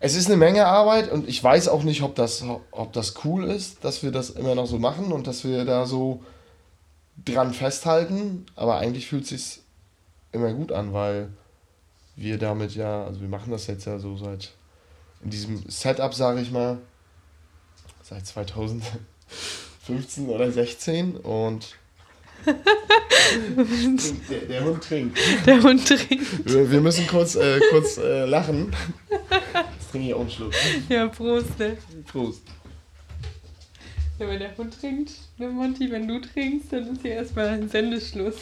Es 0.01 0.17
ist 0.17 0.27
eine 0.27 0.37
Menge 0.37 0.67
Arbeit 0.67 1.13
und 1.13 1.29
ich 1.29 1.43
weiß 1.43 1.69
auch 1.69 1.85
nicht, 1.85 2.03
ob 2.03 2.17
das, 2.17 2.45
ob 2.73 2.93
das 2.93 3.15
cool 3.25 3.45
ist, 3.45 3.85
dass 3.85 4.03
wir 4.03 4.11
das 4.11 4.31
immer 4.31 4.57
noch 4.57 4.67
so 4.67 4.81
machen 4.81 5.13
und 5.13 5.29
dass 5.29 5.45
wir 5.45 5.65
da 5.65 5.87
so 5.87 6.21
dran 7.25 7.53
festhalten. 7.53 8.47
Aber 8.57 8.79
eigentlich 8.79 9.07
fühlt 9.07 9.25
es 9.25 9.31
sich 9.31 9.63
immer 10.33 10.53
gut 10.53 10.73
an, 10.73 10.93
weil 10.93 11.31
wir 12.17 12.39
damit 12.39 12.75
ja, 12.75 13.05
also 13.05 13.21
wir 13.21 13.29
machen 13.29 13.51
das 13.51 13.67
jetzt 13.67 13.87
ja 13.87 13.99
so 13.99 14.17
seit 14.17 14.53
in 15.23 15.31
diesem 15.31 15.63
Setup, 15.69 16.13
sage 16.15 16.41
ich 16.41 16.51
mal, 16.51 16.79
seit 18.03 18.27
2015 18.27 20.29
oder 20.29 20.51
16 20.51 21.17
und 21.17 21.77
der, 24.29 24.41
der, 24.41 24.65
Hund 24.65 24.83
trinkt. 24.83 25.19
Der 25.47 25.63
Hund 25.63 25.87
trinkt. 25.87 26.45
Wir, 26.45 26.71
wir 26.71 26.81
müssen 26.81 27.07
kurz, 27.07 27.37
äh, 27.37 27.61
kurz 27.71 27.99
äh, 27.99 28.25
lachen. 28.25 28.75
Jetzt 29.09 29.91
trinke 29.93 30.09
ich 30.09 30.15
auch 30.15 30.21
einen 30.21 30.31
Schluck. 30.31 30.53
Ja, 30.89 31.07
Prost, 31.07 31.57
ne? 31.59 31.77
Prost. 32.11 32.43
Ja, 34.23 34.29
wenn 34.29 34.39
der 34.39 34.57
Hund 34.57 34.81
trinkt, 34.81 35.11
ne 35.39 35.49
Monty, 35.49 35.91
wenn 35.91 36.07
du 36.07 36.21
trinkst, 36.21 36.73
dann 36.73 36.93
ist 36.93 37.03
hier 37.03 37.15
erstmal 37.15 37.49
ein 37.49 37.69
Sendeschluss. 37.69 38.37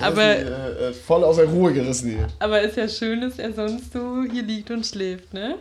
aber 0.00 0.34
die, 0.36 0.40
äh, 0.40 0.88
äh, 0.88 0.92
voll 0.94 1.22
aus 1.22 1.36
der 1.36 1.44
Ruhe 1.44 1.70
gerissen 1.70 2.12
hier. 2.12 2.28
Aber 2.38 2.62
ist 2.62 2.78
ja 2.78 2.88
schön, 2.88 3.20
dass 3.20 3.38
er 3.38 3.52
sonst 3.52 3.92
so 3.92 4.22
hier 4.22 4.42
liegt 4.42 4.70
und 4.70 4.86
schläft, 4.86 5.34
ne? 5.34 5.58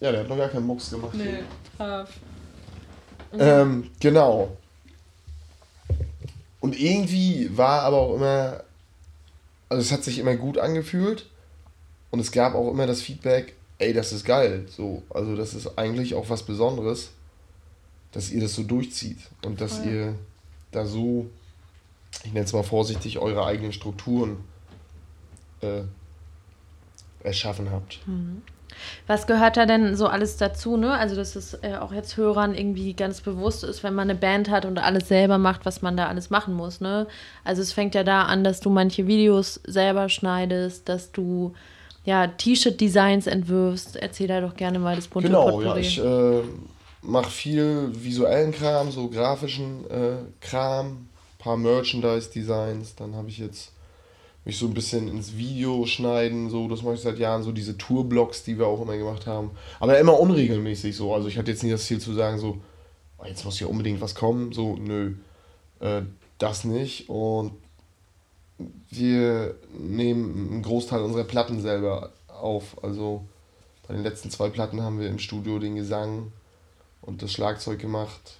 Ja, 0.00 0.10
der 0.10 0.22
hat 0.22 0.28
noch 0.28 0.36
gar 0.36 0.48
keinen 0.48 0.66
Mucks 0.66 0.90
gemacht. 0.90 1.14
Nee, 1.14 1.44
brav. 1.76 2.10
Ähm, 3.38 3.88
genau. 4.00 4.56
Und 6.58 6.80
irgendwie 6.80 7.56
war 7.56 7.82
aber 7.82 7.98
auch 7.98 8.16
immer, 8.16 8.64
also 9.68 9.80
es 9.80 9.92
hat 9.92 10.02
sich 10.02 10.18
immer 10.18 10.34
gut 10.34 10.58
angefühlt 10.58 11.26
und 12.10 12.18
es 12.18 12.32
gab 12.32 12.56
auch 12.56 12.68
immer 12.72 12.88
das 12.88 13.00
Feedback, 13.00 13.54
ey, 13.78 13.92
das 13.92 14.12
ist 14.12 14.24
geil. 14.24 14.66
So, 14.68 15.04
also 15.10 15.36
das 15.36 15.54
ist 15.54 15.78
eigentlich 15.78 16.16
auch 16.16 16.28
was 16.30 16.42
Besonderes, 16.42 17.10
dass 18.18 18.32
ihr 18.32 18.40
das 18.40 18.56
so 18.56 18.64
durchzieht 18.64 19.18
und 19.44 19.60
dass 19.60 19.78
ja. 19.78 19.90
ihr 19.90 20.14
da 20.72 20.84
so, 20.86 21.30
ich 22.24 22.32
nenne 22.32 22.46
es 22.46 22.52
mal 22.52 22.64
vorsichtig, 22.64 23.20
eure 23.20 23.46
eigenen 23.46 23.72
Strukturen 23.72 24.38
äh, 25.60 25.82
erschaffen 27.22 27.70
habt. 27.70 28.00
Mhm. 28.06 28.42
Was 29.06 29.28
gehört 29.28 29.56
da 29.56 29.66
denn 29.66 29.94
so 29.94 30.08
alles 30.08 30.36
dazu, 30.36 30.76
ne? 30.76 30.94
Also, 30.94 31.14
dass 31.14 31.36
es 31.36 31.54
äh, 31.62 31.76
auch 31.80 31.92
jetzt 31.92 32.16
Hörern 32.16 32.56
irgendwie 32.56 32.92
ganz 32.94 33.20
bewusst 33.20 33.62
ist, 33.62 33.84
wenn 33.84 33.94
man 33.94 34.10
eine 34.10 34.18
Band 34.18 34.50
hat 34.50 34.64
und 34.64 34.78
alles 34.78 35.06
selber 35.06 35.38
macht, 35.38 35.64
was 35.64 35.80
man 35.80 35.96
da 35.96 36.08
alles 36.08 36.28
machen 36.28 36.54
muss, 36.54 36.80
ne? 36.80 37.06
Also, 37.44 37.62
es 37.62 37.72
fängt 37.72 37.94
ja 37.94 38.02
da 38.02 38.24
an, 38.24 38.42
dass 38.42 38.58
du 38.58 38.68
manche 38.68 39.06
Videos 39.06 39.60
selber 39.64 40.08
schneidest, 40.08 40.88
dass 40.88 41.12
du 41.12 41.54
ja 42.04 42.26
T-Shirt-Designs 42.26 43.28
entwirfst. 43.28 43.96
Erzähl 43.96 44.26
da 44.26 44.40
doch 44.40 44.56
gerne 44.56 44.80
mal 44.80 44.96
das 44.96 45.06
bunte 45.06 45.28
Genau, 45.28 45.50
Potpourri. 45.50 45.66
ja, 45.68 45.76
ich 45.76 45.98
äh, 45.98 46.42
mache 47.08 47.30
viel 47.30 47.90
visuellen 47.92 48.52
Kram, 48.52 48.90
so 48.90 49.08
grafischen 49.08 49.88
äh, 49.90 50.16
Kram, 50.40 51.08
paar 51.38 51.56
Merchandise-Designs. 51.56 52.94
Dann 52.96 53.16
habe 53.16 53.30
ich 53.30 53.38
jetzt 53.38 53.72
mich 54.44 54.58
so 54.58 54.66
ein 54.66 54.74
bisschen 54.74 55.08
ins 55.08 55.36
Video 55.36 55.86
schneiden, 55.86 56.48
so, 56.50 56.68
das 56.68 56.82
mache 56.82 56.94
ich 56.94 57.00
seit 57.00 57.18
Jahren, 57.18 57.42
so 57.42 57.52
diese 57.52 57.76
Tourblogs, 57.76 58.44
die 58.44 58.58
wir 58.58 58.66
auch 58.66 58.80
immer 58.80 58.96
gemacht 58.96 59.26
haben. 59.26 59.50
Aber 59.80 59.98
immer 59.98 60.18
unregelmäßig 60.20 60.96
so. 60.96 61.14
Also 61.14 61.28
ich 61.28 61.38
hatte 61.38 61.50
jetzt 61.50 61.62
nicht 61.62 61.72
das 61.72 61.86
Ziel 61.86 62.00
zu 62.00 62.12
sagen, 62.12 62.38
so, 62.38 62.58
oh, 63.18 63.24
jetzt 63.26 63.44
muss 63.44 63.58
hier 63.58 63.70
unbedingt 63.70 64.00
was 64.00 64.14
kommen. 64.14 64.52
So, 64.52 64.76
nö, 64.76 65.14
äh, 65.80 66.02
das 66.38 66.64
nicht. 66.64 67.08
Und 67.08 67.52
wir 68.90 69.54
nehmen 69.78 70.50
einen 70.52 70.62
Großteil 70.62 71.00
unserer 71.00 71.24
Platten 71.24 71.60
selber 71.60 72.12
auf. 72.28 72.82
Also 72.82 73.24
bei 73.86 73.94
den 73.94 74.02
letzten 74.02 74.30
zwei 74.30 74.50
Platten 74.50 74.82
haben 74.82 75.00
wir 75.00 75.08
im 75.08 75.18
Studio 75.18 75.58
den 75.58 75.76
Gesang 75.76 76.32
und 77.02 77.22
das 77.22 77.32
Schlagzeug 77.32 77.78
gemacht. 77.78 78.36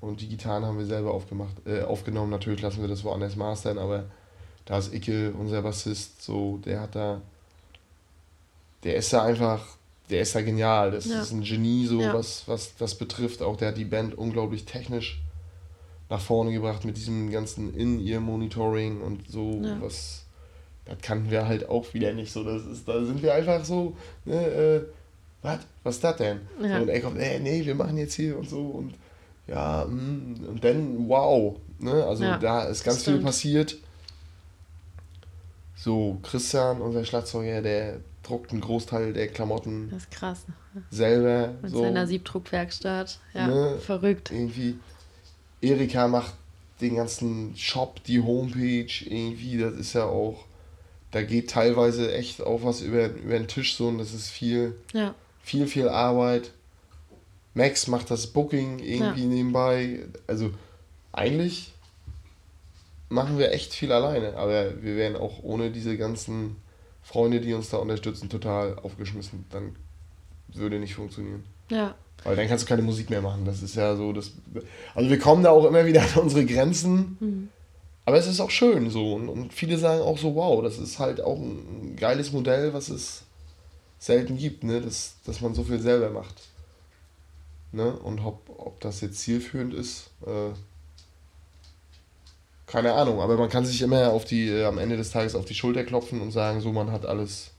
Und 0.00 0.20
die 0.20 0.28
Gitarren 0.28 0.64
haben 0.64 0.78
wir 0.78 0.86
selber 0.86 1.12
aufgemacht, 1.12 1.54
äh, 1.66 1.82
aufgenommen. 1.82 2.30
Natürlich 2.30 2.62
lassen 2.62 2.80
wir 2.80 2.88
das 2.88 3.02
woanders 3.02 3.36
mastern, 3.36 3.78
aber 3.78 4.04
da 4.64 4.78
ist 4.78 4.94
Icke, 4.94 5.32
unser 5.32 5.62
Bassist, 5.62 6.22
so, 6.22 6.58
der 6.58 6.80
hat 6.80 6.94
da, 6.94 7.20
der 8.84 8.96
ist 8.96 9.12
da 9.12 9.24
einfach, 9.24 9.66
der 10.10 10.20
ist 10.20 10.34
da 10.34 10.42
genial. 10.42 10.92
Das 10.92 11.06
ja. 11.06 11.20
ist 11.20 11.32
ein 11.32 11.42
Genie, 11.42 11.86
so 11.86 12.00
ja. 12.00 12.14
was, 12.14 12.46
was 12.46 12.76
das 12.76 12.94
betrifft. 12.96 13.42
Auch 13.42 13.56
der 13.56 13.68
hat 13.68 13.76
die 13.76 13.84
Band 13.84 14.16
unglaublich 14.16 14.64
technisch 14.66 15.20
nach 16.08 16.20
vorne 16.20 16.52
gebracht 16.52 16.84
mit 16.84 16.96
diesem 16.96 17.30
ganzen 17.30 17.74
In-Ear-Monitoring 17.74 19.00
und 19.00 19.30
so, 19.30 19.60
ja. 19.62 19.80
was, 19.80 20.24
das 20.84 20.98
kannten 21.02 21.30
wir 21.30 21.46
halt 21.46 21.68
auch 21.68 21.92
wieder 21.92 22.12
nicht 22.12 22.32
so. 22.32 22.44
Das 22.44 22.64
ist, 22.64 22.86
da 22.86 23.04
sind 23.04 23.22
wir 23.22 23.34
einfach 23.34 23.64
so, 23.64 23.96
ne, 24.24 24.34
äh, 24.34 24.84
was, 25.42 25.58
was 25.82 25.96
ist 25.96 26.04
das 26.04 26.16
denn? 26.16 26.40
Ja. 26.60 26.76
So, 26.76 26.82
und 26.82 26.88
er 26.88 27.00
kommt, 27.00 27.18
äh, 27.18 27.38
nee, 27.38 27.64
wir 27.64 27.74
machen 27.74 27.96
jetzt 27.96 28.14
hier 28.14 28.38
und 28.38 28.48
so 28.48 28.60
und 28.60 28.94
ja, 29.46 29.86
mh, 29.88 29.92
mm, 29.92 30.48
und 30.48 30.64
dann, 30.64 31.08
wow, 31.08 31.56
ne, 31.78 32.04
also 32.04 32.24
ja, 32.24 32.36
da 32.38 32.64
ist 32.64 32.84
ganz 32.84 33.04
viel 33.04 33.18
passiert 33.18 33.76
so, 35.78 36.18
Christian, 36.24 36.80
unser 36.80 37.04
Schlagzeuger, 37.04 37.62
der 37.62 38.00
druckt 38.24 38.50
einen 38.50 38.60
Großteil 38.60 39.12
der 39.12 39.28
Klamotten. 39.28 39.90
Das 39.90 40.02
ist 40.02 40.10
krass. 40.10 40.44
Selber. 40.90 41.54
Mit 41.62 41.70
so. 41.70 41.82
seiner 41.82 42.06
Siebdruckwerkstatt. 42.06 43.20
Ja, 43.32 43.46
ne? 43.46 43.78
verrückt. 43.78 44.32
Irgendwie. 44.32 44.76
Erika 45.60 46.08
macht 46.08 46.34
den 46.80 46.96
ganzen 46.96 47.56
Shop, 47.56 48.02
die 48.04 48.20
Homepage, 48.20 48.92
irgendwie, 49.04 49.58
das 49.58 49.74
ist 49.74 49.92
ja 49.94 50.04
auch, 50.04 50.44
da 51.10 51.22
geht 51.22 51.50
teilweise 51.50 52.12
echt 52.12 52.42
auch 52.42 52.62
was 52.62 52.80
über, 52.80 53.06
über 53.06 53.38
den 53.38 53.48
Tisch 53.48 53.76
so 53.76 53.88
und 53.88 53.98
das 53.98 54.14
ist 54.14 54.28
viel, 54.28 54.76
ja. 54.92 55.14
Viel, 55.48 55.66
viel 55.66 55.88
Arbeit. 55.88 56.52
Max 57.54 57.86
macht 57.86 58.10
das 58.10 58.26
Booking 58.28 58.80
irgendwie 58.80 59.22
ja. 59.22 59.28
nebenbei. 59.28 60.00
Also 60.26 60.50
eigentlich 61.12 61.72
machen 63.08 63.38
wir 63.38 63.52
echt 63.52 63.72
viel 63.72 63.90
alleine. 63.90 64.36
Aber 64.36 64.82
wir 64.82 64.96
wären 64.96 65.16
auch 65.16 65.42
ohne 65.42 65.70
diese 65.70 65.96
ganzen 65.96 66.56
Freunde, 67.02 67.40
die 67.40 67.54
uns 67.54 67.70
da 67.70 67.78
unterstützen, 67.78 68.28
total 68.28 68.78
aufgeschmissen. 68.78 69.46
Dann 69.50 69.74
würde 70.48 70.78
nicht 70.78 70.94
funktionieren. 70.94 71.44
Ja. 71.70 71.94
Weil 72.24 72.36
dann 72.36 72.46
kannst 72.46 72.64
du 72.64 72.68
keine 72.68 72.82
Musik 72.82 73.08
mehr 73.08 73.22
machen. 73.22 73.46
Das 73.46 73.62
ist 73.62 73.74
ja 73.74 73.96
so, 73.96 74.12
das. 74.12 74.32
Also 74.94 75.08
wir 75.08 75.18
kommen 75.18 75.42
da 75.42 75.50
auch 75.50 75.64
immer 75.64 75.86
wieder 75.86 76.02
an 76.02 76.22
unsere 76.22 76.44
Grenzen. 76.44 77.16
Mhm. 77.20 77.48
Aber 78.04 78.18
es 78.18 78.26
ist 78.26 78.40
auch 78.40 78.50
schön 78.50 78.90
so. 78.90 79.14
Und, 79.14 79.30
und 79.30 79.54
viele 79.54 79.78
sagen 79.78 80.02
auch 80.02 80.18
so, 80.18 80.34
wow, 80.34 80.62
das 80.62 80.78
ist 80.78 80.98
halt 80.98 81.22
auch 81.22 81.38
ein 81.38 81.96
geiles 81.96 82.32
Modell, 82.32 82.74
was 82.74 82.90
es 82.90 83.24
selten 83.98 84.36
gibt, 84.36 84.64
ne? 84.64 84.80
dass, 84.80 85.16
dass 85.24 85.40
man 85.40 85.54
so 85.54 85.64
viel 85.64 85.80
selber 85.80 86.10
macht. 86.10 86.34
Ne? 87.72 87.92
Und 87.92 88.20
ob, 88.20 88.48
ob 88.56 88.80
das 88.80 89.00
jetzt 89.00 89.20
zielführend 89.20 89.74
ist, 89.74 90.10
äh, 90.26 90.54
keine 92.66 92.92
Ahnung, 92.92 93.20
aber 93.20 93.36
man 93.36 93.48
kann 93.48 93.64
sich 93.64 93.80
immer 93.82 94.12
auf 94.12 94.24
die, 94.24 94.48
äh, 94.48 94.64
am 94.64 94.78
Ende 94.78 94.96
des 94.96 95.10
Tages 95.10 95.34
auf 95.34 95.46
die 95.46 95.54
Schulter 95.54 95.84
klopfen 95.84 96.20
und 96.20 96.30
sagen, 96.30 96.60
so 96.60 96.70
man 96.72 96.92
hat 96.92 97.06
alles, 97.06 97.50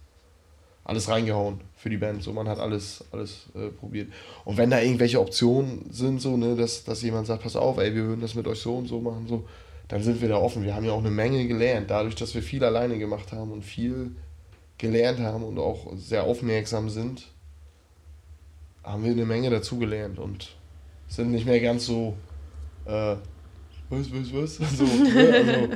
alles 0.83 1.09
reingehauen 1.09 1.61
für 1.75 1.89
die 1.89 1.97
Band, 1.97 2.23
so 2.23 2.31
man 2.31 2.47
hat 2.47 2.59
alles, 2.59 3.03
alles 3.11 3.47
äh, 3.55 3.69
probiert. 3.69 4.11
Und 4.45 4.57
wenn 4.57 4.69
da 4.69 4.79
irgendwelche 4.79 5.19
Optionen 5.19 5.91
sind, 5.91 6.21
so, 6.21 6.37
ne, 6.37 6.55
dass, 6.55 6.83
dass 6.83 7.01
jemand 7.01 7.27
sagt, 7.27 7.43
pass 7.43 7.55
auf, 7.55 7.77
ey, 7.77 7.93
wir 7.93 8.05
würden 8.05 8.21
das 8.21 8.35
mit 8.35 8.47
euch 8.47 8.59
so 8.59 8.77
und 8.77 8.87
so 8.87 9.01
machen, 9.01 9.27
so, 9.27 9.45
dann 9.87 10.03
sind 10.03 10.21
wir 10.21 10.29
da 10.29 10.37
offen. 10.37 10.63
Wir 10.63 10.75
haben 10.75 10.85
ja 10.85 10.91
auch 10.91 10.99
eine 10.99 11.09
Menge 11.09 11.47
gelernt, 11.47 11.89
dadurch, 11.89 12.15
dass 12.15 12.35
wir 12.35 12.43
viel 12.43 12.63
alleine 12.63 12.99
gemacht 12.99 13.31
haben 13.31 13.51
und 13.51 13.63
viel 13.63 14.11
gelernt 14.79 15.19
haben 15.19 15.43
und 15.43 15.59
auch 15.59 15.93
sehr 15.95 16.23
aufmerksam 16.23 16.89
sind, 16.89 17.27
haben 18.83 19.03
wir 19.03 19.11
eine 19.11 19.25
Menge 19.25 19.51
dazugelernt 19.51 20.17
und 20.17 20.55
sind 21.07 21.31
nicht 21.31 21.45
mehr 21.45 21.59
ganz 21.59 21.85
so 21.85 22.15
äh, 22.85 23.15
was, 23.89 24.11
was, 24.11 24.33
was? 24.33 24.59
Also, 24.59 24.85
also 24.85 25.69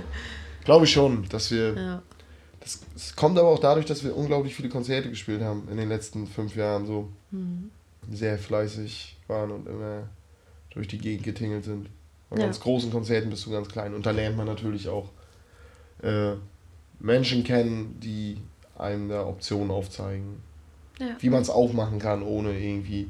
glaube 0.64 0.86
ich 0.86 0.92
schon, 0.92 1.28
dass 1.30 1.52
wir. 1.52 1.76
Ja. 1.76 2.04
Das, 2.60 2.80
das, 2.94 3.16
kommt 3.16 3.38
aber 3.38 3.50
auch 3.50 3.60
dadurch, 3.60 3.86
dass 3.86 4.06
wir 4.06 4.16
unglaublich 4.16 4.56
viele 4.56 4.70
Konzerte 4.70 5.10
gespielt 5.10 5.42
haben 5.42 5.68
in 5.70 5.76
den 5.76 5.90
letzten 5.90 6.28
fünf 6.28 6.56
Jahren. 6.56 6.86
So 6.86 7.10
mhm. 7.32 7.72
sehr 8.10 8.38
fleißig 8.38 9.18
waren 9.28 9.52
und 9.52 9.68
immer 9.68 10.08
durch 10.70 10.88
die 10.88 10.98
Gegend 10.98 11.24
getingelt 11.24 11.66
sind. 11.66 11.90
Von 12.30 12.38
ja. 12.40 12.46
ganz 12.46 12.62
großen 12.62 12.90
Konzerten 12.90 13.30
bis 13.30 13.42
zu 13.42 13.52
ganz 13.52 13.68
kleinen. 13.68 13.96
Und 13.96 14.06
da 14.06 14.12
lernt 14.12 14.38
man 14.38 14.48
natürlich 14.48 14.88
auch 14.88 15.10
äh, 16.02 16.36
Menschen 17.00 17.44
kennen, 17.44 18.00
die 18.00 18.38
einem 18.78 19.10
da 19.10 19.26
Optionen 19.26 19.72
aufzeigen. 19.72 20.42
Ja. 21.00 21.16
Wie 21.20 21.30
man 21.30 21.42
es 21.42 21.50
auch 21.50 21.74
machen 21.74 22.00
kann, 22.00 22.22
ohne 22.22 22.58
irgendwie 22.58 23.10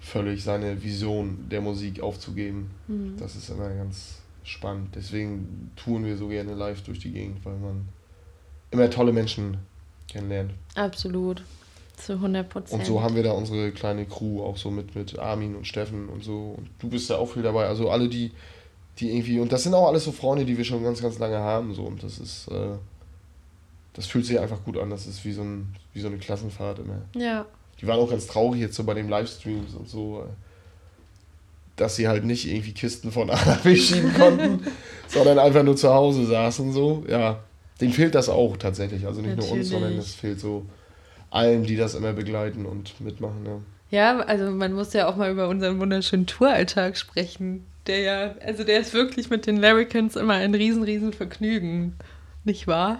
völlig 0.00 0.44
seine 0.44 0.82
Vision 0.82 1.46
der 1.50 1.60
Musik 1.60 2.00
aufzugeben. 2.00 2.70
Mhm. 2.86 3.16
Das 3.18 3.36
ist 3.36 3.50
immer 3.50 3.68
ganz 3.68 4.18
spannend. 4.44 4.94
Deswegen 4.94 5.70
touren 5.76 6.04
wir 6.04 6.16
so 6.16 6.28
gerne 6.28 6.54
live 6.54 6.82
durch 6.82 7.00
die 7.00 7.12
Gegend, 7.12 7.44
weil 7.44 7.56
man 7.56 7.88
immer 8.70 8.88
tolle 8.90 9.12
Menschen 9.12 9.58
kennenlernt. 10.08 10.52
Absolut. 10.74 11.42
Zu 11.96 12.14
100 12.14 12.48
Prozent. 12.48 12.80
Und 12.80 12.86
so 12.86 13.02
haben 13.02 13.16
wir 13.16 13.24
da 13.24 13.32
unsere 13.32 13.72
kleine 13.72 14.06
Crew 14.06 14.42
auch 14.42 14.56
so 14.56 14.70
mit, 14.70 14.94
mit 14.94 15.18
Armin 15.18 15.56
und 15.56 15.66
Steffen 15.66 16.08
und 16.08 16.22
so. 16.22 16.54
Und 16.56 16.68
du 16.78 16.88
bist 16.88 17.10
ja 17.10 17.16
auch 17.16 17.26
viel 17.26 17.42
dabei. 17.42 17.66
Also 17.66 17.90
alle, 17.90 18.08
die, 18.08 18.30
die 18.98 19.10
irgendwie. 19.10 19.40
Und 19.40 19.50
das 19.50 19.64
sind 19.64 19.74
auch 19.74 19.88
alles 19.88 20.04
so 20.04 20.12
Freunde, 20.12 20.44
die 20.44 20.56
wir 20.56 20.64
schon 20.64 20.84
ganz, 20.84 21.02
ganz 21.02 21.18
lange 21.18 21.38
haben. 21.38 21.74
So. 21.74 21.82
Und 21.82 22.02
das 22.02 22.18
ist. 22.18 22.48
Äh, 22.48 22.76
das 23.98 24.06
fühlt 24.06 24.24
sich 24.24 24.38
einfach 24.38 24.62
gut 24.62 24.78
an. 24.78 24.90
Das 24.90 25.08
ist 25.08 25.24
wie 25.24 25.32
so, 25.32 25.42
ein, 25.42 25.74
wie 25.92 26.00
so 26.00 26.06
eine 26.06 26.18
Klassenfahrt 26.18 26.78
immer. 26.78 27.02
Ja. 27.20 27.46
Die 27.80 27.86
waren 27.88 27.98
auch 27.98 28.08
ganz 28.08 28.28
traurig 28.28 28.60
jetzt 28.60 28.76
so 28.76 28.84
bei 28.84 28.94
den 28.94 29.08
Livestreams 29.08 29.74
und 29.74 29.88
so, 29.88 30.20
äh, 30.20 30.30
dass 31.74 31.96
sie 31.96 32.06
halt 32.06 32.24
nicht 32.24 32.48
irgendwie 32.48 32.72
Kisten 32.72 33.10
von 33.10 33.28
A 33.30 33.44
nach 33.44 33.60
B 33.62 33.74
schieben 33.74 34.14
konnten, 34.14 34.64
sondern 35.08 35.40
einfach 35.40 35.64
nur 35.64 35.74
zu 35.74 35.92
Hause 35.92 36.26
saßen 36.26 36.72
so. 36.72 37.04
Ja, 37.08 37.40
denen 37.80 37.92
fehlt 37.92 38.14
das 38.14 38.28
auch 38.28 38.56
tatsächlich. 38.56 39.04
Also 39.04 39.20
nicht 39.20 39.36
nur 39.36 39.50
uns, 39.50 39.68
sondern 39.68 39.90
Natürlich. 39.90 40.10
es 40.10 40.14
fehlt 40.14 40.38
so 40.38 40.64
allen, 41.30 41.64
die 41.64 41.74
das 41.74 41.96
immer 41.96 42.12
begleiten 42.12 42.66
und 42.66 43.00
mitmachen. 43.00 43.44
Ja. 43.44 43.60
Ja, 43.90 44.20
also 44.20 44.52
man 44.52 44.74
muss 44.74 44.92
ja 44.92 45.08
auch 45.08 45.16
mal 45.16 45.32
über 45.32 45.48
unseren 45.48 45.80
wunderschönen 45.80 46.26
Touralltag 46.26 46.96
sprechen. 46.96 47.66
Der 47.88 47.98
ja, 47.98 48.34
also 48.46 48.62
der 48.62 48.78
ist 48.78 48.94
wirklich 48.94 49.28
mit 49.28 49.46
den 49.46 49.56
Larrikins 49.56 50.14
immer 50.14 50.34
ein 50.34 50.54
riesen, 50.54 50.84
riesen 50.84 51.12
Vergnügen. 51.12 51.96
Nicht 52.48 52.66
wahr? 52.66 52.98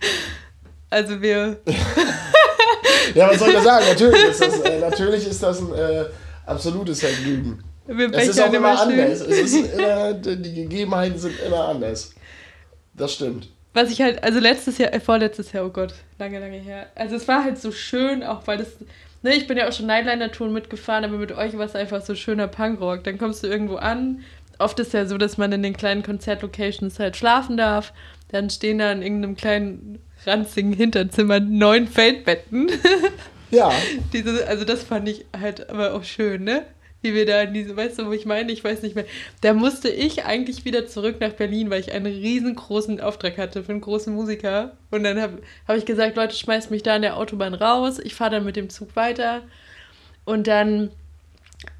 also 0.90 1.22
wir, 1.22 1.60
Ja, 3.14 3.30
was 3.30 3.38
soll 3.38 3.54
ich 3.54 3.58
sagen? 3.60 3.86
Natürlich 3.88 4.22
ist 4.22 4.42
das, 4.42 4.60
äh, 4.60 4.80
natürlich 4.80 5.26
ist 5.26 5.42
das 5.42 5.60
ein 5.60 5.72
äh, 5.72 6.04
absolutes 6.44 7.00
Vergnügen. 7.00 7.64
wir 7.86 8.12
Es 8.12 8.28
ist 8.28 8.38
auch 8.42 8.52
immer 8.52 8.76
schön. 8.76 9.00
anders. 9.00 9.22
Es 9.22 9.52
ist 9.52 9.72
immer, 9.72 10.12
die 10.12 10.54
Gegebenheiten 10.54 11.18
sind 11.18 11.40
immer 11.40 11.68
anders. 11.68 12.14
Das 12.92 13.14
stimmt. 13.14 13.48
Was 13.72 13.90
ich 13.90 14.02
halt, 14.02 14.22
also 14.22 14.40
letztes 14.40 14.76
Jahr, 14.76 14.92
äh, 14.92 15.00
vorletztes 15.00 15.52
Jahr, 15.52 15.64
oh 15.64 15.70
Gott, 15.70 15.94
lange, 16.18 16.38
lange 16.38 16.58
her. 16.58 16.88
Also 16.96 17.16
es 17.16 17.26
war 17.26 17.44
halt 17.44 17.56
so 17.56 17.72
schön, 17.72 18.22
auch 18.22 18.46
weil 18.46 18.58
das, 18.58 18.68
ne, 19.22 19.34
ich 19.34 19.46
bin 19.46 19.56
ja 19.56 19.70
auch 19.70 19.72
schon 19.72 19.86
Nightliner-Touren 19.86 20.52
mitgefahren, 20.52 21.06
aber 21.06 21.16
mit 21.16 21.32
euch 21.32 21.56
war 21.56 21.64
es 21.64 21.74
einfach 21.74 22.02
so 22.02 22.14
schöner 22.14 22.46
Punkrock. 22.46 23.04
Dann 23.04 23.16
kommst 23.16 23.42
du 23.42 23.46
irgendwo 23.46 23.76
an. 23.76 24.22
Oft 24.58 24.78
ist 24.80 24.92
ja 24.92 25.06
so, 25.06 25.16
dass 25.16 25.38
man 25.38 25.50
in 25.52 25.62
den 25.62 25.74
kleinen 25.74 26.02
Konzertlocations 26.02 26.98
halt 26.98 27.16
schlafen 27.16 27.56
darf. 27.56 27.94
Dann 28.32 28.50
stehen 28.50 28.78
da 28.78 28.92
in 28.92 29.02
irgendeinem 29.02 29.36
kleinen 29.36 29.98
ranzigen 30.26 30.72
Hinterzimmer 30.72 31.40
neun 31.40 31.88
Feldbetten. 31.88 32.70
Ja, 33.52 33.72
Diese, 34.12 34.46
also 34.46 34.64
das 34.64 34.84
fand 34.84 35.08
ich 35.08 35.24
halt 35.36 35.70
aber 35.70 35.94
auch 35.94 36.04
schön, 36.04 36.44
ne? 36.44 36.64
Wie 37.02 37.14
wir 37.14 37.26
da 37.26 37.42
in 37.42 37.52
diese, 37.54 37.76
weißt 37.76 37.98
du, 37.98 38.06
wo 38.06 38.12
ich 38.12 38.26
meine, 38.26 38.52
ich 38.52 38.62
weiß 38.62 38.82
nicht 38.82 38.94
mehr. 38.94 39.06
Da 39.40 39.54
musste 39.54 39.88
ich 39.88 40.24
eigentlich 40.24 40.64
wieder 40.64 40.86
zurück 40.86 41.16
nach 41.18 41.32
Berlin, 41.32 41.68
weil 41.68 41.80
ich 41.80 41.92
einen 41.92 42.06
riesengroßen 42.06 43.00
Auftrag 43.00 43.38
hatte 43.38 43.64
für 43.64 43.72
einen 43.72 43.80
großen 43.80 44.14
Musiker. 44.14 44.76
Und 44.90 45.02
dann 45.02 45.20
habe 45.20 45.42
hab 45.66 45.76
ich 45.76 45.84
gesagt, 45.84 46.16
Leute, 46.16 46.36
schmeißt 46.36 46.70
mich 46.70 46.84
da 46.84 46.94
an 46.94 47.02
der 47.02 47.16
Autobahn 47.16 47.54
raus. 47.54 47.98
Ich 47.98 48.14
fahre 48.14 48.30
dann 48.32 48.44
mit 48.44 48.54
dem 48.54 48.70
Zug 48.70 48.94
weiter. 48.94 49.42
Und 50.24 50.46
dann 50.46 50.90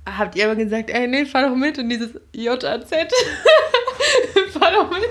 habt 0.07 0.36
ihr 0.36 0.46
aber 0.46 0.57
gesagt, 0.57 0.90
ey, 0.90 1.07
nee, 1.07 1.26
fahr 1.26 1.48
doch 1.48 1.55
mit 1.55 1.78
in 1.78 1.88
dieses 1.88 2.11
JAZ. 2.34 2.90
fahr 4.52 4.72
doch 4.72 4.90
mit. 4.90 5.08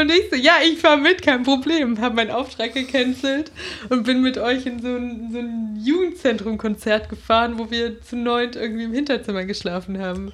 Und 0.00 0.10
ich 0.10 0.28
so, 0.30 0.36
ja, 0.36 0.54
ich 0.64 0.78
fahr 0.80 0.96
mit, 0.96 1.22
kein 1.22 1.42
Problem. 1.44 2.00
Hab 2.00 2.14
meinen 2.14 2.30
Auftrag 2.30 2.74
gecancelt 2.74 3.52
und 3.88 4.04
bin 4.04 4.22
mit 4.22 4.36
euch 4.38 4.66
in 4.66 4.80
so 4.82 4.88
ein, 4.88 5.30
so 5.32 5.38
ein 5.38 5.78
Jugendzentrum-Konzert 5.84 7.08
gefahren, 7.08 7.54
wo 7.58 7.70
wir 7.70 8.00
zu 8.02 8.16
neunt 8.16 8.56
irgendwie 8.56 8.84
im 8.84 8.92
Hinterzimmer 8.92 9.44
geschlafen 9.44 10.00
haben. 10.00 10.32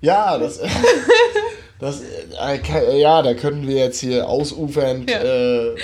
Ja, 0.00 0.36
das, 0.36 0.60
das 1.80 2.02
äh, 2.02 2.58
ke- 2.58 2.96
ja, 2.98 3.22
da 3.22 3.34
könnten 3.34 3.66
wir 3.66 3.76
jetzt 3.76 4.00
hier 4.00 4.28
ausufernd 4.28 5.10
Ja. 5.10 5.22
äh, 5.22 5.76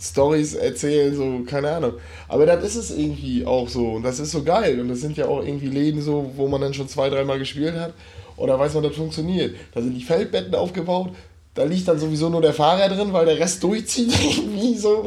Stories 0.00 0.54
erzählen, 0.54 1.14
so, 1.16 1.40
keine 1.46 1.70
Ahnung. 1.70 1.94
Aber 2.28 2.46
das 2.46 2.62
ist 2.64 2.76
es 2.76 2.90
irgendwie 2.96 3.44
auch 3.46 3.68
so 3.68 3.92
und 3.92 4.02
das 4.02 4.20
ist 4.20 4.30
so 4.32 4.42
geil 4.42 4.80
und 4.80 4.88
das 4.88 5.00
sind 5.00 5.16
ja 5.16 5.26
auch 5.26 5.42
irgendwie 5.44 5.68
Läden 5.68 6.02
so, 6.02 6.32
wo 6.36 6.46
man 6.48 6.60
dann 6.60 6.74
schon 6.74 6.88
zwei, 6.88 7.08
dreimal 7.08 7.38
gespielt 7.38 7.74
hat 7.74 7.92
und 8.36 8.48
da 8.48 8.58
weiß 8.58 8.74
man, 8.74 8.82
das 8.84 8.96
funktioniert. 8.96 9.56
Da 9.74 9.80
sind 9.82 9.94
die 9.94 10.02
Feldbetten 10.02 10.54
aufgebaut, 10.54 11.10
da 11.54 11.64
liegt 11.64 11.86
dann 11.88 11.98
sowieso 11.98 12.28
nur 12.28 12.42
der 12.42 12.52
Fahrer 12.54 12.88
drin, 12.88 13.12
weil 13.12 13.26
der 13.26 13.38
Rest 13.38 13.62
durchzieht 13.62 14.12
irgendwie 14.22 14.76
so. 14.76 15.06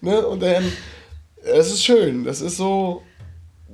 Ne? 0.00 0.26
Und 0.26 0.42
dann, 0.42 0.64
es 1.42 1.68
ist 1.70 1.82
schön, 1.84 2.24
das 2.24 2.40
ist 2.40 2.56
so, 2.58 3.02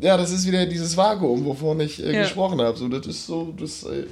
ja, 0.01 0.17
das 0.17 0.31
ist 0.33 0.47
wieder 0.47 0.67
dieses 0.67 0.97
Vakuum, 0.97 1.45
wovon 1.45 1.81
ich 1.81 2.03
äh, 2.03 2.13
Ja. 2.15 2.23
gesprochen 2.23 2.61
habe. 2.61 2.77
So, 2.79 2.89
das 2.89 3.07
ist 3.07 3.27
so, 3.27 3.53
das 3.59 3.83
äh, 3.85 4.05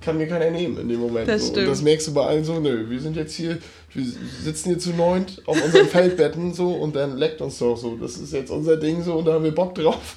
kann 0.00 0.16
mir 0.18 0.26
keiner 0.26 0.50
nehmen 0.50 0.78
in 0.78 0.88
dem 0.88 1.00
Moment. 1.00 1.28
Das 1.28 1.48
so. 1.48 1.54
Und 1.54 1.66
das 1.66 1.82
merkst 1.82 2.08
du 2.08 2.14
bei 2.14 2.26
allen 2.26 2.44
so, 2.44 2.58
nö, 2.58 2.88
wir 2.88 3.00
sind 3.00 3.16
jetzt 3.16 3.34
hier, 3.34 3.58
wir 3.92 4.04
sitzen 4.42 4.70
hier 4.70 4.78
zu 4.78 4.90
neunt 4.90 5.42
auf 5.46 5.62
unseren 5.62 5.86
Feldbetten 5.88 6.52
so 6.54 6.72
und 6.72 6.96
dann 6.96 7.16
leckt 7.16 7.40
uns 7.40 7.58
doch 7.58 7.76
so. 7.76 7.96
Das 7.96 8.16
ist 8.16 8.32
jetzt 8.32 8.50
unser 8.50 8.76
Ding 8.76 9.02
so 9.02 9.14
und 9.14 9.26
da 9.26 9.34
haben 9.34 9.44
wir 9.44 9.54
Bock 9.54 9.74
drauf. 9.74 10.16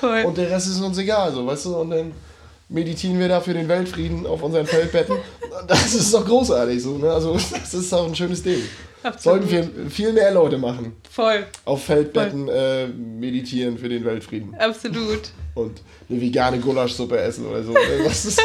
Voll. 0.00 0.24
Und 0.24 0.36
der 0.38 0.50
Rest 0.50 0.68
ist 0.68 0.80
uns 0.80 0.98
egal, 0.98 1.32
so, 1.32 1.46
weißt 1.46 1.66
du, 1.66 1.76
und 1.76 1.90
dann 1.90 2.12
meditieren 2.72 3.18
wir 3.18 3.28
da 3.28 3.40
für 3.40 3.54
den 3.54 3.68
Weltfrieden 3.68 4.26
auf 4.26 4.42
unseren 4.42 4.66
Feldbetten. 4.66 5.16
Das 5.68 5.94
ist 5.94 6.12
doch 6.12 6.24
großartig 6.26 6.82
so, 6.82 6.98
ne? 6.98 7.10
Also 7.12 7.34
das 7.34 7.74
ist 7.74 7.92
auch 7.92 8.06
ein 8.08 8.14
schönes 8.16 8.42
Ding. 8.42 8.62
Absolut. 9.02 9.48
Sollten 9.48 9.74
wir 9.84 9.90
viel 9.90 10.12
mehr 10.12 10.32
Leute 10.32 10.58
machen. 10.58 10.94
Voll, 11.10 11.44
Auf 11.64 11.84
Feldbetten 11.84 12.48
äh, 12.48 12.86
meditieren 12.86 13.76
für 13.76 13.88
den 13.88 14.04
Weltfrieden. 14.04 14.54
absolut. 14.54 15.30
Und 15.54 15.82
eine 16.08 16.20
vegane 16.20 16.58
Gulaschsuppe 16.58 17.18
essen 17.18 17.46
oder 17.46 17.62
so. 17.62 17.72
ne? 17.72 17.80
Das 18.04 18.24
ist, 18.24 18.40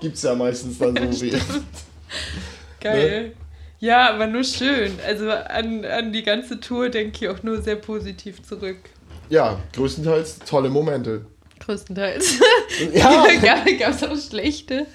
gibt's 0.00 0.22
ja 0.22 0.34
meistens 0.34 0.78
dann 0.78 1.12
so 1.12 1.20
wie. 1.22 1.32
Geil. 2.80 3.32
Ja, 3.80 4.10
aber 4.14 4.26
nur 4.26 4.44
schön. 4.44 4.92
Also 5.06 5.30
an, 5.30 5.84
an 5.84 6.12
die 6.12 6.22
ganze 6.22 6.58
Tour 6.60 6.88
denke 6.88 7.18
ich 7.24 7.28
auch 7.28 7.42
nur 7.42 7.60
sehr 7.62 7.76
positiv 7.76 8.42
zurück. 8.42 8.78
Ja, 9.28 9.58
größtenteils 9.74 10.38
tolle 10.40 10.70
Momente. 10.70 11.26
Größtenteils. 11.60 12.34
Ja, 12.94 13.26
Gab 13.78 13.94
es 13.94 14.02
auch 14.04 14.16
schlechte? 14.16 14.86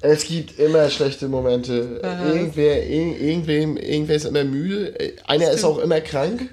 es 0.00 0.24
gibt 0.26 0.58
immer 0.58 0.90
schlechte 0.90 1.28
Momente. 1.28 2.00
Aha. 2.02 2.26
Irgendwer, 2.26 2.86
ir 2.86 3.20
irgendwem, 3.20 3.76
irgendwer 3.76 4.16
ist 4.16 4.26
immer 4.26 4.44
müde. 4.44 4.94
Einer 5.26 5.50
ist 5.50 5.60
Stimmt. 5.60 5.72
auch 5.72 5.78
immer 5.78 6.00
krank. 6.00 6.50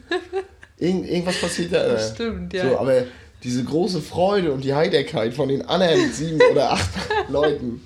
Irgend, 0.77 1.09
irgendwas 1.09 1.37
passiert 1.39 1.73
da 1.73 1.85
immer. 1.85 1.99
Stimmt, 1.99 2.53
ja. 2.53 2.69
So, 2.69 2.77
aber 2.77 3.03
diese 3.43 3.63
große 3.63 4.01
Freude 4.01 4.51
und 4.51 4.63
die 4.63 4.73
Heiterkeit 4.73 5.33
von 5.33 5.49
den 5.49 5.63
anderen 5.63 6.11
sieben 6.13 6.39
oder 6.51 6.71
acht 6.71 6.89
Leuten, 7.29 7.85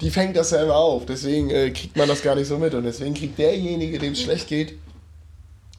die 0.00 0.10
fängt 0.10 0.36
das 0.36 0.50
ja 0.50 0.62
immer 0.62 0.76
auf. 0.76 1.06
Deswegen 1.06 1.50
äh, 1.50 1.70
kriegt 1.70 1.96
man 1.96 2.08
das 2.08 2.22
gar 2.22 2.34
nicht 2.34 2.48
so 2.48 2.58
mit. 2.58 2.74
Und 2.74 2.84
deswegen 2.84 3.14
kriegt 3.14 3.38
derjenige, 3.38 3.98
dem 3.98 4.12
es 4.12 4.20
schlecht 4.20 4.48
geht, 4.48 4.74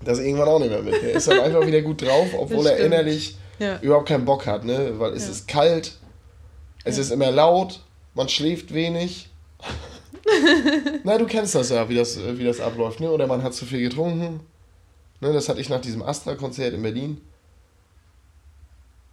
das 0.04 0.20
irgendwann 0.20 0.48
auch 0.48 0.60
nicht 0.60 0.72
mehr 0.72 0.82
mit. 0.82 1.02
Der 1.02 1.12
ist 1.14 1.28
dann 1.28 1.40
einfach 1.40 1.66
wieder 1.66 1.82
gut 1.82 2.02
drauf, 2.02 2.28
obwohl 2.38 2.66
er 2.68 2.78
innerlich 2.78 3.36
ja. 3.60 3.80
überhaupt 3.82 4.08
keinen 4.10 4.26
Bock 4.26 4.46
hat, 4.46 4.64
ne? 4.66 4.94
Weil 5.00 5.14
es 5.14 5.26
Ja. 5.26 5.32
ist 5.32 5.48
kalt, 5.48 5.94
es 6.84 6.98
ist 6.98 7.12
immer 7.12 7.32
laut, 7.32 7.82
man 8.14 8.30
schläft 8.30 8.74
wenig. 8.74 9.30
Na, 11.04 11.18
du 11.18 11.26
kennst 11.26 11.56
das 11.56 11.70
ja, 11.70 11.88
wie 11.90 11.96
das, 11.96 12.18
wie 12.20 12.44
das 12.44 12.60
abläuft, 12.60 13.00
ne? 13.00 13.12
Oder 13.12 13.28
man 13.28 13.44
hat 13.44 13.54
zu 13.54 13.66
viel 13.66 13.80
getrunken. 13.82 14.40
Ne, 15.22 15.32
das 15.34 15.48
hatte 15.50 15.62
ich 15.62 15.70
nach 15.70 15.82
diesem 15.82 16.02
Astra-Konzert 16.04 16.74
in 16.74 16.82
Berlin. 16.84 17.22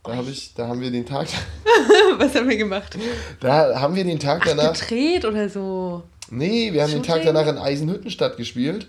Da, 0.05 0.17
hab 0.17 0.27
ich, 0.29 0.53
da 0.55 0.67
haben 0.67 0.81
wir 0.81 0.91
den 0.91 1.07
Tag, 1.07 1.29
Was 2.19 2.35
haben 2.35 2.49
wir 2.49 2.57
gemacht? 2.57 2.99
da 3.41 3.79
haben 3.79 3.95
wir 3.95 4.03
den 4.05 4.19
Tag 4.19 4.43
danach, 4.45 4.73
Gedreht 4.73 5.25
oder 5.25 5.49
so. 5.49 6.03
nee, 6.29 6.73
wir 6.73 6.83
haben 6.83 6.91
den 6.91 7.05
Tag 7.05 7.19
Shooting? 7.23 7.35
danach 7.35 7.49
in 7.49 7.59
Eisenhüttenstadt 7.59 8.37
gespielt. 8.37 8.89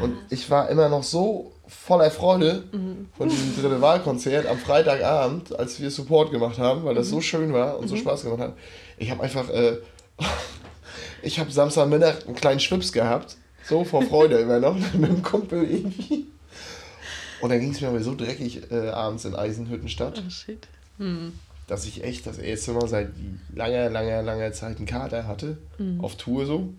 Und 0.00 0.16
ich 0.30 0.48
war 0.48 0.68
immer 0.68 0.88
noch 0.88 1.02
so 1.02 1.50
voller 1.68 2.10
Freude 2.10 2.64
Mhm. 2.72 3.08
von 3.16 3.28
diesem 3.28 3.54
dritte 3.60 3.80
Wahlkonzert 3.80 4.46
am 4.46 4.58
Freitagabend, 4.58 5.56
als 5.58 5.80
wir 5.80 5.90
Support 5.90 6.30
gemacht 6.30 6.58
haben, 6.58 6.84
weil 6.84 6.94
das 6.94 7.06
Mhm. 7.08 7.10
so 7.10 7.20
schön 7.20 7.52
war 7.52 7.78
und 7.78 7.88
so 7.88 7.96
Spaß 7.96 8.22
gemacht 8.24 8.40
hat. 8.40 8.54
Ich 8.98 9.10
habe 9.10 9.22
einfach, 9.22 9.48
äh, 9.50 9.76
ich 11.22 11.38
habe 11.38 11.50
Samstagmittag 11.50 12.26
einen 12.26 12.34
kleinen 12.34 12.60
Schwips 12.60 12.92
gehabt, 12.92 13.36
so 13.64 13.84
vor 13.84 14.02
Freude 14.02 14.38
immer 14.40 14.60
noch, 14.60 14.76
mit 14.94 15.08
dem 15.10 15.22
Kumpel 15.22 15.64
irgendwie. 15.64 16.26
Und 17.40 17.50
dann 17.50 17.60
ging 17.60 17.70
es 17.70 17.80
mir 17.80 17.88
aber 17.88 18.00
so 18.02 18.14
dreckig 18.16 18.70
äh, 18.72 18.88
abends 18.88 19.24
in 19.24 19.36
Eisenhüttenstadt, 19.36 20.22
Oh 20.26 20.30
shit. 20.30 20.66
Hm. 20.98 21.32
dass 21.68 21.84
ich 21.84 22.02
echt 22.02 22.26
das 22.26 22.38
erste 22.38 22.72
Mal 22.72 22.88
seit 22.88 23.10
langer, 23.54 23.90
langer, 23.90 24.22
langer 24.22 24.52
Zeit 24.52 24.78
einen 24.78 24.86
Kater 24.86 25.26
hatte, 25.28 25.58
auf 26.00 26.16
Tour 26.16 26.46
so, 26.46 26.70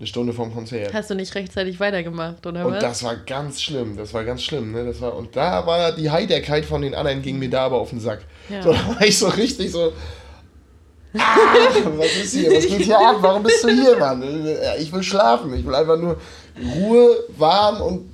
eine 0.00 0.06
Stunde 0.06 0.32
vorm 0.32 0.54
Konzert. 0.54 0.94
Hast 0.94 1.10
du 1.10 1.14
nicht 1.14 1.34
rechtzeitig 1.34 1.78
weitergemacht, 1.78 2.46
oder 2.46 2.64
Und 2.64 2.72
was? 2.72 2.80
das 2.82 3.02
war 3.02 3.16
ganz 3.16 3.60
schlimm, 3.60 3.98
das 3.98 4.14
war 4.14 4.24
ganz 4.24 4.42
schlimm, 4.42 4.72
ne? 4.72 4.86
Das 4.86 4.98
war, 5.02 5.14
und 5.14 5.36
da 5.36 5.66
war 5.66 5.92
die 5.92 6.10
Heiterkeit 6.10 6.64
von 6.64 6.80
den 6.80 6.94
anderen 6.94 7.20
ging 7.20 7.38
mir 7.38 7.50
da 7.50 7.66
aber 7.66 7.76
auf 7.76 7.90
den 7.90 8.00
Sack. 8.00 8.22
Ja. 8.48 8.62
So, 8.62 8.72
da 8.72 8.88
war 8.88 9.02
ich 9.02 9.18
so 9.18 9.28
richtig 9.28 9.70
so. 9.70 9.92
Ah, 11.12 11.18
was 11.98 12.16
ist 12.16 12.34
hier? 12.34 12.50
Was 12.50 12.66
geht 12.66 12.82
hier 12.82 12.98
ab? 12.98 13.16
Warum 13.20 13.42
bist 13.42 13.62
du 13.62 13.68
hier, 13.68 13.98
Mann? 13.98 14.22
Ich 14.78 14.90
will 14.90 15.02
schlafen. 15.02 15.52
Ich 15.54 15.66
will 15.66 15.74
einfach 15.74 15.98
nur 15.98 16.16
Ruhe, 16.76 17.24
warm 17.36 17.82
und 17.82 18.10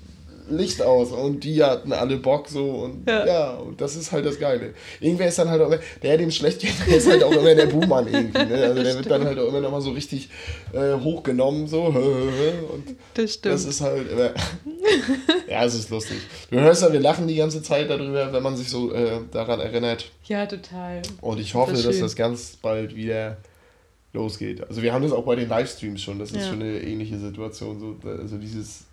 Licht 0.49 0.83
aus 0.83 1.13
und 1.13 1.45
die 1.45 1.63
hatten 1.63 1.93
alle 1.93 2.17
Bock 2.17 2.49
so 2.49 2.65
und 2.65 3.09
ja, 3.09 3.27
ja 3.27 3.51
und 3.55 3.81
das 3.81 3.97
ist 3.97 4.13
halt 4.13 4.25
das 4.25 4.39
Geile. 4.39 4.75
Irgendwer 5.01 5.29
ist 5.29 5.39
dann 5.39 5.51
halt 5.51 5.61
auch, 5.61 5.75
der 6.03 6.19
dem 6.19 6.31
schlecht 6.31 6.61
geht, 6.61 6.75
der 6.87 6.97
ist 6.97 7.09
halt 7.09 7.23
auch 7.23 7.33
immer 7.33 7.55
der 7.55 7.67
Buhmann 7.67 8.07
irgendwie. 8.07 8.45
Ne? 8.45 8.65
Also 8.65 8.83
der 8.83 8.95
wird 8.95 9.11
dann 9.11 9.25
halt 9.25 9.39
auch 9.39 9.49
immer 9.49 9.61
nochmal 9.61 9.81
so 9.81 9.91
richtig 9.91 10.29
äh, 10.73 10.95
hochgenommen 10.95 11.67
so 11.67 11.85
und 11.85 12.97
das 13.15 13.35
stimmt. 13.35 13.55
Das 13.55 13.65
ist 13.65 13.81
halt 13.81 14.11
immer, 14.11 14.31
ja, 15.49 15.65
es 15.65 15.75
ist 15.75 15.91
lustig. 15.91 16.19
Du 16.51 16.61
hörst 16.61 16.83
ja, 16.83 16.93
wir 16.93 17.01
lachen 17.01 17.27
die 17.27 17.37
ganze 17.37 17.63
Zeit 17.63 17.91
darüber, 17.91 18.33
wenn 18.33 18.43
man 18.43 18.57
sich 18.57 18.69
so 18.69 18.93
äh, 18.93 19.21
daran 19.33 19.61
erinnert. 19.61 20.11
Ja, 20.25 20.47
total. 20.47 21.03
Und 21.21 21.41
ich 21.41 21.55
hoffe, 21.55 21.73
das 21.73 21.83
dass 21.85 21.99
das 21.99 22.17
ganz 22.17 22.57
bald 22.61 22.95
wieder 22.95 23.37
losgeht. 24.13 24.67
Also 24.69 24.83
wir 24.83 24.93
haben 24.93 25.03
das 25.03 25.13
auch 25.13 25.25
bei 25.25 25.37
den 25.37 25.49
Livestreams 25.49 26.03
schon, 26.03 26.19
das 26.19 26.31
ist 26.31 26.45
ja. 26.45 26.49
schon 26.49 26.63
eine 26.63 26.81
ähnliche 26.81 27.19
Situation. 27.19 27.79
So, 27.79 28.09
also 28.09 28.39
dieses, 28.39 28.85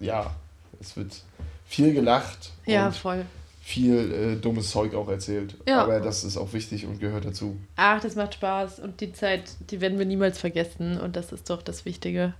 ja, 0.00 0.34
es 0.82 0.96
wird 0.96 1.22
viel 1.66 1.92
gelacht. 1.92 2.52
Ja, 2.66 2.90
voll. 2.90 3.24
Viel 3.62 4.12
äh, 4.12 4.36
dummes 4.36 4.70
Zeug 4.70 4.94
auch 4.94 5.08
erzählt. 5.08 5.56
Ja. 5.66 5.82
Aber 5.82 6.00
das 6.00 6.24
ist 6.24 6.36
auch 6.36 6.52
wichtig 6.52 6.84
und 6.86 6.98
gehört 6.98 7.24
dazu. 7.24 7.56
Ach, 7.76 8.00
das 8.00 8.16
macht 8.16 8.34
Spaß 8.34 8.80
und 8.80 9.00
die 9.00 9.12
Zeit, 9.12 9.44
die 9.70 9.80
werden 9.80 9.98
wir 9.98 10.06
niemals 10.06 10.38
vergessen 10.38 11.00
und 11.00 11.16
das 11.16 11.32
ist 11.32 11.48
doch 11.48 11.62
das 11.62 11.84
Wichtige. 11.84 12.34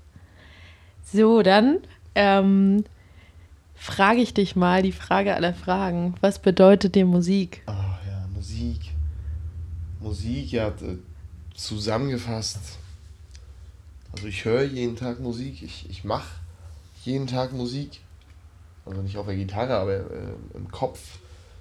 So, 1.05 1.43
dann 1.43 1.79
ähm, 2.15 2.85
frage 3.75 4.21
ich 4.21 4.35
dich 4.35 4.57
mal 4.57 4.83
die 4.83 4.93
Frage 4.93 5.35
aller 5.35 5.55
Fragen. 5.55 6.15
Was 6.21 6.41
bedeutet 6.41 6.97
dir 6.97 7.07
Musik? 7.07 7.63
Ah 7.67 7.99
ja, 8.07 8.27
Musik. 8.35 8.81
Musik, 10.01 10.53
ja, 10.53 10.73
zusammengefasst. 11.55 12.79
Also 14.13 14.27
ich 14.27 14.45
höre 14.45 14.65
jeden 14.65 14.97
Tag 14.97 15.21
Musik, 15.21 15.63
ich, 15.63 15.89
ich 15.89 16.05
mache 16.05 16.29
jeden 17.05 17.27
Tag 17.27 17.53
Musik. 17.53 18.01
Also 18.85 19.03
nicht 19.03 19.17
auf 19.17 19.27
der 19.27 19.37
Gitarre, 19.37 19.75
aber 19.75 19.97
äh, 19.97 20.35
im 20.55 20.71
Kopf. 20.71 21.19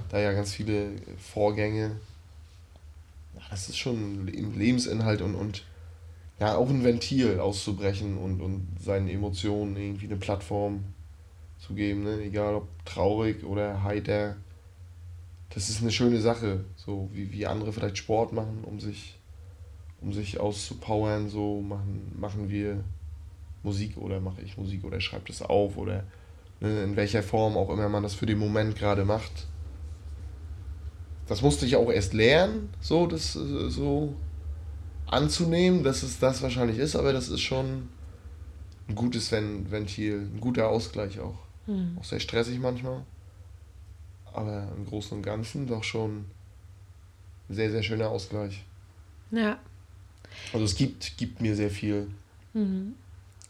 Da 0.09 0.19
ja 0.19 0.33
ganz 0.33 0.53
viele 0.53 0.91
Vorgänge. 1.17 1.97
Ja, 3.35 3.41
das 3.49 3.69
ist 3.69 3.77
schon 3.77 4.27
Lebensinhalt 4.27 5.21
und, 5.21 5.35
und 5.35 5.63
ja, 6.39 6.55
auch 6.55 6.69
ein 6.69 6.83
Ventil 6.83 7.39
auszubrechen 7.39 8.17
und, 8.17 8.41
und 8.41 8.67
seinen 8.83 9.07
Emotionen 9.07 9.77
irgendwie 9.77 10.07
eine 10.07 10.17
Plattform 10.17 10.83
zu 11.59 11.73
geben. 11.73 12.03
Ne? 12.03 12.21
Egal 12.21 12.55
ob 12.55 12.67
traurig 12.85 13.43
oder 13.43 13.83
heiter. 13.83 14.35
Das 15.53 15.69
ist 15.69 15.81
eine 15.81 15.91
schöne 15.91 16.19
Sache. 16.19 16.65
So 16.75 17.09
wie, 17.13 17.31
wie 17.31 17.45
andere 17.45 17.71
vielleicht 17.71 17.97
Sport 17.97 18.33
machen, 18.33 18.63
um 18.63 18.79
sich 18.79 19.17
um 20.01 20.11
sich 20.11 20.39
auszupowern, 20.39 21.29
so 21.29 21.61
machen, 21.61 22.11
machen 22.19 22.49
wir 22.49 22.83
Musik 23.63 23.97
oder 23.97 24.19
mache 24.19 24.41
ich 24.41 24.57
Musik 24.57 24.83
oder 24.83 24.99
schreibe 24.99 25.27
das 25.27 25.43
auf 25.43 25.77
oder 25.77 26.03
in 26.61 26.95
welcher 26.95 27.23
Form 27.23 27.57
auch 27.57 27.69
immer 27.69 27.89
man 27.89 28.03
das 28.03 28.13
für 28.13 28.27
den 28.27 28.37
Moment 28.37 28.75
gerade 28.75 29.03
macht. 29.03 29.47
Das 31.27 31.41
musste 31.41 31.65
ich 31.65 31.75
auch 31.75 31.89
erst 31.91 32.13
lernen, 32.13 32.69
so 32.81 33.07
das 33.07 33.35
äh, 33.35 33.69
so 33.69 34.15
anzunehmen, 35.07 35.83
dass 35.83 36.03
es 36.03 36.19
das 36.19 36.41
wahrscheinlich 36.41 36.77
ist, 36.77 36.95
aber 36.95 37.13
das 37.13 37.29
ist 37.29 37.41
schon 37.41 37.89
ein 38.87 38.95
gutes 38.95 39.31
Ventil, 39.31 40.29
ein 40.33 40.39
guter 40.39 40.69
Ausgleich 40.69 41.19
auch. 41.19 41.39
Mhm. 41.67 41.97
Auch 41.99 42.03
sehr 42.03 42.19
stressig 42.19 42.59
manchmal, 42.59 43.03
aber 44.33 44.67
im 44.77 44.85
Großen 44.85 45.17
und 45.17 45.23
Ganzen 45.23 45.67
doch 45.67 45.83
schon 45.83 46.25
ein 47.49 47.55
sehr, 47.55 47.71
sehr 47.71 47.83
schöner 47.83 48.09
Ausgleich. 48.09 48.63
Ja. 49.31 49.59
Also 50.53 50.65
es 50.65 50.75
gibt, 50.75 51.17
gibt 51.17 51.41
mir 51.41 51.55
sehr 51.55 51.69
viel, 51.69 52.09
mhm. 52.53 52.93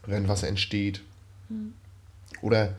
wenn 0.05 0.28
was 0.28 0.43
entsteht. 0.43 1.01
Mhm. 1.49 1.74
Oder 2.41 2.76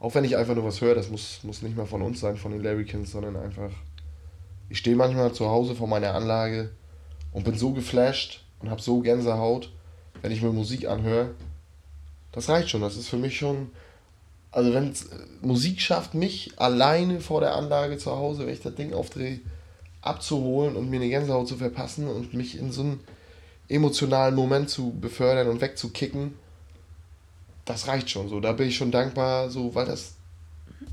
auch 0.00 0.14
wenn 0.14 0.24
ich 0.24 0.36
einfach 0.36 0.54
nur 0.54 0.64
was 0.64 0.80
höre, 0.80 0.94
das 0.94 1.10
muss, 1.10 1.40
muss 1.42 1.60
nicht 1.60 1.76
mal 1.76 1.86
von 1.86 2.00
uns 2.00 2.20
sein, 2.20 2.38
von 2.38 2.52
den 2.52 2.62
Larrykins, 2.62 3.12
sondern 3.12 3.36
einfach, 3.36 3.70
ich 4.70 4.78
stehe 4.78 4.96
manchmal 4.96 5.32
zu 5.32 5.48
Hause 5.48 5.74
vor 5.74 5.86
meiner 5.86 6.14
Anlage 6.14 6.70
und 7.32 7.44
bin 7.44 7.56
so 7.56 7.72
geflasht 7.72 8.42
und 8.60 8.70
habe 8.70 8.80
so 8.80 9.00
Gänsehaut, 9.00 9.70
wenn 10.22 10.32
ich 10.32 10.40
mir 10.40 10.52
Musik 10.52 10.88
anhöre. 10.88 11.32
Das 12.32 12.48
reicht 12.48 12.70
schon, 12.70 12.80
das 12.80 12.96
ist 12.96 13.08
für 13.08 13.18
mich 13.18 13.36
schon, 13.36 13.70
also 14.50 14.72
wenn 14.72 14.94
Musik 15.42 15.82
schafft, 15.82 16.14
mich 16.14 16.58
alleine 16.58 17.20
vor 17.20 17.42
der 17.42 17.54
Anlage 17.54 17.98
zu 17.98 18.12
Hause, 18.12 18.46
wenn 18.46 18.54
ich 18.54 18.62
das 18.62 18.74
Ding 18.74 18.94
aufdrehe, 18.94 19.40
abzuholen 20.00 20.76
und 20.76 20.88
mir 20.88 20.96
eine 20.96 21.10
Gänsehaut 21.10 21.46
zu 21.46 21.56
verpassen 21.56 22.08
und 22.08 22.32
mich 22.32 22.58
in 22.58 22.72
so 22.72 22.82
ein 22.84 23.00
emotionalen 23.68 24.34
Moment 24.34 24.70
zu 24.70 24.98
befördern 24.98 25.48
und 25.48 25.60
wegzukicken, 25.60 26.34
das 27.64 27.86
reicht 27.86 28.10
schon 28.10 28.28
so. 28.28 28.40
Da 28.40 28.52
bin 28.52 28.68
ich 28.68 28.76
schon 28.76 28.90
dankbar, 28.90 29.50
so, 29.50 29.74
weil 29.74 29.86
das 29.86 30.14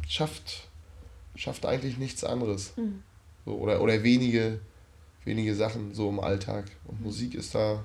schafft, 0.08 0.68
schafft 1.36 1.66
eigentlich 1.66 1.98
nichts 1.98 2.24
anderes. 2.24 2.76
Mhm. 2.78 3.04
So, 3.46 3.56
oder, 3.56 3.82
oder 3.82 4.04
wenige, 4.04 4.60
wenige 5.26 5.56
Sachen 5.56 5.94
so 5.94 6.10
im 6.10 6.20
Alltag. 6.20 6.66
Und 6.86 7.02
Musik 7.02 7.34
ist 7.34 7.56
da 7.56 7.84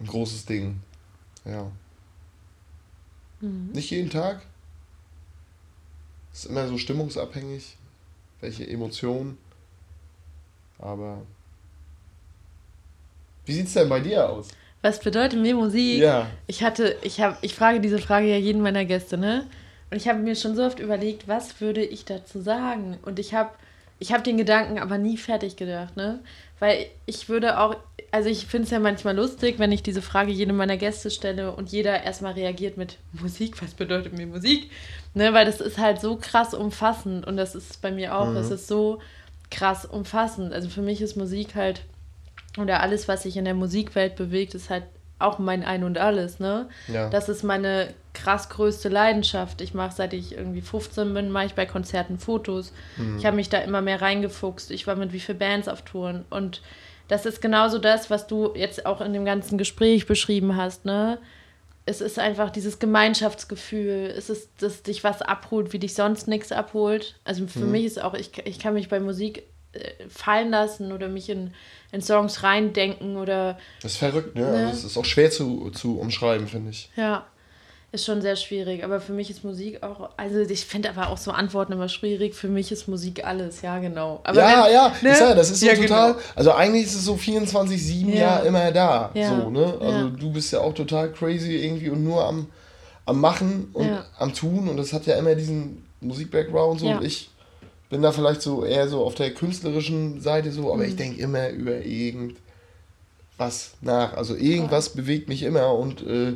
ein 0.00 0.06
großes 0.06 0.46
Ding. 0.46 0.80
Ja. 1.44 1.70
Mhm. 3.40 3.70
Nicht 3.72 3.90
jeden 3.90 4.10
Tag. 4.10 4.42
Ist 6.32 6.46
immer 6.46 6.66
so 6.66 6.78
stimmungsabhängig, 6.78 7.76
welche 8.40 8.68
Emotionen. 8.68 9.38
Aber 10.78 11.22
wie 13.46 13.52
sieht 13.52 13.66
es 13.66 13.74
denn 13.74 13.88
bei 13.88 14.00
dir 14.00 14.28
aus? 14.28 14.48
Was 14.84 15.00
bedeutet 15.00 15.40
mir 15.40 15.54
Musik? 15.54 16.02
Ja. 16.02 16.26
Ich 16.46 16.62
hatte, 16.62 16.94
ich 17.00 17.18
habe, 17.18 17.38
ich 17.40 17.54
frage 17.54 17.80
diese 17.80 17.98
Frage 17.98 18.26
ja 18.26 18.36
jeden 18.36 18.60
meiner 18.60 18.84
Gäste, 18.84 19.16
ne? 19.16 19.46
Und 19.90 19.96
ich 19.96 20.08
habe 20.08 20.18
mir 20.18 20.36
schon 20.36 20.56
so 20.56 20.62
oft 20.62 20.78
überlegt, 20.78 21.26
was 21.26 21.62
würde 21.62 21.82
ich 21.82 22.04
dazu 22.04 22.42
sagen? 22.42 22.98
Und 23.00 23.18
ich 23.18 23.32
habe, 23.32 23.48
ich 23.98 24.12
habe 24.12 24.22
den 24.22 24.36
Gedanken 24.36 24.78
aber 24.78 24.98
nie 24.98 25.16
fertig 25.16 25.56
gedacht, 25.56 25.96
ne? 25.96 26.20
Weil 26.58 26.84
ich 27.06 27.30
würde 27.30 27.60
auch, 27.60 27.76
also 28.10 28.28
ich 28.28 28.44
finde 28.44 28.66
es 28.66 28.72
ja 28.72 28.78
manchmal 28.78 29.16
lustig, 29.16 29.58
wenn 29.58 29.72
ich 29.72 29.82
diese 29.82 30.02
Frage 30.02 30.32
jedem 30.32 30.56
meiner 30.56 30.76
Gäste 30.76 31.10
stelle 31.10 31.52
und 31.52 31.72
jeder 31.72 32.02
erstmal 32.02 32.34
reagiert 32.34 32.76
mit 32.76 32.98
Musik, 33.12 33.62
was 33.62 33.72
bedeutet 33.72 34.12
mir 34.12 34.26
Musik? 34.26 34.70
Ne? 35.14 35.32
Weil 35.32 35.46
das 35.46 35.62
ist 35.62 35.78
halt 35.78 35.98
so 36.02 36.16
krass 36.16 36.52
umfassend 36.52 37.26
und 37.26 37.38
das 37.38 37.54
ist 37.54 37.80
bei 37.80 37.90
mir 37.90 38.14
auch, 38.14 38.28
mhm. 38.28 38.34
das 38.34 38.50
ist 38.50 38.68
so 38.68 39.00
krass 39.50 39.86
umfassend. 39.86 40.52
Also 40.52 40.68
für 40.68 40.82
mich 40.82 41.00
ist 41.00 41.16
Musik 41.16 41.54
halt 41.54 41.80
oder 42.58 42.80
alles, 42.80 43.08
was 43.08 43.24
sich 43.24 43.36
in 43.36 43.44
der 43.44 43.54
Musikwelt 43.54 44.16
bewegt, 44.16 44.54
ist 44.54 44.70
halt 44.70 44.84
auch 45.18 45.38
mein 45.38 45.64
Ein 45.64 45.84
und 45.84 45.98
Alles, 45.98 46.40
ne? 46.40 46.68
Ja. 46.88 47.08
Das 47.08 47.28
ist 47.28 47.42
meine 47.42 47.94
krass 48.12 48.48
größte 48.48 48.88
Leidenschaft. 48.88 49.60
Ich 49.60 49.74
mache, 49.74 49.94
seit 49.94 50.12
ich 50.12 50.36
irgendwie 50.36 50.60
15 50.60 51.14
bin, 51.14 51.30
mache 51.30 51.46
ich 51.46 51.54
bei 51.54 51.66
Konzerten 51.66 52.18
Fotos. 52.18 52.72
Mhm. 52.96 53.18
Ich 53.18 53.26
habe 53.26 53.36
mich 53.36 53.48
da 53.48 53.58
immer 53.58 53.80
mehr 53.80 54.02
reingefuchst. 54.02 54.70
Ich 54.70 54.86
war 54.86 54.96
mit 54.96 55.12
wie 55.12 55.20
vielen 55.20 55.38
Bands 55.38 55.68
auf 55.68 55.82
Touren. 55.82 56.24
Und 56.30 56.62
das 57.08 57.26
ist 57.26 57.40
genauso 57.40 57.78
das, 57.78 58.10
was 58.10 58.26
du 58.26 58.52
jetzt 58.54 58.86
auch 58.86 59.00
in 59.00 59.12
dem 59.12 59.24
ganzen 59.24 59.58
Gespräch 59.58 60.06
beschrieben 60.06 60.56
hast, 60.56 60.84
ne? 60.84 61.18
Es 61.86 62.00
ist 62.00 62.18
einfach 62.18 62.48
dieses 62.48 62.78
Gemeinschaftsgefühl. 62.78 64.10
Es 64.16 64.30
ist, 64.30 64.48
dass 64.58 64.82
dich 64.82 65.04
was 65.04 65.20
abholt, 65.20 65.74
wie 65.74 65.78
dich 65.78 65.92
sonst 65.92 66.28
nichts 66.28 66.50
abholt. 66.50 67.16
Also 67.24 67.46
für 67.46 67.58
mhm. 67.58 67.72
mich 67.72 67.84
ist 67.84 68.02
auch, 68.02 68.14
ich, 68.14 68.30
ich 68.46 68.58
kann 68.58 68.72
mich 68.72 68.88
bei 68.88 69.00
Musik 69.00 69.42
fallen 70.08 70.50
lassen 70.50 70.92
oder 70.92 71.08
mich 71.08 71.28
in, 71.28 71.52
in 71.92 72.00
Songs 72.00 72.42
reindenken 72.42 73.16
oder. 73.16 73.58
Das 73.82 73.92
ist 73.92 73.98
verrückt, 73.98 74.34
ne? 74.34 74.42
ne? 74.42 74.66
Also 74.66 74.78
es 74.78 74.84
ist 74.84 74.96
auch 74.96 75.04
schwer 75.04 75.30
zu, 75.30 75.70
zu 75.70 75.98
umschreiben, 75.98 76.48
finde 76.48 76.70
ich. 76.70 76.90
Ja, 76.96 77.26
ist 77.94 78.04
schon 78.04 78.20
sehr 78.22 78.34
schwierig. 78.34 78.82
Aber 78.82 79.00
für 79.00 79.12
mich 79.12 79.30
ist 79.30 79.44
Musik 79.44 79.82
auch. 79.82 80.10
Also 80.16 80.40
ich 80.40 80.66
finde 80.66 80.90
aber 80.90 81.10
auch 81.10 81.16
so 81.16 81.30
Antworten 81.30 81.72
immer 81.72 81.88
schwierig. 81.88 82.34
Für 82.34 82.48
mich 82.48 82.72
ist 82.72 82.88
Musik 82.88 83.24
alles, 83.24 83.62
ja, 83.62 83.78
genau. 83.78 84.20
Aber 84.24 84.40
ja, 84.40 84.64
wenn, 84.64 84.72
ja, 84.72 84.92
ne? 85.00 85.18
ja, 85.18 85.34
das 85.34 85.50
ist 85.50 85.60
so 85.60 85.66
ja, 85.66 85.74
total. 85.74 86.12
Genau. 86.14 86.24
Also 86.34 86.52
eigentlich 86.52 86.86
ist 86.86 86.96
es 86.96 87.04
so 87.04 87.14
24-7 87.14 88.08
ja. 88.08 88.14
ja 88.14 88.38
immer 88.40 88.72
da. 88.72 89.10
Ja. 89.14 89.28
So, 89.28 89.48
ne? 89.48 89.78
Also 89.80 89.98
ja. 89.98 90.10
du 90.10 90.32
bist 90.32 90.52
ja 90.52 90.60
auch 90.60 90.74
total 90.74 91.12
crazy 91.12 91.56
irgendwie 91.56 91.88
und 91.88 92.02
nur 92.02 92.24
am, 92.24 92.48
am 93.06 93.20
Machen 93.20 93.70
und 93.72 93.88
am 94.18 94.34
Tun. 94.34 94.68
Und 94.68 94.76
das 94.76 94.92
hat 94.92 95.06
ja 95.06 95.16
immer 95.16 95.36
diesen 95.36 95.86
Musik-Background 96.00 96.80
so. 96.80 96.88
Und 96.88 97.04
ich 97.04 97.30
bin 97.94 98.02
da 98.02 98.10
vielleicht 98.10 98.42
so 98.42 98.64
eher 98.64 98.88
so 98.88 99.04
auf 99.04 99.14
der 99.14 99.32
künstlerischen 99.32 100.20
Seite 100.20 100.50
so, 100.50 100.72
aber 100.72 100.82
mhm. 100.82 100.88
ich 100.88 100.96
denke 100.96 101.20
immer 101.20 101.48
über 101.50 101.76
irgendwas 101.84 102.40
nach. 103.82 104.14
Also 104.14 104.34
irgendwas 104.34 104.88
ja. 104.88 104.92
bewegt 104.96 105.28
mich 105.28 105.44
immer 105.44 105.72
und 105.72 106.04
äh, 106.04 106.32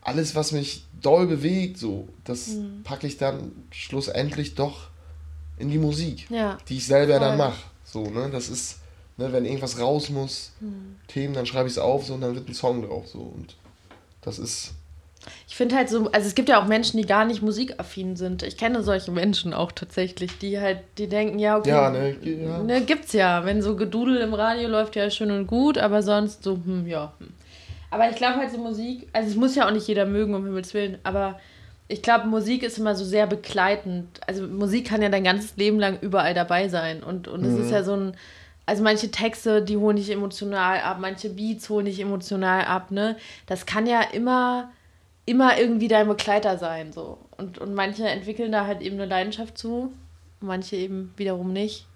alles, 0.00 0.36
was 0.36 0.52
mich 0.52 0.84
doll 1.02 1.26
bewegt, 1.26 1.76
so, 1.76 2.08
das 2.22 2.50
mhm. 2.50 2.84
packe 2.84 3.08
ich 3.08 3.18
dann 3.18 3.50
schlussendlich 3.72 4.54
doch 4.54 4.90
in 5.58 5.70
die 5.70 5.78
Musik, 5.78 6.30
ja. 6.30 6.56
die 6.68 6.76
ich 6.76 6.86
selber 6.86 7.18
Voll. 7.18 7.26
dann 7.26 7.36
mache. 7.36 7.64
So, 7.82 8.04
ne? 8.04 8.30
Das 8.30 8.48
ist, 8.48 8.78
ne, 9.16 9.32
wenn 9.32 9.44
irgendwas 9.44 9.80
raus 9.80 10.08
muss, 10.08 10.52
mhm. 10.60 10.98
Themen, 11.08 11.34
dann 11.34 11.46
schreibe 11.46 11.66
ich 11.66 11.74
es 11.74 11.78
auf 11.80 12.06
so, 12.06 12.14
und 12.14 12.20
dann 12.20 12.36
wird 12.36 12.48
ein 12.48 12.54
Song 12.54 12.86
drauf. 12.86 13.08
So. 13.08 13.18
Und 13.18 13.56
das 14.20 14.38
ist 14.38 14.70
ich 15.46 15.56
finde 15.56 15.76
halt 15.76 15.88
so, 15.88 16.10
also 16.12 16.26
es 16.26 16.34
gibt 16.34 16.48
ja 16.48 16.60
auch 16.62 16.66
Menschen, 16.66 16.96
die 16.96 17.06
gar 17.06 17.24
nicht 17.24 17.42
musikaffin 17.42 18.16
sind. 18.16 18.42
Ich 18.42 18.56
kenne 18.56 18.82
solche 18.82 19.10
Menschen 19.10 19.52
auch 19.52 19.72
tatsächlich, 19.72 20.38
die 20.38 20.58
halt, 20.60 20.78
die 20.98 21.08
denken, 21.08 21.38
ja, 21.38 21.58
okay. 21.58 21.70
Ja, 21.70 21.90
ne, 21.90 22.16
ja. 22.22 22.62
ne 22.62 22.80
gibt's 22.82 23.12
ja. 23.12 23.44
Wenn 23.44 23.60
so 23.62 23.76
Gedudel 23.76 24.18
im 24.18 24.34
Radio 24.34 24.68
läuft, 24.68 24.96
ja 24.96 25.10
schön 25.10 25.30
und 25.30 25.46
gut, 25.46 25.76
aber 25.78 26.02
sonst 26.02 26.42
so, 26.42 26.54
hm, 26.54 26.86
ja. 26.86 27.12
Hm. 27.18 27.28
Aber 27.90 28.08
ich 28.08 28.16
glaube 28.16 28.36
halt 28.38 28.52
so 28.52 28.58
Musik, 28.58 29.08
also 29.12 29.28
es 29.28 29.36
muss 29.36 29.56
ja 29.56 29.66
auch 29.66 29.72
nicht 29.72 29.88
jeder 29.88 30.06
mögen, 30.06 30.34
um 30.34 30.44
Himmels 30.44 30.72
Willen, 30.74 30.98
aber 31.02 31.40
ich 31.88 32.02
glaube, 32.02 32.28
Musik 32.28 32.62
ist 32.62 32.78
immer 32.78 32.94
so 32.94 33.04
sehr 33.04 33.26
begleitend. 33.26 34.06
Also 34.28 34.46
Musik 34.46 34.86
kann 34.86 35.02
ja 35.02 35.08
dein 35.08 35.24
ganzes 35.24 35.56
Leben 35.56 35.80
lang 35.80 35.98
überall 36.00 36.34
dabei 36.34 36.68
sein. 36.68 37.02
Und, 37.02 37.26
und 37.26 37.44
es 37.44 37.54
Mhm. 37.54 37.62
ist 37.62 37.70
ja 37.72 37.82
so 37.82 37.94
ein, 37.96 38.16
also 38.64 38.84
manche 38.84 39.10
Texte, 39.10 39.60
die 39.60 39.76
holen 39.76 39.96
dich 39.96 40.08
emotional 40.10 40.78
ab, 40.82 40.98
manche 41.00 41.30
Beats 41.30 41.68
holen 41.68 41.86
dich 41.86 41.98
emotional 41.98 42.64
ab, 42.64 42.92
ne? 42.92 43.16
Das 43.46 43.66
kann 43.66 43.88
ja 43.88 44.02
immer, 44.12 44.70
immer 45.30 45.58
irgendwie 45.58 45.88
dein 45.88 46.08
Begleiter 46.08 46.58
sein. 46.58 46.92
So. 46.92 47.18
Und, 47.36 47.58
und 47.58 47.74
manche 47.74 48.06
entwickeln 48.08 48.50
da 48.50 48.66
halt 48.66 48.80
eben 48.82 48.96
eine 48.96 49.06
Leidenschaft 49.06 49.56
zu, 49.56 49.92
manche 50.40 50.76
eben 50.76 51.14
wiederum 51.16 51.52
nicht. 51.52 51.86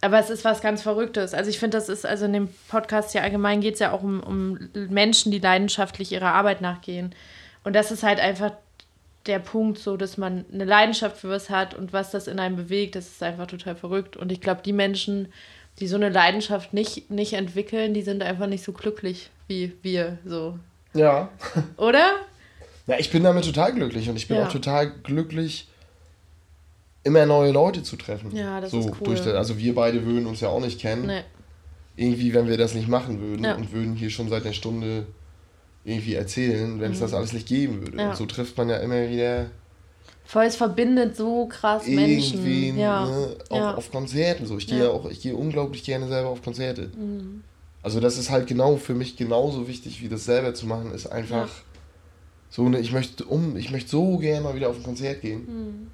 Aber 0.00 0.18
es 0.18 0.30
ist 0.30 0.44
was 0.44 0.62
ganz 0.62 0.80
Verrücktes. 0.80 1.34
Also 1.34 1.50
ich 1.50 1.58
finde, 1.58 1.76
das 1.76 1.88
ist, 1.88 2.06
also 2.06 2.24
in 2.24 2.32
dem 2.32 2.48
Podcast 2.68 3.12
ja 3.12 3.22
allgemein 3.22 3.60
geht 3.60 3.74
es 3.74 3.80
ja 3.80 3.92
auch 3.92 4.02
um, 4.02 4.20
um 4.22 4.70
Menschen, 4.72 5.30
die 5.32 5.40
leidenschaftlich 5.40 6.12
ihrer 6.12 6.32
Arbeit 6.32 6.60
nachgehen. 6.60 7.14
Und 7.64 7.74
das 7.74 7.90
ist 7.90 8.02
halt 8.02 8.20
einfach 8.20 8.52
der 9.26 9.40
Punkt, 9.40 9.78
so 9.78 9.96
dass 9.98 10.16
man 10.16 10.46
eine 10.50 10.64
Leidenschaft 10.64 11.18
für 11.18 11.28
was 11.28 11.50
hat 11.50 11.74
und 11.74 11.92
was 11.92 12.10
das 12.10 12.28
in 12.28 12.38
einem 12.38 12.56
bewegt, 12.56 12.94
das 12.94 13.08
ist 13.08 13.22
einfach 13.22 13.46
total 13.46 13.76
verrückt. 13.76 14.16
Und 14.16 14.32
ich 14.32 14.40
glaube, 14.40 14.62
die 14.64 14.72
Menschen, 14.72 15.32
die 15.80 15.86
so 15.86 15.96
eine 15.96 16.08
Leidenschaft 16.08 16.72
nicht, 16.72 17.10
nicht 17.10 17.34
entwickeln, 17.34 17.92
die 17.92 18.02
sind 18.02 18.22
einfach 18.22 18.46
nicht 18.46 18.64
so 18.64 18.72
glücklich 18.72 19.30
wie 19.48 19.76
wir, 19.82 20.18
so. 20.24 20.58
Ja. 20.94 21.28
Oder? 21.76 22.12
Ja, 22.90 22.98
ich 22.98 23.10
bin 23.10 23.22
damit 23.22 23.44
total 23.44 23.72
glücklich 23.72 24.08
und 24.08 24.16
ich 24.16 24.26
bin 24.28 24.36
Ja. 24.36 24.46
auch 24.46 24.52
total 24.52 24.90
glücklich, 25.04 25.68
immer 27.04 27.24
neue 27.24 27.52
Leute 27.52 27.82
zu 27.82 27.96
treffen. 27.96 28.34
Ja, 28.34 28.60
das 28.60 28.72
so, 28.72 28.80
ist 28.80 28.86
cool. 28.88 28.96
Durch 29.04 29.20
das, 29.20 29.34
also 29.34 29.56
wir 29.58 29.74
beide 29.74 30.04
würden 30.04 30.26
uns 30.26 30.40
ja 30.40 30.48
auch 30.48 30.60
nicht 30.60 30.80
kennen. 30.80 31.06
Nee. 31.06 31.22
Irgendwie, 31.96 32.34
wenn 32.34 32.48
wir 32.48 32.58
das 32.58 32.74
nicht 32.74 32.88
machen 32.88 33.20
würden 33.20 33.44
Ja. 33.44 33.54
und 33.54 33.72
würden 33.72 33.94
hier 33.94 34.10
schon 34.10 34.28
seit 34.28 34.44
einer 34.44 34.52
Stunde 34.54 35.06
irgendwie 35.84 36.14
erzählen, 36.14 36.80
wenn 36.80 36.92
es 36.92 37.00
das 37.00 37.14
alles 37.14 37.32
nicht 37.32 37.46
geben 37.46 37.80
würde. 37.80 37.92
Mhm. 37.92 37.98
Ja. 38.00 38.10
Und 38.10 38.16
so 38.16 38.26
trifft 38.26 38.56
man 38.58 38.68
ja 38.68 38.76
immer 38.78 39.08
wieder 39.08 39.46
Voll, 40.24 40.44
es 40.44 40.56
verbindet 40.56 41.16
so 41.16 41.46
krass 41.46 41.86
Menschen. 41.86 42.44
irgendwen 42.46 42.78
Ja. 42.78 43.04
ne, 43.06 43.36
auch 43.48 43.56
ja. 43.56 43.74
auf 43.74 43.90
Konzerten. 43.90 44.46
So. 44.46 44.58
Ich 44.58 44.66
gehe 44.66 44.78
Ja. 44.78 44.84
ja 44.86 44.90
auch, 44.90 45.08
ich 45.10 45.20
gehe 45.20 45.34
unglaublich 45.34 45.82
gerne 45.84 46.06
selber 46.08 46.28
auf 46.28 46.42
Konzerte. 46.42 46.90
Mhm. 46.96 47.42
Also 47.82 47.98
das 48.00 48.18
ist 48.18 48.30
halt 48.30 48.46
genau 48.46 48.76
für 48.76 48.94
mich 48.94 49.16
genauso 49.16 49.66
wichtig, 49.68 50.02
wie 50.02 50.08
das 50.08 50.24
selber 50.24 50.54
zu 50.54 50.66
machen, 50.66 50.92
ist 50.92 51.06
einfach 51.06 51.48
so, 52.50 52.68
ne, 52.68 52.78
ich 52.80 52.92
möchte 52.92 53.24
um, 53.24 53.56
ich 53.56 53.70
möchte 53.70 53.90
so 53.90 54.18
gerne 54.18 54.40
mal 54.42 54.54
wieder 54.54 54.68
auf 54.68 54.76
ein 54.76 54.82
Konzert 54.82 55.20
gehen. 55.22 55.40
Mhm. 55.46 55.86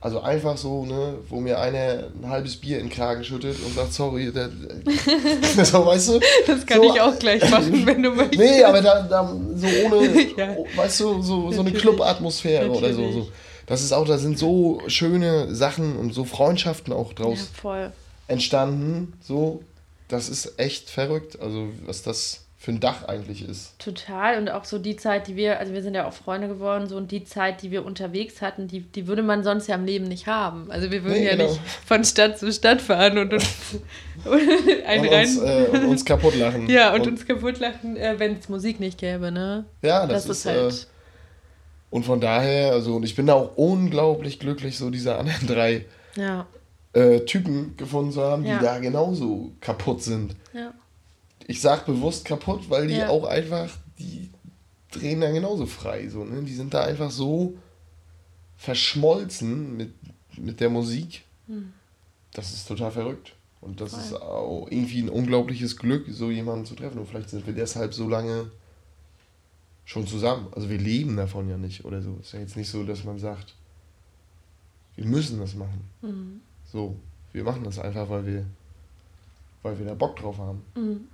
Also 0.00 0.20
einfach 0.20 0.56
so, 0.56 0.84
ne, 0.84 1.14
wo 1.28 1.38
mir 1.40 1.60
einer 1.60 2.08
ein 2.20 2.28
halbes 2.28 2.56
Bier 2.56 2.78
in 2.80 2.86
den 2.88 2.92
Kragen 2.92 3.22
schüttet 3.22 3.56
und 3.64 3.72
sagt, 3.74 3.92
sorry, 3.92 4.32
der, 4.32 4.50
so, 5.64 5.86
weißt 5.86 6.08
du? 6.08 6.20
Das 6.46 6.66
kann 6.66 6.78
So- 6.82 6.92
ich 6.94 7.00
auch 7.00 7.16
gleich 7.18 7.48
machen, 7.50 7.86
wenn 7.86 8.02
du 8.02 8.10
möchtest. 8.10 8.40
Nee, 8.40 8.64
aber 8.64 8.80
da, 8.82 9.02
da 9.02 9.36
so 9.54 9.66
ohne, 9.86 10.26
Ja. 10.36 10.54
oh, 10.56 10.66
weißt 10.74 11.00
du, 11.00 11.22
so, 11.22 11.52
so 11.52 11.60
eine. 11.60 11.70
Club-Atmosphäre 11.72 12.68
oder 12.70 12.92
so, 12.92 13.12
so. 13.12 13.28
Das 13.66 13.82
ist 13.82 13.92
auch, 13.92 14.04
da 14.06 14.18
sind 14.18 14.38
so 14.38 14.80
schöne 14.88 15.54
Sachen 15.54 15.96
und 15.96 16.12
so 16.12 16.24
Freundschaften 16.24 16.92
auch 16.92 17.10
Ja, 17.10 17.14
draus 17.24 17.48
voll. 17.60 17.92
entstanden, 18.26 19.12
so. 19.20 19.62
Das 20.08 20.28
ist 20.28 20.58
echt 20.58 20.90
verrückt, 20.90 21.40
also 21.40 21.68
was 21.86 22.02
das 22.02 22.40
für 22.62 22.70
ein 22.70 22.78
Dach 22.78 23.08
eigentlich 23.08 23.42
ist. 23.48 23.76
Total. 23.80 24.38
Und 24.38 24.48
auch 24.48 24.64
so 24.64 24.78
die 24.78 24.94
Zeit, 24.94 25.26
die 25.26 25.34
wir, 25.34 25.58
also 25.58 25.72
wir 25.72 25.82
sind 25.82 25.94
ja 25.94 26.06
auch 26.06 26.12
Freunde 26.12 26.46
geworden, 26.46 26.86
so 26.86 26.96
und 26.96 27.10
die 27.10 27.24
Zeit, 27.24 27.60
die 27.60 27.72
wir 27.72 27.84
unterwegs 27.84 28.40
hatten, 28.40 28.68
die, 28.68 28.82
die 28.82 29.08
würde 29.08 29.24
man 29.24 29.42
sonst 29.42 29.66
ja 29.66 29.74
im 29.74 29.84
Leben 29.84 30.04
nicht 30.06 30.28
haben. 30.28 30.70
Also 30.70 30.92
wir 30.92 31.02
würden 31.02 31.18
Nee, 31.18 31.24
ja 31.26 31.32
genau. 31.32 31.48
nicht 31.50 31.60
von 31.84 32.04
Stadt 32.04 32.38
zu 32.38 32.52
Stadt 32.52 32.80
fahren 32.80 33.18
und 33.18 33.32
uns 33.34 33.44
einen 34.86 35.08
und, 35.08 35.12
uns, 35.12 35.38
äh, 35.40 35.66
und 35.72 35.84
uns 35.86 36.04
kaputt 36.04 36.36
lachen. 36.36 36.68
ja, 36.70 36.94
und, 36.94 37.04
uns 37.04 37.26
kaputt 37.26 37.58
lachen, 37.58 37.96
äh, 37.96 38.14
wenn 38.18 38.36
es 38.38 38.48
Musik 38.48 38.78
nicht 38.78 38.96
gäbe, 38.96 39.32
ne? 39.32 39.64
Ja, 39.82 40.06
das, 40.06 40.26
Das, 40.26 40.38
ist, 40.38 40.46
ist 40.46 40.46
halt. 40.46 40.72
Äh, 40.72 41.96
und 41.96 42.04
von 42.04 42.20
daher, 42.20 42.74
also, 42.74 42.94
und 42.94 43.02
ich 43.02 43.16
bin 43.16 43.26
da 43.26 43.34
auch 43.34 43.56
unglaublich 43.56 44.38
glücklich, 44.38 44.78
so 44.78 44.88
diese 44.90 45.16
anderen 45.16 45.48
drei 45.48 45.84
ja, 46.14 46.46
äh, 46.92 47.18
Typen 47.24 47.76
gefunden 47.76 48.12
zu 48.12 48.22
haben, 48.22 48.44
die 48.44 48.50
Ja. 48.50 48.60
da 48.60 48.78
genauso 48.78 49.50
kaputt 49.60 50.00
sind. 50.04 50.36
ja. 50.54 50.72
Ich 51.52 51.60
sag 51.60 51.84
bewusst 51.84 52.24
kaputt, 52.24 52.70
weil 52.70 52.86
die 52.88 52.94
Ja. 52.94 53.08
auch 53.10 53.24
einfach, 53.24 53.68
die 53.98 54.30
drehen 54.90 55.20
da 55.20 55.30
genauso 55.30 55.66
frei. 55.66 56.08
So, 56.08 56.24
ne? 56.24 56.42
Die 56.42 56.54
sind 56.54 56.72
da 56.72 56.82
einfach 56.84 57.10
so 57.10 57.54
verschmolzen 58.56 59.76
mit, 59.76 59.92
mit 60.38 60.60
der 60.60 60.70
Musik. 60.70 61.24
Das 62.32 62.52
ist 62.54 62.66
total 62.68 62.90
verrückt. 62.90 63.34
Und 63.60 63.80
das 63.82 63.92
Hm. 63.92 63.98
Voll. 63.98 64.06
ist 64.06 64.22
auch 64.22 64.66
irgendwie 64.70 65.02
ein 65.02 65.10
unglaubliches 65.10 65.76
Glück, 65.76 66.06
so 66.10 66.30
jemanden 66.30 66.64
zu 66.64 66.74
treffen. 66.74 66.98
Und 66.98 67.06
vielleicht 67.06 67.28
sind 67.28 67.46
wir 67.46 67.52
deshalb 67.52 67.92
so 67.92 68.08
lange 68.08 68.50
schon 69.84 70.06
zusammen. 70.06 70.46
Also 70.52 70.70
wir 70.70 70.78
leben 70.78 71.16
davon 71.18 71.50
ja 71.50 71.58
nicht 71.58 71.84
oder 71.84 72.00
so. 72.00 72.16
Ist 72.22 72.32
ja 72.32 72.40
jetzt 72.40 72.56
nicht 72.56 72.70
so, 72.70 72.82
dass 72.84 73.04
man 73.04 73.18
sagt, 73.18 73.54
wir 74.96 75.04
müssen 75.04 75.38
das 75.38 75.54
machen. 75.54 75.82
Mhm. 76.00 76.40
So, 76.72 76.96
wir 77.34 77.44
machen 77.44 77.62
das 77.64 77.78
einfach, 77.78 78.08
weil 78.08 78.24
wir, 78.26 78.46
weil 79.62 79.78
wir 79.78 79.84
da 79.86 79.94
Bock 79.94 80.16
drauf 80.16 80.38
haben. 80.38 80.62
Mhm. 80.74 81.08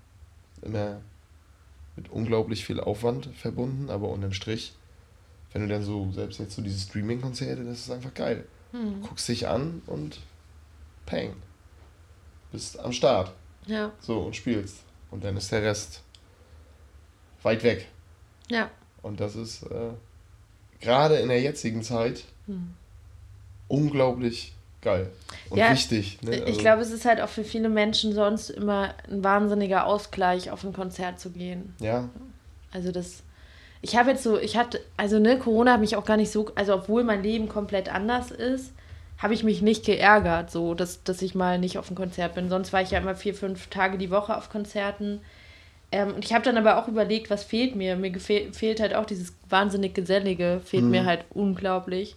Immer 0.63 1.01
mit 1.97 2.11
unglaublich 2.11 2.65
viel 2.65 2.81
Aufwand 2.81 3.27
verbunden, 3.35 3.91
aber 3.91 4.09
unterm 4.09 4.33
Strich, 4.33 4.73
wenn 5.53 5.63
du 5.63 5.69
dann 5.69 5.83
so, 5.83 6.11
selbst 6.13 6.39
jetzt 6.39 6.55
so 6.55 6.63
diese 6.63 6.79
Streaming-Konzerte, 6.81 7.65
das 7.65 7.81
ist 7.81 7.91
einfach 7.91 8.15
geil. 8.15 8.47
Mhm. 8.73 9.01
Guckst 9.03 9.29
dich 9.29 9.49
an 9.49 9.83
und 9.87 10.21
peng. 11.07 11.35
Bist 12.53 12.79
am 12.79 12.93
Start. 12.93 13.33
Ja, 13.67 13.93
So, 14.01 14.21
und 14.21 14.37
spielst. 14.37 14.85
Und 15.11 15.25
dann 15.25 15.37
ist 15.37 15.51
der 15.53 15.63
Rest 15.63 16.03
weit 17.43 17.63
weg. 17.63 17.89
ja. 18.49 18.71
Und 19.03 19.21
das 19.21 19.37
ist 19.37 19.63
äh, 19.65 19.91
gerade 20.81 21.17
in 21.19 21.29
der 21.29 21.41
jetzigen 21.41 21.83
Zeit 21.83 22.25
Mhm. 22.47 22.75
unglaublich 23.69 24.55
geil 24.83 25.11
und 25.51 25.59
Ja, 25.59 25.73
wichtig. 25.73 26.19
Ne? 26.23 26.37
Ich 26.37 26.43
Also- 26.47 26.61
glaube, 26.61 26.83
es 26.83 26.91
ist 26.91 27.05
halt 27.05 27.21
auch 27.21 27.29
für 27.29 27.45
viele 27.45 27.69
Menschen 27.69 28.13
sonst 28.13 28.51
immer 28.51 28.95
ein 29.11 29.23
wahnsinniger 29.25 29.87
Ausgleich, 29.87 30.51
auf 30.51 30.65
ein 30.65 30.73
Konzert 30.73 31.19
zu 31.21 31.31
gehen. 31.31 31.75
Ja, 31.81 32.09
Also 32.73 32.93
das, 32.93 33.23
ich 33.81 33.97
habe 33.97 34.11
jetzt 34.11 34.23
so, 34.23 34.39
ich 34.39 34.57
hatte, 34.57 34.81
also 34.97 35.19
ne, 35.19 35.39
Corona 35.39 35.73
hat 35.73 35.81
mich 35.81 35.97
auch 35.97 36.05
gar 36.05 36.17
nicht 36.19 36.31
so, 36.31 36.51
also 36.55 36.75
obwohl 36.75 37.03
mein 37.03 37.23
Leben 37.23 37.49
komplett 37.49 37.93
anders 37.93 38.31
ist, 38.31 38.73
habe 39.19 39.35
ich 39.35 39.43
mich 39.43 39.63
nicht 39.63 39.85
geärgert, 39.85 40.51
so, 40.51 40.75
dass, 40.75 41.03
dass 41.03 41.23
ich 41.23 41.35
mal 41.35 41.59
nicht 41.59 41.77
auf 41.79 41.91
ein 41.91 41.97
Konzert 41.97 42.35
bin. 42.35 42.49
Sonst 42.49 42.73
war 42.73 42.83
ich 42.83 42.91
ja 42.93 42.99
immer 43.01 43.17
vier, 43.17 43.35
fünf 43.35 43.67
Tage 43.69 43.99
die 43.99 44.11
Woche 44.11 44.37
auf 44.37 44.49
Konzerten. 44.51 45.21
Ähm, 45.91 46.15
und 46.15 46.25
ich 46.25 46.33
habe 46.35 46.45
dann 46.45 46.57
aber 46.59 46.77
auch 46.77 46.87
überlegt, 46.87 47.31
was 47.31 47.43
fehlt 47.43 47.75
mir. 47.75 47.97
Mir 47.97 48.13
fehlt 48.21 48.79
halt 48.81 48.95
auch 48.95 49.07
dieses 49.07 49.33
wahnsinnig 49.49 49.95
Gesellige, 49.95 50.61
fehlt 50.65 50.85
mir 50.85 51.05
halt 51.07 51.25
unglaublich. 51.31 52.15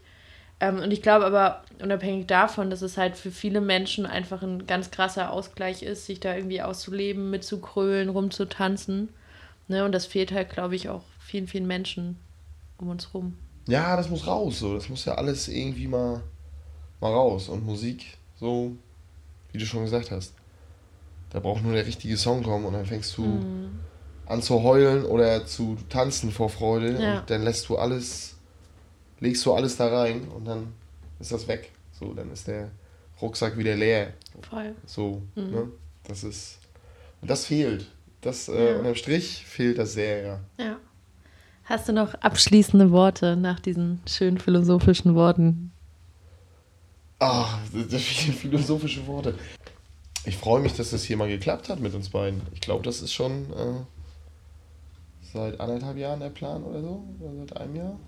Ähm, 0.61 0.77
und 0.79 0.91
ich 0.91 1.01
glaube 1.01 1.25
aber, 1.25 1.63
unabhängig 1.81 2.27
davon, 2.27 2.69
dass 2.69 2.81
es 2.81 2.95
halt 2.97 3.17
für 3.17 3.31
viele 3.31 3.59
Menschen 3.59 4.05
einfach 4.05 4.41
ein 4.43 4.67
ganz 4.67 4.91
krasser 4.91 5.31
Ausgleich 5.31 5.81
ist, 5.83 6.05
sich 6.05 6.19
da 6.21 6.35
irgendwie 6.35 6.61
auszuleben, 6.61 7.29
mitzukrölen, 7.31 8.07
rumzutanzen. 8.09 9.09
Ne? 9.67 9.83
Und 9.83 9.91
das 9.91 10.05
fehlt 10.05 10.31
halt, 10.31 10.49
glaube 10.51 10.75
ich, 10.75 10.87
auch 10.89 11.01
vielen, 11.19 11.47
vielen 11.47 11.67
Menschen 11.67 12.17
um 12.77 12.89
uns 12.89 13.13
rum. 13.13 13.37
ja, 13.67 13.95
das 13.97 14.09
muss 14.09 14.25
raus. 14.27 14.59
So. 14.59 14.73
Das 14.75 14.87
muss 14.89 15.05
ja 15.05 15.15
alles 15.15 15.47
irgendwie 15.47 15.87
mal, 15.87 16.21
mal 16.99 17.11
raus. 17.11 17.49
Und 17.49 17.65
Musik, 17.65 18.17
so 18.39 18.71
wie 19.51 19.57
du 19.57 19.65
schon 19.65 19.83
gesagt 19.83 20.11
hast, 20.11 20.33
da 21.31 21.39
braucht 21.39 21.63
nur 21.63 21.73
der 21.73 21.85
richtige 21.87 22.17
Song 22.17 22.43
kommen 22.43 22.65
und 22.65 22.73
dann 22.73 22.85
fängst 22.85 23.17
du 23.17 23.23
Mhm. 23.23 23.79
an 24.25 24.41
zu 24.41 24.61
heulen 24.63 25.05
oder 25.05 25.45
zu 25.45 25.77
tanzen 25.89 26.31
vor 26.31 26.49
Freude 26.49 27.01
Ja. 27.01 27.19
und 27.19 27.29
dann 27.29 27.43
lässt 27.43 27.67
du 27.69 27.77
alles, 27.77 28.35
legst 29.21 29.45
du 29.45 29.53
alles 29.53 29.77
da 29.77 29.87
rein 29.87 30.27
und 30.27 30.43
dann 30.45 30.73
ist 31.19 31.31
das 31.31 31.47
weg. 31.47 31.71
So, 31.97 32.13
dann 32.13 32.29
ist 32.31 32.47
der 32.47 32.69
Rucksack 33.21 33.57
wieder 33.57 33.75
leer. 33.75 34.13
Voll. 34.49 34.75
So, 34.85 35.21
Mhm. 35.35 35.51
ne? 35.51 35.67
Das 36.07 36.23
ist. 36.25 36.57
Und 37.21 37.29
das 37.31 37.45
fehlt. 37.45 37.85
Das, 38.21 38.49
äh, 38.49 38.71
Ja. 38.73 38.77
unterm 38.79 38.95
Strich 38.95 39.45
fehlt 39.45 39.77
das 39.77 39.93
sehr, 39.93 40.21
ja. 40.23 40.39
Ja. 40.59 40.77
Hast 41.65 41.87
du 41.87 41.93
noch 41.93 42.13
abschließende 42.15 42.91
Worte 42.91 43.35
nach 43.37 43.59
diesen 43.59 44.01
schönen 44.07 44.39
philosophischen 44.39 45.15
Worten? 45.15 45.71
Ah, 47.19 47.59
viele 47.71 48.33
philosophische 48.33 49.05
Worte. 49.07 49.35
Ich 50.25 50.37
freue 50.37 50.61
mich, 50.61 50.73
dass 50.73 50.89
das 50.91 51.03
hier 51.03 51.17
mal 51.17 51.27
geklappt 51.29 51.69
hat 51.69 51.79
mit 51.79 51.93
uns 51.93 52.09
beiden. 52.09 52.41
Ich 52.53 52.61
glaube, 52.61 52.83
das 52.83 53.01
ist 53.01 53.13
schon 53.13 53.45
äh, 53.53 53.85
seit 55.33 55.59
anderthalb 55.59 55.97
Jahren 55.97 56.19
der 56.19 56.29
Plan 56.29 56.63
oder 56.63 56.81
so. 56.81 57.03
Oder 57.19 57.33
seit 57.47 57.57
einem 57.57 57.75
Jahr. 57.75 57.99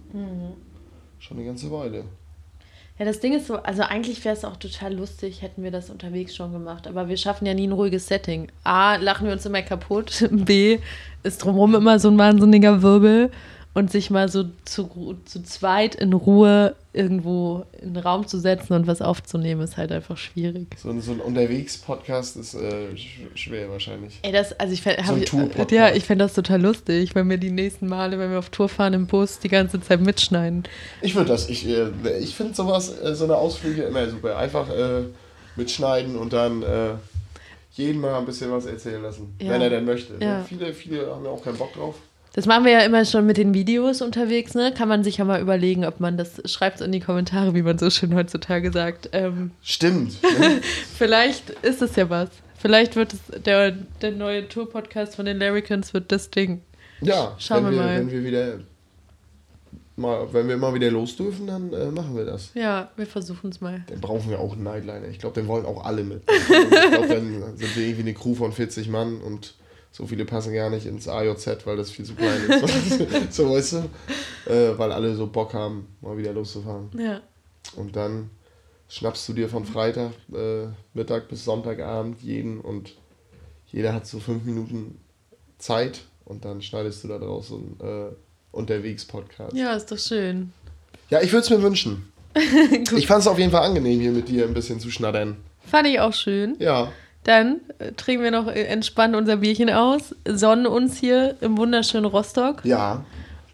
Schon 1.24 1.38
eine 1.38 1.46
ganze 1.46 1.72
Weile. 1.72 2.04
Ja, 3.00 3.06
das 3.06 3.22
Ding 3.22 3.34
ist 3.34 3.48
so, 3.48 3.56
also 3.56 3.82
eigentlich 3.84 4.24
wäre 4.26 4.36
es 4.36 4.44
auch 4.44 4.58
total 4.58 4.94
lustig, 4.94 5.42
hätten 5.42 5.64
wir 5.64 5.72
das 5.72 5.90
unterwegs 5.90 6.36
schon 6.36 6.52
gemacht. 6.52 6.86
Aber 6.86 7.08
wir 7.08 7.16
schaffen 7.16 7.46
ja 7.46 7.54
nie 7.54 7.66
ein 7.66 7.72
ruhiges 7.72 8.08
Setting. 8.08 8.50
A, 8.66 8.98
lachen 8.98 9.28
wir 9.28 9.34
uns 9.34 9.46
immer 9.46 9.62
kaputt. 9.62 10.28
B, 10.32 10.80
ist 11.24 11.44
drumherum 11.44 11.76
immer 11.76 11.98
so 11.98 12.10
ein 12.10 12.18
wahnsinniger 12.18 12.82
Wirbel. 12.82 13.32
Und 13.76 13.92
sich 13.92 14.10
mal 14.12 14.30
so 14.30 14.46
zu, 14.66 15.18
zu 15.26 15.42
zweit 15.44 15.96
in 15.96 16.14
Ruhe 16.14 16.76
irgendwo 16.96 17.66
in 17.82 17.96
den 17.96 18.04
Raum 18.04 18.28
zu 18.28 18.38
setzen 18.40 18.74
und 18.74 18.86
was 18.86 19.02
aufzunehmen, 19.02 19.62
ist 19.62 19.78
halt 19.78 19.92
einfach 19.92 20.16
schwierig. 20.16 20.68
So, 20.78 20.90
ein- 20.92 21.02
so 21.02 21.12
ein 21.12 21.20
Unterwegs-Podcast 21.20 22.38
ist 22.38 22.54
äh, 22.54 22.90
sch- 22.94 23.36
schwer 23.36 23.70
wahrscheinlich. 23.72 24.20
Ey, 24.22 24.32
das, 24.32 24.54
also 24.60 24.74
ich 24.74 24.82
fänd- 24.84 25.04
So 25.08 25.16
ich- 25.16 25.26
Tour-Podcast. 25.26 25.72
Ja, 25.72 25.92
ich 25.92 26.04
fände 26.04 26.24
das 26.26 26.34
total 26.36 26.62
lustig, 26.62 27.16
wenn 27.16 27.28
wir 27.30 27.38
die 27.38 27.50
nächsten 27.50 27.88
Male, 27.88 28.20
wenn 28.20 28.30
wir 28.30 28.38
auf 28.38 28.50
Tour 28.52 28.70
fahren 28.70 28.94
im 28.94 29.08
Bus, 29.08 29.40
die 29.40 29.50
ganze 29.50 29.82
Zeit 29.82 30.02
mitschneiden. 30.02 30.64
Ich 31.02 31.16
würde 31.16 31.30
das, 31.30 31.50
ich, 31.50 31.68
äh, 31.68 31.90
ich 32.20 32.36
finde 32.36 32.54
sowas, 32.54 32.96
äh, 33.02 33.16
so 33.16 33.24
eine 33.24 33.38
Ausflüge 33.38 33.82
immer 33.84 34.08
super. 34.08 34.38
Einfach 34.38 34.70
äh, 34.70 35.04
mitschneiden 35.56 36.16
und 36.16 36.32
dann 36.34 36.62
äh, 36.62 36.90
jeden 37.72 38.02
mal 38.02 38.20
ein 38.20 38.26
bisschen 38.28 38.52
was 38.52 38.68
erzählen 38.68 39.02
lassen, 39.02 39.36
Ja. 39.42 39.50
wenn 39.50 39.62
er 39.62 39.72
denn 39.72 39.86
möchte. 39.86 40.14
ne? 40.14 40.24
Ja. 40.26 40.44
Viele, 40.44 40.74
viele 40.74 41.08
haben 41.12 41.26
ja 41.26 41.32
auch 41.32 41.44
keinen 41.44 41.58
Bock 41.58 41.74
drauf. 41.74 41.96
Das 42.36 42.48
machen 42.48 42.66
wir 42.66 42.72
ja 42.72 42.80
immer 42.80 43.06
schon 43.06 43.28
mit 43.28 43.38
den 43.38 43.54
Videos 43.54 44.02
unterwegs, 44.02 44.56
ne? 44.56 44.74
Kann 44.76 44.90
man 44.90 45.04
sich 45.04 45.18
ja 45.18 45.26
mal 45.26 45.40
überlegen, 45.40 45.86
ob 45.86 46.00
man 46.00 46.18
das, 46.18 46.42
schreibt 46.52 46.82
in 46.82 46.92
die 46.92 47.00
Kommentare, 47.00 47.54
wie 47.54 47.62
man 47.62 47.78
so 47.78 47.92
schön 47.92 48.16
heutzutage 48.16 48.72
sagt. 48.72 49.10
Ähm, 49.14 49.52
Stimmt. 49.62 50.14
Vielleicht 50.98 51.52
ist 51.62 51.84
es 51.84 51.96
ja 51.96 52.10
was. 52.10 52.30
Vielleicht 52.58 52.96
wird 52.96 53.14
es, 53.14 53.44
der, 53.44 53.72
der 53.72 54.12
neue 54.12 54.48
Tour-Podcast 54.48 55.16
von 55.16 55.26
den 55.26 55.38
Larrikins 55.38 55.94
wird 55.94 56.12
das 56.12 56.32
Ding. 56.32 56.64
ja, 57.02 57.36
Schauen 57.38 57.66
wenn 57.66 57.72
wir 57.74 57.78
wir, 57.78 57.86
mal. 57.86 57.98
Wenn 58.00 58.12
wir 58.12 58.24
wieder 58.24 58.60
mal, 59.96 60.34
wenn 60.34 60.48
wir 60.48 60.58
mal 60.58 60.74
wieder 60.74 60.90
los 60.90 61.16
dürfen, 61.16 61.46
dann 61.46 61.72
äh, 61.72 61.92
machen 61.92 62.16
wir 62.16 62.26
das. 62.26 62.52
Ja, 62.56 62.90
wir 62.96 63.06
versuchen 63.06 63.52
es 63.52 63.62
mal. 63.62 63.84
Dann 63.88 64.02
brauchen 64.02 64.30
wir 64.32 64.40
auch 64.40 64.54
einen 64.54 64.64
Nightliner. 64.64 65.08
Ich 65.08 65.20
glaube, 65.20 65.40
den 65.40 65.48
wollen 65.48 65.68
auch 65.68 65.86
alle 65.86 66.04
mit. 66.04 66.24
ich 66.28 66.48
glaube, 66.48 67.08
dann 67.08 67.58
sind 67.58 67.76
wir 67.76 67.84
irgendwie 67.84 68.02
eine 68.02 68.14
Crew 68.16 68.34
von 68.34 68.52
40 68.52 68.90
Mann 68.90 69.22
und 69.22 69.54
so 69.94 70.08
viele 70.08 70.26
passen 70.26 70.54
gar 70.54 70.72
nicht 70.72 70.88
ins 70.88 71.08
AJZ, 71.08 71.66
weil 71.66 71.78
das 71.78 71.92
viel 71.92 72.04
zu 72.04 72.16
klein 72.16 72.42
ist. 72.50 73.30
so, 73.36 73.50
weißt 73.50 73.74
du? 73.74 74.52
Äh, 74.52 74.78
weil 74.78 74.92
alle 74.92 75.16
so 75.16 75.28
Bock 75.28 75.54
haben, 75.54 75.88
mal 76.02 76.18
wieder 76.18 76.34
loszufahren. 76.34 76.90
Ja. 76.98 77.22
Und 77.76 77.96
dann 77.96 78.32
schnappst 78.90 79.30
du 79.30 79.34
dir 79.34 79.48
von 79.48 79.66
Freitag, 79.66 80.12
äh, 80.34 80.66
Mittag 80.96 81.30
bis 81.30 81.46
Sonntagabend 81.46 82.22
jeden 82.22 82.60
und 82.60 82.96
jeder 83.68 83.94
hat 83.94 84.08
so 84.08 84.20
fünf 84.20 84.44
Minuten 84.44 85.00
Zeit 85.60 86.02
und 86.26 86.44
dann 86.44 86.62
schneidest 86.64 87.04
du 87.04 87.08
da 87.08 87.20
draus 87.20 87.50
so 87.50 87.56
einen 87.56 87.78
äh, 87.80 88.16
Unterwegs-Podcast. 88.52 89.56
Ja, 89.56 89.76
ist 89.76 89.92
doch 89.92 90.00
schön. 90.00 90.54
Ja, 91.12 91.22
ich 91.22 91.32
würde 91.32 91.44
es 91.44 91.50
mir 91.52 91.62
wünschen. 91.62 92.12
ich 92.98 93.06
fand 93.06 93.22
es 93.22 93.28
auf 93.28 93.38
jeden 93.38 93.52
Fall 93.52 93.64
angenehm, 93.64 94.00
hier 94.00 94.12
mit 94.12 94.28
dir 94.28 94.46
ein 94.46 94.56
bisschen 94.56 94.80
zu 94.80 94.90
schnattern. 94.90 95.38
Fand 95.66 95.88
ich 95.88 96.00
auch 96.00 96.14
schön. 96.14 96.56
Ja, 96.60 96.92
Dann 97.24 97.62
äh, 97.80 97.92
trinken 97.94 98.24
wir 98.24 98.32
noch 98.32 98.48
äh, 98.48 98.64
entspannt 98.66 99.16
unser 99.16 99.38
Bierchen 99.38 99.70
aus, 99.70 100.16
sonnen 100.28 100.68
uns 100.68 100.98
hier 100.98 101.38
im 101.42 101.58
wunderschönen 101.58 102.06
Rostock. 102.06 102.64
ja, 102.66 103.06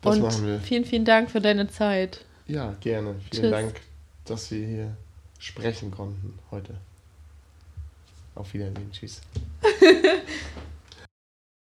das 0.02 0.16
und 0.16 0.22
machen 0.24 0.48
wir. 0.48 0.60
vielen, 0.60 0.86
vielen 0.86 1.06
Dank 1.06 1.30
für 1.30 1.42
deine 1.42 1.68
Zeit. 1.70 2.24
Ja, 2.48 2.74
gerne. 2.82 3.16
Vielen 3.32 3.44
Tschüss. 3.44 3.52
Dank, 3.52 3.82
dass 4.26 4.52
wir 4.52 4.66
hier 4.66 4.98
sprechen 5.40 5.92
konnten 5.92 6.40
heute. 6.52 6.74
Auf 8.36 8.54
Wiedersehen. 8.54 8.92
Tschüss. 8.92 9.22